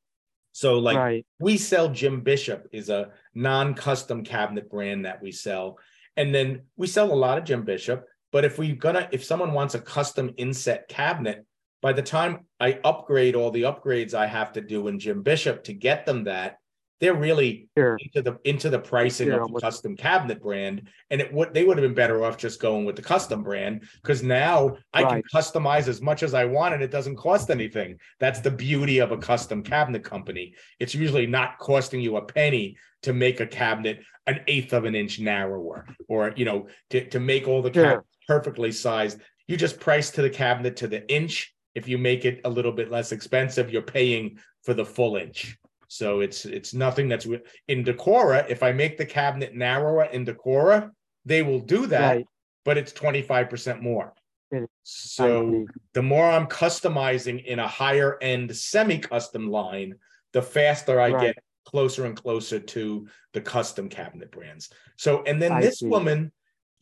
So 0.52 0.78
like 0.78 0.96
right. 0.96 1.26
we 1.40 1.56
sell 1.56 1.88
Jim 1.88 2.20
Bishop 2.20 2.68
is 2.70 2.88
a 2.88 3.10
non-custom 3.34 4.22
cabinet 4.22 4.70
brand 4.70 5.04
that 5.04 5.20
we 5.20 5.32
sell. 5.32 5.78
And 6.16 6.34
then 6.34 6.62
we 6.76 6.86
sell 6.86 7.12
a 7.12 7.14
lot 7.14 7.38
of 7.38 7.44
Jim 7.44 7.62
Bishop, 7.62 8.06
but 8.32 8.44
if 8.44 8.58
we're 8.58 8.76
gonna 8.76 9.08
if 9.12 9.24
someone 9.24 9.52
wants 9.52 9.74
a 9.74 9.80
custom 9.80 10.32
inset 10.36 10.88
cabinet, 10.88 11.44
by 11.82 11.92
the 11.92 12.02
time 12.02 12.46
I 12.58 12.80
upgrade 12.84 13.34
all 13.34 13.50
the 13.50 13.62
upgrades 13.62 14.14
I 14.14 14.26
have 14.26 14.52
to 14.52 14.60
do 14.60 14.88
in 14.88 14.98
Jim 14.98 15.22
Bishop 15.22 15.64
to 15.64 15.74
get 15.74 16.06
them 16.06 16.24
that, 16.24 16.58
they're 17.00 17.14
really 17.14 17.68
Sure. 17.76 17.98
into 18.00 18.22
the 18.22 18.38
into 18.44 18.70
the 18.70 18.78
pricing 18.78 19.30
of 19.30 19.52
the 19.52 19.60
custom 19.60 19.96
cabinet 19.96 20.40
brand 20.42 20.88
and 21.10 21.20
it 21.20 21.32
would 21.32 21.52
they 21.52 21.64
would 21.64 21.76
have 21.76 21.82
been 21.84 21.94
better 21.94 22.24
off 22.24 22.36
just 22.38 22.60
going 22.60 22.84
with 22.84 22.96
the 22.96 23.02
custom 23.02 23.42
brand 23.42 23.82
because 24.02 24.22
now 24.22 24.76
i 24.92 25.02
can 25.02 25.22
customize 25.34 25.88
as 25.88 26.00
much 26.00 26.22
as 26.22 26.34
i 26.34 26.44
want 26.44 26.72
and 26.74 26.82
it 26.82 26.90
doesn't 26.90 27.16
cost 27.16 27.50
anything. 27.50 27.98
That's 28.20 28.40
the 28.40 28.50
beauty 28.50 28.98
of 29.00 29.12
a 29.12 29.18
custom 29.18 29.62
cabinet 29.62 30.04
company. 30.04 30.54
It's 30.78 30.94
usually 30.94 31.26
not 31.26 31.58
costing 31.58 32.00
you 32.00 32.16
a 32.16 32.22
penny 32.24 32.76
to 33.02 33.12
make 33.12 33.40
a 33.40 33.46
cabinet 33.46 34.00
an 34.26 34.40
eighth 34.46 34.72
of 34.72 34.84
an 34.84 34.94
inch 34.94 35.20
narrower 35.20 35.86
or 36.08 36.32
you 36.36 36.44
know 36.44 36.68
to, 36.90 37.06
to 37.10 37.20
make 37.20 37.46
all 37.48 37.60
the 37.62 37.72
Sure. 37.72 37.84
cabinets 37.84 38.18
perfectly 38.26 38.72
sized. 38.72 39.20
You 39.48 39.56
just 39.56 39.78
price 39.80 40.10
to 40.12 40.22
the 40.22 40.30
cabinet 40.30 40.76
to 40.76 40.88
the 40.88 41.06
inch. 41.12 41.52
If 41.74 41.88
you 41.88 41.98
make 41.98 42.24
it 42.24 42.40
a 42.44 42.48
little 42.48 42.72
bit 42.72 42.90
less 42.90 43.12
expensive 43.12 43.70
you're 43.70 43.82
paying 43.82 44.38
for 44.62 44.72
the 44.74 44.84
full 44.84 45.16
inch 45.16 45.58
so 45.94 46.18
it's 46.18 46.44
it's 46.44 46.74
nothing 46.74 47.08
that's 47.08 47.24
in 47.68 47.84
Decora. 47.84 48.50
If 48.50 48.64
I 48.64 48.72
make 48.72 48.98
the 48.98 49.06
cabinet 49.06 49.54
narrower 49.54 50.06
in 50.06 50.26
Decora, 50.26 50.90
they 51.24 51.42
will 51.42 51.60
do 51.60 51.86
that, 51.86 52.16
Right. 52.16 52.26
but 52.64 52.76
it's 52.76 52.92
25% 52.92 53.80
more. 53.80 54.12
So 54.82 55.66
the 55.92 56.02
more 56.02 56.28
I'm 56.28 56.46
customizing 56.46 57.44
in 57.44 57.58
a 57.60 57.68
higher 57.68 58.18
end 58.20 58.54
semi-custom 58.56 59.48
line, 59.48 59.94
the 60.32 60.42
faster 60.42 61.00
I 61.00 61.10
Right. 61.10 61.26
get 61.26 61.44
closer 61.64 62.06
and 62.06 62.16
closer 62.16 62.58
to 62.58 63.06
the 63.32 63.40
custom 63.40 63.88
cabinet 63.88 64.32
brands. 64.32 64.70
So 64.96 65.22
and 65.24 65.40
then 65.40 65.52
I 65.52 65.60
this 65.60 65.78
see. 65.78 65.86
woman, 65.86 66.32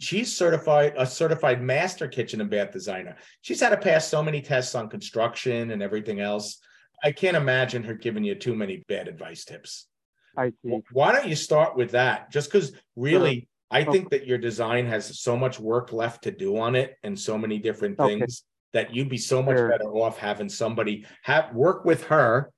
she's 0.01 0.35
certified 0.35 0.95
a 0.97 1.07
certified 1.07 1.61
master 1.63 2.09
kitchen 2.09 2.41
and 2.41 2.49
bath 2.51 2.73
designer. 2.73 3.17
She's 3.43 3.61
had 3.61 3.71
to 3.71 3.77
pass 3.77 4.09
so 4.09 4.23
many 4.23 4.41
tests 4.41 4.75
on 4.75 4.89
construction 4.89 5.71
and 5.71 5.83
everything 5.83 6.19
else. 6.21 6.59
I 7.03 7.13
can't 7.13 7.37
imagine 7.37 7.83
her 7.85 7.95
giving 7.95 8.25
you 8.25 8.35
too 8.35 8.55
many 8.55 8.85
bad 8.89 9.09
advice 9.09 9.45
tips. 9.45 9.87
I 10.37 10.53
see. 10.65 10.81
Why 10.93 11.13
don't 11.13 11.29
you 11.29 11.37
start 11.37 11.77
with 11.77 11.91
that? 11.93 12.31
Just 12.31 12.51
because 12.51 12.73
really, 12.97 13.49
I 13.71 13.83
Okay. 13.83 13.91
think 13.91 14.11
that 14.11 14.27
your 14.27 14.39
design 14.39 14.87
has 14.87 15.19
so 15.21 15.37
much 15.37 15.59
work 15.59 15.93
left 15.93 16.25
to 16.25 16.31
do 16.31 16.59
on 16.59 16.77
it 16.77 16.97
and 17.03 17.19
so 17.19 17.37
many 17.37 17.59
different 17.59 17.99
Okay. 17.99 18.19
things 18.19 18.45
that 18.73 18.95
you'd 18.95 19.09
be 19.09 19.19
so 19.19 19.43
much 19.43 19.57
Sure. 19.57 19.69
better 19.69 19.93
off 19.95 20.19
having 20.19 20.49
somebody 20.49 21.07
have 21.23 21.55
work 21.55 21.85
with 21.85 22.05
her. 22.05 22.51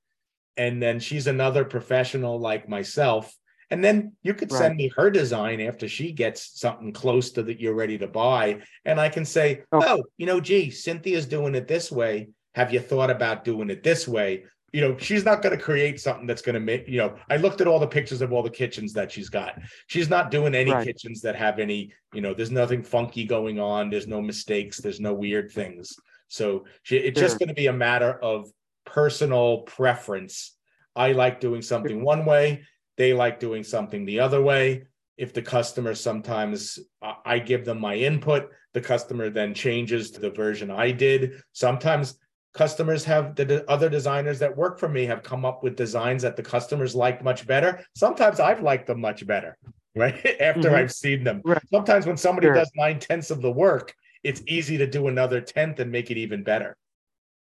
And 0.57 0.80
then 0.80 1.01
she's 1.01 1.26
another 1.26 1.64
professional 1.64 2.38
like 2.38 2.68
myself. 2.68 3.34
And 3.70 3.82
then 3.82 4.12
you 4.22 4.34
could 4.34 4.53
send 4.53 4.76
me 4.76 4.92
her 4.97 5.11
design 5.11 5.61
after 5.61 5.88
she 5.88 6.12
gets 6.12 6.61
something 6.61 6.92
close 6.92 7.32
to 7.32 7.42
that 7.45 7.59
you're 7.61 7.74
ready 7.74 7.99
to 7.99 8.07
buy. 8.07 8.61
And 8.84 9.01
I 9.01 9.09
can 9.09 9.24
say, 9.24 9.62
Oh. 9.72 9.82
oh, 9.84 10.03
you 10.16 10.26
know, 10.26 10.40
gee, 10.40 10.70
Cynthia's 10.70 11.26
doing 11.26 11.57
it 11.57 11.66
this 11.66 11.90
way. 11.90 12.28
Have 12.55 12.72
you 12.72 12.80
thought 12.80 13.11
about 13.11 13.44
doing 13.44 13.70
it 13.70 13.82
this 13.82 14.07
way? 14.09 14.44
you 14.72 14.80
know, 14.80 14.98
she's 14.98 15.24
not 15.24 15.40
going 15.40 15.57
to 15.57 15.62
create 15.64 16.00
something 16.00 16.26
that's 16.26 16.42
going 16.42 16.55
to 16.55 16.61
make, 16.61 16.88
you 16.88 16.98
know, 16.98 17.14
I 17.30 17.36
looked 17.36 17.61
at 17.61 17.68
all 17.68 17.78
the 17.78 17.86
pictures 17.86 18.22
of 18.22 18.32
all 18.32 18.42
the 18.42 18.50
kitchens 18.50 18.92
that 18.94 19.12
she's 19.12 19.28
got. 19.28 19.61
She's 19.86 20.11
not 20.11 20.32
doing 20.32 20.52
any 20.52 20.72
Right. 20.72 20.84
kitchens 20.84 21.20
that 21.20 21.36
have 21.36 21.61
any, 21.61 21.92
you 22.12 22.20
know, 22.20 22.34
there's 22.34 22.50
nothing 22.50 22.82
funky 22.82 23.24
going 23.24 23.61
on. 23.61 23.88
There's 23.88 24.09
no 24.09 24.20
mistakes. 24.20 24.78
There's 24.78 24.98
no 24.98 25.14
weird 25.14 25.52
things. 25.52 25.94
So 26.26 26.64
she, 26.82 26.96
it's 26.96 27.20
just 27.20 27.38
going 27.38 27.50
to 27.50 27.55
be 27.55 27.68
a 27.68 27.72
matter 27.72 28.18
of 28.20 28.50
personal 28.84 29.59
preference. 29.59 30.57
I 30.96 31.12
like 31.12 31.38
doing 31.38 31.62
something 31.62 32.02
one 32.02 32.24
way. 32.24 32.64
They 32.96 33.12
like 33.12 33.38
doing 33.38 33.62
something 33.62 34.05
the 34.05 34.18
other 34.18 34.42
way. 34.42 34.86
If 35.16 35.32
the 35.32 35.42
customer 35.42 35.94
sometimes 35.94 36.80
I 37.00 37.14
I 37.24 37.38
give 37.38 37.64
them 37.64 37.78
my 37.78 37.94
input, 37.94 38.50
the 38.72 38.80
customer 38.80 39.30
then 39.30 39.55
changes 39.55 40.11
to 40.12 40.20
the 40.20 40.30
version 40.30 40.68
I 40.72 40.90
did. 40.90 41.40
Sometimes 41.52 42.18
customers 42.55 43.05
have 43.05 43.34
the 43.34 43.44
the 43.44 43.70
other 43.70 43.88
designers 43.90 44.38
that 44.38 44.57
work 44.57 44.78
for 44.78 44.88
me 44.88 45.05
have 45.05 45.22
come 45.22 45.44
up 45.44 45.62
with 45.62 45.76
designs 45.76 46.22
that 46.22 46.36
the 46.36 46.42
customers 46.42 46.94
like 46.94 47.22
much 47.22 47.46
better. 47.46 47.84
Sometimes 47.96 48.40
I've 48.40 48.62
liked 48.62 48.86
them 48.86 49.00
much 49.00 49.26
better, 49.26 49.59
right? 49.94 50.24
After 50.40 50.70
Mhm. 50.70 50.74
I've 50.74 50.92
seen 50.92 51.24
them. 51.24 51.42
Right. 51.44 51.61
Sometimes 51.70 52.07
when 52.07 52.16
somebody 52.16 52.46
Sure. 52.46 52.55
does 52.55 52.70
nine 52.76 52.98
tenths 52.98 53.30
of 53.30 53.42
the 53.42 53.50
work, 53.50 53.94
it's 54.22 54.42
easy 54.46 54.78
to 54.78 54.86
do 54.86 55.09
another 55.09 55.40
tenth 55.40 55.80
and 55.80 55.90
make 55.90 56.11
it 56.11 56.16
even 56.16 56.42
better. 56.42 56.76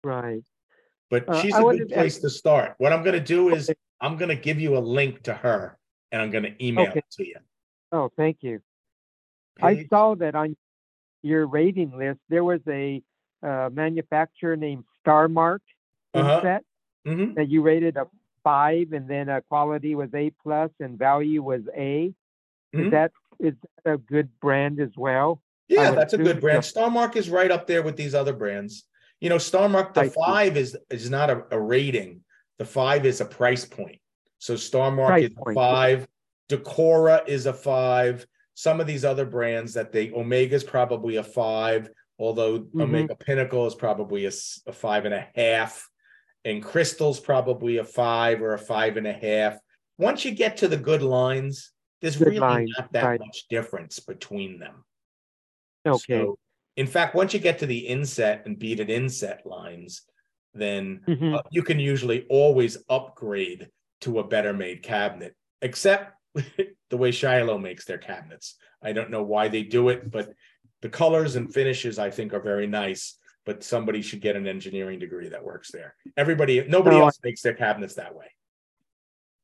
Right. 0.03 0.43
But 1.09 1.27
Uh, 1.27 1.41
she's 1.41 1.55
I 1.55 1.61
a 1.61 1.63
good 1.77 1.89
place 1.89 2.19
to 2.19 2.29
start. 2.29 2.75
What 2.77 2.93
I'm 2.93 3.03
going 3.03 3.19
to 3.19 3.33
do 3.37 3.49
is 3.49 3.69
Okay. 3.69 3.77
I'm 3.99 4.15
going 4.15 4.29
to 4.29 4.35
give 4.35 4.59
you 4.61 4.77
a 4.77 4.79
link 4.79 5.23
to 5.23 5.33
her 5.33 5.77
and 6.11 6.21
I'm 6.21 6.29
going 6.29 6.43
to 6.45 6.65
email 6.65 6.87
Okay. 6.89 6.99
it 6.99 7.05
to 7.17 7.27
you. 7.27 7.35
Oh, 7.91 8.09
thank 8.15 8.43
you. 8.43 8.61
I 9.61 9.85
saw 9.89 10.15
that 10.15 10.35
on 10.35 10.55
your 11.21 11.47
rating 11.47 11.97
list, 11.97 12.19
there 12.29 12.45
was 12.45 12.61
a 12.67 13.01
uh, 13.43 13.69
manufacturer 13.73 14.55
named 14.55 14.85
Starmark 15.05 15.59
Uh-huh. 16.13 16.41
set 16.41 16.63
Mhm. 17.07 17.35
that 17.35 17.49
you 17.49 17.61
rated 17.61 17.97
a 17.97 18.07
five, 18.43 18.93
and 18.93 19.07
then 19.07 19.29
uh, 19.29 19.41
quality 19.49 19.95
was 19.95 20.13
A 20.13 20.31
plus 20.41 20.71
and 20.79 20.97
value 20.97 21.41
was 21.43 21.61
A. 21.75 22.13
Mhm. 22.73 22.85
Is 22.85 22.91
that 22.91 23.11
is 23.39 23.53
that 23.85 23.93
a 23.93 23.97
good 23.97 24.29
brand 24.39 24.79
as 24.79 24.91
well? 24.97 25.41
Yeah, 25.67 25.91
that's 25.91 26.13
a 26.13 26.17
good 26.17 26.41
brand. 26.41 26.65
so. 26.65 26.81
Starmark 26.81 27.15
is 27.15 27.29
right 27.29 27.51
up 27.51 27.67
there 27.67 27.83
with 27.83 27.95
these 27.95 28.13
other 28.15 28.33
brands. 28.33 28.85
You 29.21 29.29
know, 29.29 29.37
Starmark, 29.37 29.97
I 29.97 30.03
the 30.05 30.09
see. 30.09 30.15
five 30.25 30.57
is 30.57 30.77
is 30.89 31.09
not 31.09 31.29
a, 31.29 31.45
a 31.51 31.59
rating. 31.59 32.23
The 32.57 32.65
five 32.65 33.05
is 33.05 33.21
a 33.21 33.25
price 33.25 33.65
point. 33.65 33.99
So 34.39 34.55
Starmark 34.55 35.07
Price 35.07 35.25
is 35.25 35.31
a 35.37 35.41
point. 35.43 35.55
five. 35.55 36.07
Decora 36.49 37.27
is 37.27 37.45
a 37.45 37.53
five. 37.53 38.25
Some 38.55 38.79
of 38.81 38.87
these 38.87 39.05
other 39.05 39.25
brands 39.25 39.73
that 39.75 39.91
they 39.91 40.11
Omega's 40.11 40.63
probably 40.63 41.15
a 41.17 41.23
five, 41.23 41.89
although 42.19 42.59
Mhm. 42.59 42.81
Omega 42.83 43.15
Pinnacle 43.15 43.65
is 43.65 43.73
probably 43.73 44.25
a 44.25 44.31
five 44.31 45.05
and 45.05 45.13
a 45.13 45.27
half, 45.33 45.89
and 46.45 46.61
Crystal's 46.61 47.19
probably 47.19 47.77
a 47.77 47.83
five 47.83 48.41
or 48.41 48.53
a 48.53 48.59
five 48.59 48.97
and 48.97 49.07
a 49.07 49.13
half. 49.13 49.57
Once 49.97 50.25
you 50.25 50.31
get 50.31 50.57
to 50.57 50.67
the 50.67 50.77
good 50.77 51.01
lines, 51.01 51.71
there's 52.01 52.17
Good 52.17 52.27
really 52.27 52.39
lines, 52.39 52.75
not 52.77 52.91
that 52.93 53.03
right. 53.03 53.19
much 53.19 53.47
difference 53.49 53.99
between 53.99 54.59
them. 54.59 54.85
Okay. 55.85 56.19
So, 56.19 56.37
in 56.75 56.87
fact, 56.87 57.15
once 57.15 57.33
you 57.33 57.39
get 57.39 57.59
to 57.59 57.65
the 57.65 57.79
inset 57.87 58.45
and 58.45 58.59
beaded 58.59 58.89
inset 58.89 59.45
lines, 59.45 60.03
then 60.53 61.01
Mhm. 61.07 61.37
uh, 61.37 61.41
you 61.51 61.63
can 61.63 61.79
usually 61.79 62.25
always 62.27 62.77
upgrade 62.89 63.69
to 64.01 64.19
a 64.19 64.27
better 64.27 64.53
made 64.53 64.81
cabinet, 64.83 65.35
except 65.61 66.13
the 66.89 66.97
way 66.97 67.11
Shiloh 67.11 67.57
makes 67.57 67.85
their 67.85 67.97
cabinets. 67.97 68.55
I 68.81 68.93
don't 68.93 69.09
know 69.09 69.23
why 69.23 69.49
they 69.49 69.63
do 69.63 69.89
it, 69.89 70.09
but 70.09 70.33
the 70.81 70.89
colors 70.89 71.35
and 71.35 71.53
finishes 71.53 71.99
I 71.99 72.09
think 72.09 72.33
are 72.33 72.39
very 72.39 72.67
nice. 72.67 73.17
But 73.45 73.63
somebody 73.63 74.01
should 74.01 74.21
get 74.21 74.35
an 74.35 74.45
engineering 74.47 74.99
degree 74.99 75.29
that 75.29 75.43
works 75.43 75.71
there. 75.71 75.95
Everybody, 76.17 76.63
nobody 76.67 76.97
else 76.97 77.17
makes 77.23 77.41
their 77.41 77.53
cabinets 77.55 77.95
that 77.95 78.13
way. 78.13 78.25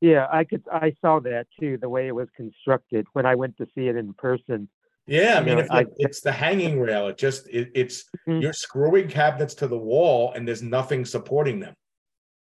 Yeah, 0.00 0.26
I 0.30 0.44
could. 0.44 0.62
I 0.70 0.94
saw 1.00 1.18
that 1.20 1.46
too, 1.58 1.78
the 1.80 1.88
way 1.88 2.06
it 2.06 2.14
was 2.14 2.28
constructed 2.36 3.06
when 3.14 3.26
I 3.26 3.34
went 3.34 3.56
to 3.56 3.66
see 3.74 3.88
it 3.88 3.96
in 3.96 4.12
person. 4.14 4.68
Yeah, 5.06 5.38
I 5.38 5.42
mean, 5.42 5.58
know, 5.58 5.66
I- 5.70 5.86
it's 5.96 6.20
the 6.20 6.30
hanging 6.30 6.78
rail, 6.80 7.08
it 7.08 7.16
just 7.16 7.48
it, 7.48 7.70
it's 7.74 8.04
Mhm. 8.28 8.42
you're 8.42 8.52
screwing 8.52 9.08
cabinets 9.08 9.54
to 9.56 9.66
the 9.66 9.78
wall 9.78 10.32
and 10.32 10.46
there's 10.46 10.62
nothing 10.62 11.04
supporting 11.04 11.58
them. 11.60 11.74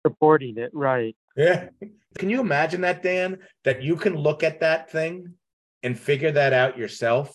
Supporting 0.05 0.57
it, 0.57 0.71
right? 0.73 1.15
Yeah. 1.37 1.69
Can 2.17 2.29
you 2.29 2.41
imagine 2.41 2.81
that, 2.81 3.03
Dan? 3.03 3.39
That 3.63 3.81
you 3.83 3.95
can 3.95 4.15
look 4.15 4.43
at 4.43 4.59
that 4.61 4.89
thing 4.89 5.35
and 5.83 5.97
figure 5.97 6.31
that 6.31 6.51
out 6.53 6.77
yourself, 6.77 7.33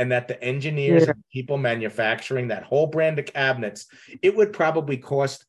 and 0.00 0.10
that 0.10 0.28
the 0.28 0.42
engineers 0.42 1.04
Yeah. 1.04 1.10
and 1.10 1.24
people 1.30 1.58
manufacturing 1.58 2.48
that 2.48 2.62
whole 2.62 2.86
brand 2.86 3.18
of 3.18 3.26
cabinets, 3.26 3.86
it 4.22 4.34
would 4.34 4.50
probably 4.50 4.96
cost 4.96 5.44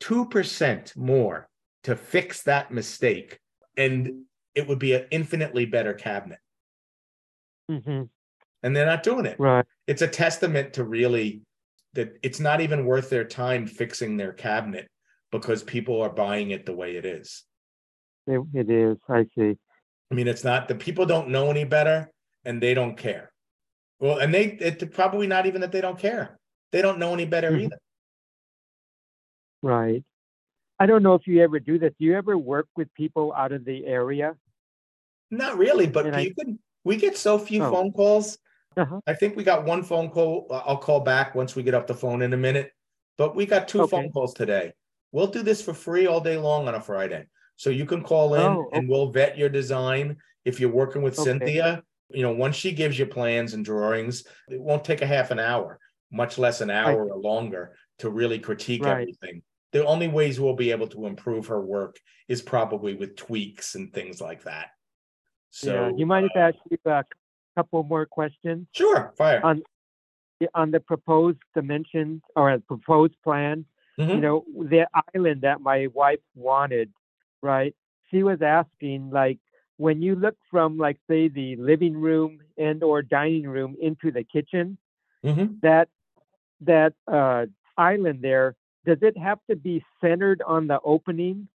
2% 0.00 0.94
more 0.94 1.48
to 1.84 1.96
fix 1.96 2.42
that 2.42 2.70
mistake, 2.70 3.40
and 3.78 4.26
it 4.54 4.68
would 4.68 4.78
be 4.78 4.92
an 4.92 5.06
infinitely 5.10 5.64
better 5.64 5.94
cabinet. 5.94 6.38
hmm 7.66 8.02
And 8.62 8.76
they're 8.76 8.84
not 8.84 9.02
doing 9.02 9.24
it. 9.24 9.40
Right. 9.40 9.64
It's 9.86 10.02
a 10.02 10.06
testament 10.06 10.74
to 10.74 10.84
really 10.84 11.40
that 11.94 12.18
it's 12.22 12.40
not 12.40 12.60
even 12.60 12.84
worth 12.84 13.08
their 13.08 13.24
time 13.24 13.66
fixing 13.66 14.18
their 14.18 14.34
cabinet 14.34 14.90
because 15.30 15.62
people 15.62 16.02
are 16.02 16.10
buying 16.10 16.50
it 16.50 16.66
the 16.66 16.74
way 16.74 16.96
it 16.96 17.06
is. 17.06 17.44
It, 18.26 18.42
it 18.52 18.70
is. 18.70 18.98
I 19.08 19.26
see. 19.34 19.56
I 20.10 20.14
mean, 20.14 20.28
it's 20.28 20.44
not 20.44 20.68
the 20.68 20.74
people 20.74 21.06
don't 21.06 21.30
know 21.30 21.50
any 21.50 21.64
better 21.64 22.10
and 22.44 22.62
they 22.62 22.74
don't 22.74 22.96
care. 22.98 23.31
Well, 24.02 24.18
and 24.18 24.34
they 24.34 24.46
it's 24.60 24.82
probably 24.94 25.28
not 25.28 25.46
even 25.46 25.60
that 25.60 25.70
they 25.70 25.80
don't 25.80 25.98
care. 25.98 26.36
They 26.72 26.82
don't 26.82 26.98
know 26.98 27.14
any 27.14 27.24
better 27.24 27.52
Mhm. 27.52 27.62
either. 27.62 27.78
Right. 29.62 30.04
I 30.80 30.86
don't 30.86 31.04
know 31.04 31.14
if 31.14 31.28
you 31.28 31.40
ever 31.40 31.60
do 31.60 31.78
this. 31.78 31.94
Do 32.00 32.04
you 32.04 32.16
ever 32.16 32.36
work 32.36 32.66
with 32.76 32.92
people 32.94 33.32
out 33.32 33.52
of 33.52 33.64
the 33.64 33.86
area? 33.86 34.36
Not 35.30 35.56
really, 35.56 35.86
but 35.86 36.06
And 36.06 36.16
I- 36.16 36.20
you 36.20 36.34
can 36.34 36.58
we 36.84 36.96
get 36.96 37.16
so 37.16 37.38
few 37.38 37.62
Oh. 37.62 37.70
phone 37.70 37.92
calls. 37.92 38.38
Uh-huh. 38.76 39.00
I 39.06 39.14
think 39.14 39.36
we 39.36 39.44
got 39.44 39.64
one 39.64 39.84
phone 39.84 40.10
call. 40.10 40.48
uh, 40.50 40.62
I'll 40.66 40.78
call 40.78 40.98
back 40.98 41.36
once 41.36 41.54
we 41.54 41.62
get 41.62 41.74
up 41.74 41.86
the 41.86 41.94
phone 41.94 42.22
in 42.22 42.32
a 42.32 42.36
minute. 42.36 42.72
But 43.18 43.36
we 43.36 43.46
got 43.46 43.68
two 43.68 43.82
Okay. 43.82 43.90
phone 43.90 44.10
calls 44.10 44.34
today. 44.34 44.72
We'll 45.12 45.28
do 45.28 45.42
this 45.44 45.62
for 45.62 45.74
free 45.74 46.06
all 46.08 46.20
day 46.20 46.38
long 46.38 46.66
on 46.66 46.74
a 46.74 46.80
Friday. 46.80 47.28
So 47.54 47.70
you 47.70 47.86
can 47.86 48.02
call 48.02 48.34
in 48.34 48.40
Oh, 48.42 48.68
and 48.72 48.88
we'll 48.88 49.12
vet 49.12 49.38
your 49.38 49.48
design. 49.48 50.20
If 50.44 50.58
you're 50.58 50.72
working 50.72 51.02
with 51.02 51.16
Okay. 51.16 51.30
Cynthia, 51.30 51.84
you 52.14 52.22
know, 52.22 52.32
once 52.32 52.56
she 52.56 52.72
gives 52.72 52.98
you 52.98 53.06
plans 53.06 53.54
and 53.54 53.64
drawings, 53.64 54.24
it 54.48 54.60
won't 54.60 54.84
take 54.84 55.02
a 55.02 55.06
half 55.06 55.30
an 55.30 55.38
hour, 55.38 55.78
much 56.10 56.38
less 56.38 56.60
an 56.60 56.70
hour 56.70 57.08
or 57.10 57.16
longer 57.18 57.76
to 57.98 58.10
really 58.10 58.38
critique 58.38 58.84
Right. 58.84 59.02
everything. 59.02 59.42
The 59.72 59.86
only 59.86 60.08
ways 60.08 60.38
we'll 60.38 60.54
be 60.56 60.70
able 60.70 60.88
to 60.88 61.06
improve 61.06 61.46
her 61.46 61.60
work 61.60 61.98
is 62.28 62.42
probably 62.42 62.94
with 62.94 63.16
tweaks 63.16 63.74
and 63.74 63.92
things 63.92 64.20
like 64.20 64.42
that. 64.44 64.70
So 65.50 65.72
yeah. 65.72 65.92
You 65.96 66.06
might 66.06 66.24
if 66.24 66.32
I 66.34 66.40
ask 66.40 66.56
you 66.70 66.78
a 66.86 67.04
couple 67.56 67.82
more 67.84 68.06
questions? 68.06 68.66
Sure, 68.72 69.12
fire. 69.16 69.40
On- 69.44 69.62
On 70.54 70.72
the 70.72 70.80
proposed 70.80 71.38
dimensions 71.54 72.20
or 72.34 72.50
a 72.50 72.58
proposed 72.58 73.14
plan, 73.22 73.64
you 73.96 74.06
Mhm. 74.06 74.20
know, 74.20 74.44
the 74.58 74.88
island 75.14 75.42
that 75.42 75.60
my 75.60 75.86
wife 75.86 76.18
wanted, 76.34 76.92
right? 77.42 77.76
She 78.10 78.24
was 78.24 78.42
asking, 78.42 79.10
like, 79.10 79.38
when 79.82 80.00
you 80.00 80.14
look 80.14 80.36
from, 80.48 80.78
like, 80.78 80.96
say, 81.10 81.26
the 81.26 81.56
living 81.56 81.96
room 81.96 82.38
and 82.56 82.84
or 82.84 83.02
dining 83.02 83.48
room 83.48 83.76
into 83.80 84.12
the 84.12 84.22
kitchen, 84.22 84.78
Mhm. 85.24 85.60
that 85.60 85.88
that 86.60 86.94
uh, 87.08 87.46
island 87.76 88.22
there, 88.22 88.54
does 88.86 88.98
it 89.02 89.18
have 89.18 89.40
to 89.50 89.56
be 89.56 89.84
centered 90.00 90.40
on 90.46 90.68
the 90.68 90.78
opening? 90.84 91.48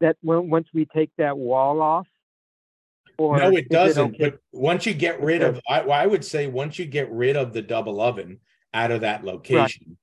That 0.00 0.16
when 0.22 0.48
once 0.48 0.68
we 0.72 0.84
take 0.86 1.10
that 1.18 1.36
wall 1.36 1.82
off, 1.82 2.06
or 3.18 3.38
No, 3.38 3.56
it 3.56 3.68
doesn't. 3.68 4.14
okay? 4.14 4.30
But 4.30 4.38
once 4.52 4.86
you 4.86 4.94
get 4.94 5.20
rid 5.20 5.42
of, 5.42 5.60
I, 5.68 5.80
well, 5.82 5.98
I 6.00 6.06
would 6.06 6.24
say, 6.24 6.46
once 6.46 6.78
you 6.78 6.86
get 6.86 7.10
rid 7.10 7.36
of 7.36 7.52
the 7.52 7.62
double 7.62 8.00
oven 8.00 8.38
out 8.72 8.92
of 8.92 9.00
that 9.00 9.24
location, 9.24 9.96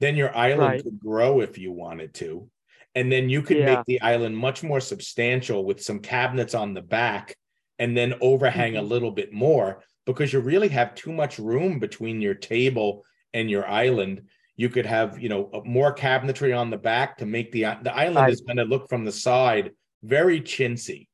then 0.00 0.16
your 0.16 0.36
island 0.36 0.68
Right. 0.68 0.82
could 0.82 0.98
grow 0.98 1.40
if 1.40 1.56
you 1.56 1.72
wanted 1.72 2.12
to. 2.14 2.50
And 2.94 3.10
then 3.10 3.28
you 3.28 3.42
could 3.42 3.58
Yeah. 3.58 3.74
make 3.76 3.84
the 3.86 4.00
island 4.00 4.36
much 4.36 4.62
more 4.62 4.80
substantial 4.80 5.64
with 5.64 5.82
some 5.82 5.98
cabinets 6.00 6.54
on 6.54 6.74
the 6.74 6.82
back 6.82 7.36
and 7.78 7.96
then 7.96 8.14
overhang 8.20 8.76
a 8.76 8.82
Mhm. 8.82 8.88
little 8.88 9.10
bit 9.10 9.32
more 9.32 9.82
because 10.06 10.32
you 10.32 10.40
really 10.40 10.68
have 10.68 10.94
too 10.94 11.12
much 11.12 11.38
room 11.38 11.78
between 11.78 12.20
your 12.20 12.34
table 12.34 13.04
and 13.32 13.50
your 13.50 13.66
island. 13.68 14.22
You 14.56 14.68
could 14.68 14.86
have, 14.86 15.20
you 15.20 15.28
know, 15.28 15.50
more 15.64 15.92
cabinetry 15.94 16.56
on 16.56 16.70
the 16.70 16.78
back 16.78 17.18
to 17.18 17.26
make 17.26 17.50
the 17.50 17.62
the 17.82 17.94
island 17.94 18.16
Right. 18.16 18.32
is 18.32 18.42
going 18.42 18.58
to 18.58 18.64
look 18.64 18.88
from 18.88 19.04
the 19.04 19.12
side 19.12 19.72
very 20.02 20.40
chintzy. 20.40 21.08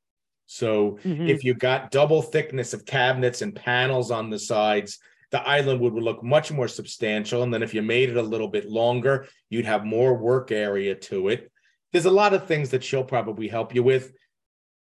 So 0.46 0.98
Mhm. 1.04 1.28
if 1.30 1.44
you 1.44 1.54
got 1.54 1.90
double 1.90 2.20
thickness 2.20 2.74
of 2.74 2.84
cabinets 2.84 3.40
and 3.40 3.54
panels 3.54 4.10
on 4.10 4.28
the 4.28 4.38
sides, 4.38 4.98
the 5.30 5.40
island 5.48 5.80
would 5.80 5.94
look 5.94 6.22
much 6.24 6.50
more 6.50 6.66
substantial. 6.68 7.42
And 7.44 7.54
then 7.54 7.62
if 7.62 7.72
you 7.72 7.82
made 7.82 8.10
it 8.10 8.16
a 8.16 8.22
little 8.22 8.48
bit 8.48 8.68
longer, 8.68 9.28
you'd 9.48 9.64
have 9.64 9.84
more 9.86 10.14
work 10.18 10.50
area 10.50 10.94
to 10.96 11.28
it. 11.28 11.50
There's 11.92 12.04
a 12.06 12.10
lot 12.10 12.34
of 12.34 12.46
things 12.46 12.70
that 12.70 12.84
she'll 12.84 13.04
probably 13.04 13.48
help 13.48 13.74
you 13.74 13.82
with. 13.82 14.12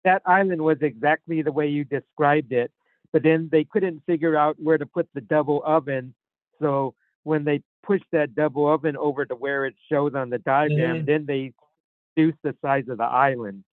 that 0.06 0.22
island 0.26 0.62
was 0.62 0.78
exactly 0.82 1.41
the 1.41 1.51
way 1.54 1.66
you 1.70 1.86
described 1.86 2.51
it, 2.51 2.70
but 3.14 3.24
then 3.24 3.47
they 3.54 3.64
couldn't 3.64 4.01
figure 4.06 4.36
out 4.36 4.58
where 4.60 4.78
to 4.78 4.86
put 4.86 5.08
the 5.14 5.22
double 5.22 5.64
oven. 5.66 6.14
So 6.62 6.93
when 7.24 7.45
they 7.45 7.62
pushed 7.84 8.04
that 8.12 8.36
double 8.36 8.68
oven 8.68 8.97
over 8.97 9.26
to 9.26 9.34
where 9.34 9.66
it 9.66 9.76
shows 9.89 10.14
on 10.14 10.30
the 10.30 10.39
diagram, 10.39 11.04
Mhm. 11.04 11.06
then 11.06 11.26
they 11.26 11.54
reduced 12.18 12.39
the 12.43 12.54
size 12.62 12.89
of 12.89 12.97
the 12.97 13.06
island. 13.06 13.64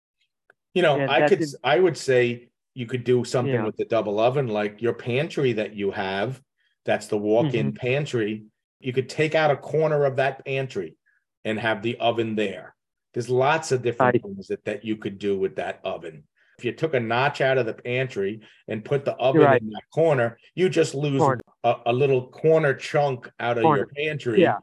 You 0.73 0.83
know, 0.83 0.97
And 1.01 1.11
I 1.11 1.27
could, 1.27 1.43
I 1.65 1.79
would 1.81 1.97
say 1.97 2.47
you 2.75 2.85
could 2.85 3.03
do 3.03 3.25
something 3.25 3.53
Yeah. 3.53 3.65
with 3.65 3.75
the 3.75 3.83
double 3.83 4.17
oven, 4.17 4.47
like 4.47 4.81
your 4.81 4.93
pantry 4.93 5.51
that 5.53 5.73
you 5.75 5.91
have. 5.91 6.41
That's 6.85 7.07
the 7.07 7.17
walk-in 7.17 7.73
Mm-hmm. 7.73 7.75
pantry. 7.87 8.45
You 8.79 8.93
could 8.93 9.09
take 9.09 9.35
out 9.35 9.51
a 9.51 9.57
corner 9.57 10.05
of 10.05 10.15
that 10.15 10.45
pantry 10.45 10.95
and 11.43 11.59
have 11.59 11.81
the 11.81 11.97
oven 11.99 12.35
there. 12.35 12.73
There's 13.13 13.29
lots 13.29 13.71
of 13.71 13.81
different 13.81 14.13
Right. 14.15 14.23
things 14.23 14.47
that, 14.47 14.63
that 14.65 14.85
you 14.85 14.95
could 14.95 15.17
do 15.19 15.37
with 15.37 15.55
that 15.57 15.79
oven. 15.83 16.23
If 16.57 16.65
you 16.65 16.71
took 16.73 16.93
a 16.93 16.99
notch 16.99 17.41
out 17.41 17.57
of 17.57 17.65
the 17.65 17.73
pantry 17.73 18.41
and 18.67 18.85
put 18.85 19.03
the 19.03 19.13
oven 19.15 19.41
Right. 19.41 19.61
in 19.61 19.69
that 19.71 19.83
corner, 19.93 20.37
you 20.55 20.69
just 20.69 20.93
lose 20.95 21.19
Corner. 21.19 21.41
a, 21.63 21.75
a 21.87 21.93
little 21.93 22.27
corner 22.29 22.73
chunk 22.73 23.29
out 23.39 23.57
of 23.57 23.63
your 23.63 23.87
pantry. 23.87 24.41
Yeah. 24.41 24.57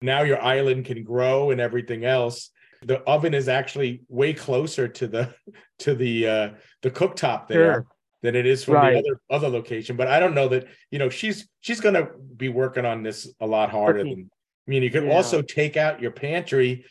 Now 0.00 0.22
your 0.22 0.42
island 0.42 0.86
can 0.86 1.02
grow 1.04 1.50
and 1.50 1.60
everything 1.60 2.04
else. 2.04 2.50
The 2.82 2.98
oven 3.02 3.32
is 3.34 3.48
actually 3.48 4.02
way 4.08 4.32
closer 4.34 4.88
to 4.88 5.06
the 5.06 5.34
to 5.80 5.94
the 5.94 6.26
uh 6.28 6.50
the 6.82 6.90
cooktop 6.90 7.46
there 7.48 7.74
Sure. 7.74 7.86
than 8.22 8.34
it 8.36 8.46
is 8.46 8.64
from 8.64 8.74
Right. 8.74 8.92
the 8.94 8.98
other 8.98 9.20
other 9.30 9.48
location. 9.48 9.96
But 9.96 10.08
I 10.08 10.18
don't 10.20 10.34
know 10.34 10.48
that 10.48 10.66
you 10.90 10.98
know 10.98 11.08
she's 11.10 11.48
she's 11.60 11.80
gonna 11.80 12.08
be 12.36 12.48
working 12.48 12.84
on 12.84 13.02
this 13.02 13.32
a 13.40 13.46
lot 13.46 13.70
harder 13.70 14.00
than 14.00 14.30
I 14.66 14.70
mean 14.70 14.82
you 14.82 14.90
could 14.90 15.04
Yeah. 15.04 15.12
also 15.14 15.42
take 15.42 15.76
out 15.76 16.00
your 16.00 16.10
pantry, 16.10 16.84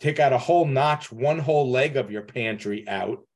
take 0.00 0.20
out 0.20 0.32
a 0.32 0.38
whole 0.38 0.64
notch, 0.66 1.10
one 1.12 1.38
whole 1.38 1.70
leg 1.70 1.96
of 1.96 2.10
your 2.10 2.22
pantry 2.22 2.86
out, 2.88 3.26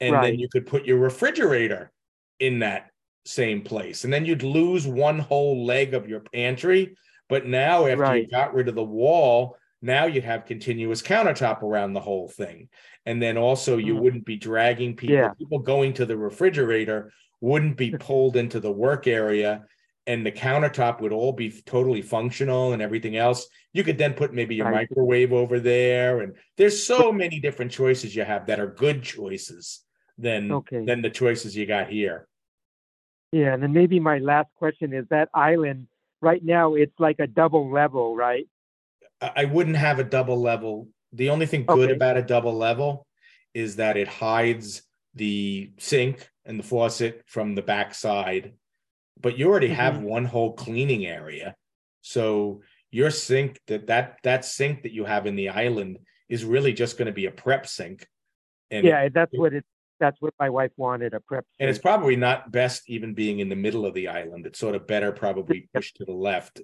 and 0.00 0.14
then 0.22 0.38
you 0.38 0.48
could 0.48 0.66
put 0.66 0.84
your 0.84 0.98
refrigerator 0.98 1.90
in 2.38 2.60
that 2.60 2.90
same 3.24 3.62
place. 3.62 4.04
And 4.04 4.12
then 4.12 4.24
you'd 4.24 4.42
lose 4.42 4.86
one 4.86 5.18
whole 5.18 5.64
leg 5.64 5.94
of 5.94 6.08
your 6.08 6.20
pantry. 6.20 6.96
But 7.28 7.46
now 7.46 7.86
after 7.86 8.16
you 8.16 8.28
got 8.28 8.54
rid 8.54 8.68
of 8.68 8.74
the 8.74 8.84
wall, 8.84 9.56
now 9.82 10.06
you'd 10.06 10.24
have 10.24 10.46
continuous 10.46 11.02
countertop 11.02 11.62
around 11.62 11.92
the 11.92 12.00
whole 12.00 12.28
thing. 12.28 12.68
And 13.06 13.20
then 13.22 13.36
also 13.36 13.76
you 13.76 13.94
Mm. 13.94 14.00
wouldn't 14.00 14.24
be 14.24 14.36
dragging 14.36 14.96
people, 14.96 15.16
Yeah. 15.16 15.32
people 15.38 15.58
going 15.58 15.92
to 15.94 16.06
the 16.06 16.16
refrigerator 16.16 17.12
wouldn't 17.40 17.76
be 17.76 17.90
pulled 17.98 18.36
into 18.36 18.60
the 18.60 18.72
work 18.72 19.06
area 19.06 19.66
and 20.08 20.24
the 20.24 20.32
countertop 20.32 21.02
would 21.02 21.12
all 21.12 21.34
be 21.34 21.50
totally 21.66 22.00
functional 22.00 22.72
and 22.72 22.80
everything 22.80 23.16
else. 23.16 23.46
You 23.74 23.84
could 23.84 23.98
then 23.98 24.14
put 24.14 24.32
maybe 24.32 24.54
your 24.54 24.64
Right. 24.64 24.88
microwave 24.90 25.34
over 25.34 25.60
there. 25.60 26.20
And 26.22 26.34
there's 26.56 26.82
so 26.82 27.12
many 27.12 27.38
different 27.40 27.70
choices 27.70 28.16
you 28.16 28.24
have 28.24 28.46
that 28.46 28.58
are 28.58 28.66
good 28.66 29.02
choices 29.02 29.84
than 30.16 30.50
Okay. 30.50 30.82
than 30.84 31.02
the 31.02 31.10
choices 31.10 31.54
you 31.54 31.66
got 31.66 31.90
here. 31.90 32.26
Yeah, 33.32 33.52
and 33.52 33.62
then 33.62 33.74
maybe 33.74 34.00
my 34.00 34.18
last 34.18 34.48
question 34.56 34.94
is 34.94 35.06
that 35.10 35.28
island 35.34 35.88
right 36.22 36.42
now 36.42 36.74
it's 36.74 36.98
like 36.98 37.20
a 37.20 37.26
double 37.26 37.70
level, 37.70 38.16
right? 38.16 38.48
I 39.20 39.44
wouldn't 39.44 39.76
have 39.76 39.98
a 39.98 40.04
double 40.04 40.40
level. 40.40 40.88
The 41.12 41.28
only 41.28 41.44
thing 41.44 41.66
good 41.66 41.90
Okay. 41.90 41.92
about 41.92 42.16
a 42.16 42.22
double 42.22 42.54
level 42.54 43.06
is 43.52 43.76
that 43.76 43.98
it 43.98 44.08
hides 44.08 44.82
the 45.14 45.72
sink 45.76 46.30
and 46.46 46.58
the 46.58 46.62
faucet 46.62 47.22
from 47.26 47.54
the 47.54 47.62
backside. 47.62 48.54
But 49.20 49.38
you 49.38 49.48
already 49.48 49.68
have 49.68 49.94
Mhm. 49.94 50.02
one 50.02 50.24
whole 50.24 50.52
cleaning 50.54 51.06
area. 51.06 51.56
So 52.00 52.62
your 52.90 53.10
sink 53.10 53.60
that 53.66 53.86
that 53.88 54.18
that 54.22 54.44
sink 54.44 54.82
that 54.82 54.92
you 54.92 55.04
have 55.04 55.26
in 55.26 55.36
the 55.36 55.48
island 55.50 55.98
is 56.28 56.44
really 56.44 56.72
just 56.72 56.96
going 56.98 57.06
to 57.06 57.12
be 57.12 57.26
a 57.26 57.30
prep 57.30 57.66
sink. 57.66 58.06
And 58.70 58.86
yeah, 58.86 59.08
that's 59.08 59.36
what 59.36 59.52
it. 59.54 59.64
That's 60.00 60.20
what 60.20 60.32
my 60.38 60.48
wife 60.48 60.70
wanted 60.76 61.12
a 61.14 61.20
prep. 61.20 61.44
and 61.58 61.68
it's 61.68 61.80
probably 61.80 62.14
not 62.14 62.52
best 62.52 62.88
even 62.88 63.14
being 63.14 63.40
in 63.40 63.48
the 63.48 63.56
middle 63.56 63.84
of 63.84 63.94
the 63.94 64.06
island. 64.06 64.46
It's 64.46 64.58
sort 64.58 64.76
of 64.76 64.86
better 64.86 65.10
probably 65.10 65.68
pushed 65.74 65.96
to 65.96 66.04
the 66.04 66.12
left. 66.12 66.60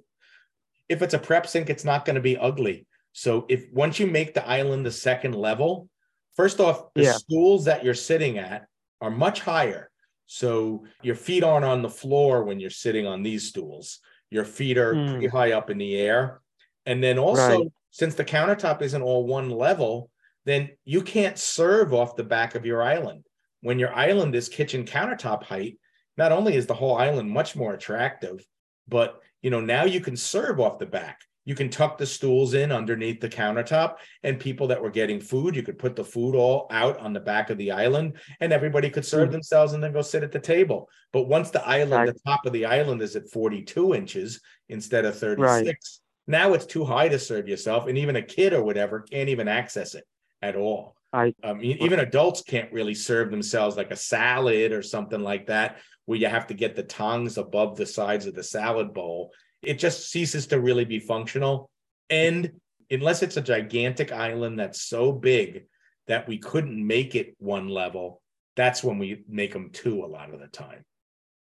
If 0.87 1.01
it's 1.01 1.13
a 1.13 1.19
prep 1.19 1.45
sink, 1.45 1.69
it's 1.69 1.83
not 1.83 2.05
going 2.05 2.15
to 2.15 2.21
be 2.21 2.37
ugly. 2.37 2.87
So 3.11 3.45
if 3.49 3.69
once 3.73 3.99
you 3.99 4.07
make 4.07 4.33
the 4.33 4.47
island 4.47 4.85
the 4.85 4.91
second 4.91 5.35
level, 5.35 5.89
first 6.37 6.61
off, 6.61 6.93
the 6.93 7.03
Yeah. 7.03 7.11
stools 7.13 7.65
that 7.65 7.83
you're 7.83 7.93
sitting 7.93 8.37
at 8.37 8.67
are 9.01 9.11
much 9.11 9.41
higher. 9.41 9.91
So 10.25 10.85
your 11.01 11.15
feet 11.15 11.43
aren't 11.43 11.65
on 11.65 11.81
the 11.81 11.89
floor 11.89 12.43
when 12.43 12.59
you're 12.59 12.69
sitting 12.69 13.05
on 13.05 13.23
these 13.23 13.47
stools. 13.49 13.99
Your 14.31 14.45
feet 14.45 14.77
are 14.77 14.93
Mm. 14.93 15.11
pretty 15.11 15.27
high 15.27 15.51
up 15.51 15.69
in 15.69 15.77
the 15.77 15.95
air. 15.97 16.41
And 16.85 17.03
then 17.03 17.17
also, 17.17 17.59
Right. 17.61 17.67
since 17.91 18.15
the 18.15 18.25
countertop 18.25 18.81
isn't 18.81 19.01
all 19.01 19.25
one 19.25 19.49
level, 19.49 20.11
then 20.45 20.71
you 20.83 21.01
can't 21.01 21.37
serve 21.37 21.93
off 21.93 22.15
the 22.15 22.23
back 22.23 22.55
of 22.55 22.65
your 22.65 22.81
island. 22.83 23.25
When 23.61 23.79
your 23.79 23.93
island 23.93 24.35
is 24.35 24.49
kitchen 24.49 24.85
countertop 24.85 25.43
height, 25.43 25.79
not 26.17 26.31
only 26.31 26.55
is 26.55 26.67
the 26.67 26.75
whole 26.75 26.97
island 26.97 27.29
much 27.31 27.55
more 27.55 27.73
attractive, 27.73 28.45
but 28.87 29.21
you 29.41 29.51
know, 29.51 29.61
now 29.61 29.83
you 29.85 30.01
can 30.01 30.15
serve 30.17 30.59
off 30.59 30.79
the 30.79 30.85
back. 30.87 31.21
You 31.45 31.53
can 31.53 31.69
tuck 31.69 31.97
the 31.99 32.07
stools 32.07 32.55
in 32.55 32.71
underneath 32.71 33.21
the 33.21 33.29
countertop, 33.29 33.97
and 34.23 34.39
people 34.39 34.67
that 34.67 34.81
were 34.81 34.89
getting 34.89 35.19
food, 35.21 35.55
you 35.55 35.61
could 35.61 35.77
put 35.77 35.95
the 35.95 36.03
food 36.03 36.35
all 36.35 36.67
out 36.71 36.97
on 36.97 37.13
the 37.13 37.19
back 37.19 37.51
of 37.51 37.57
the 37.59 37.71
island, 37.71 38.13
and 38.39 38.51
everybody 38.51 38.89
could 38.89 39.05
serve 39.05 39.29
Mhm. 39.29 39.33
themselves 39.33 39.73
and 39.73 39.83
then 39.83 39.93
go 39.93 40.01
sit 40.01 40.23
at 40.23 40.31
the 40.31 40.39
table. 40.39 40.89
But 41.13 41.27
once 41.27 41.51
the 41.51 41.65
island, 41.65 41.93
Right. 41.93 42.13
the 42.13 42.19
top 42.25 42.47
of 42.47 42.53
the 42.53 42.65
island 42.65 43.01
is 43.03 43.15
at 43.15 43.29
42 43.29 43.93
inches 43.93 44.41
instead 44.69 45.05
of 45.05 45.17
36, 45.17 46.01
now 46.27 46.53
it's 46.53 46.65
too 46.65 46.83
high 46.83 47.09
to 47.09 47.19
serve 47.19 47.47
yourself, 47.47 47.85
and 47.85 47.97
even 47.97 48.15
a 48.15 48.23
kid 48.23 48.51
or 48.51 48.63
whatever 48.63 49.01
can't 49.01 49.29
even 49.29 49.47
access 49.47 49.93
it 49.93 50.03
at 50.41 50.55
all. 50.55 50.95
I 51.13 51.33
Um, 51.43 51.63
even 51.63 51.99
adults 51.99 52.41
can't 52.41 52.73
really 52.73 52.95
serve 52.95 53.29
themselves 53.29 53.77
like 53.77 53.91
a 53.91 53.95
salad 53.95 54.73
or 54.73 54.81
something 54.81 55.21
like 55.21 55.45
that, 55.45 55.77
where 56.05 56.19
you 56.19 56.27
have 56.27 56.47
to 56.47 56.53
get 56.53 56.75
the 56.75 56.83
tongs 56.83 57.37
above 57.37 57.75
the 57.75 57.85
sides 57.85 58.25
of 58.25 58.35
the 58.35 58.43
salad 58.43 58.93
bowl. 58.93 59.31
It 59.61 59.79
just 59.79 60.09
ceases 60.09 60.47
to 60.47 60.59
really 60.59 60.85
be 60.85 60.99
functional. 60.99 61.69
And 62.09 62.51
unless 62.91 63.23
it's 63.23 63.37
a 63.37 63.41
gigantic 63.41 64.11
island 64.11 64.59
that's 64.59 64.81
so 64.81 65.11
big 65.11 65.65
that 66.07 66.27
we 66.27 66.37
couldn't 66.37 66.85
make 66.85 67.15
it 67.15 67.35
one 67.39 67.67
level, 67.69 68.21
that's 68.55 68.83
when 68.83 68.99
we 68.99 69.23
make 69.27 69.53
them 69.53 69.71
two 69.71 70.03
a 70.03 70.07
lot 70.07 70.33
of 70.33 70.39
the 70.39 70.47
time. 70.47 70.85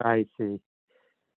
I 0.03 0.27
see. 0.39 0.59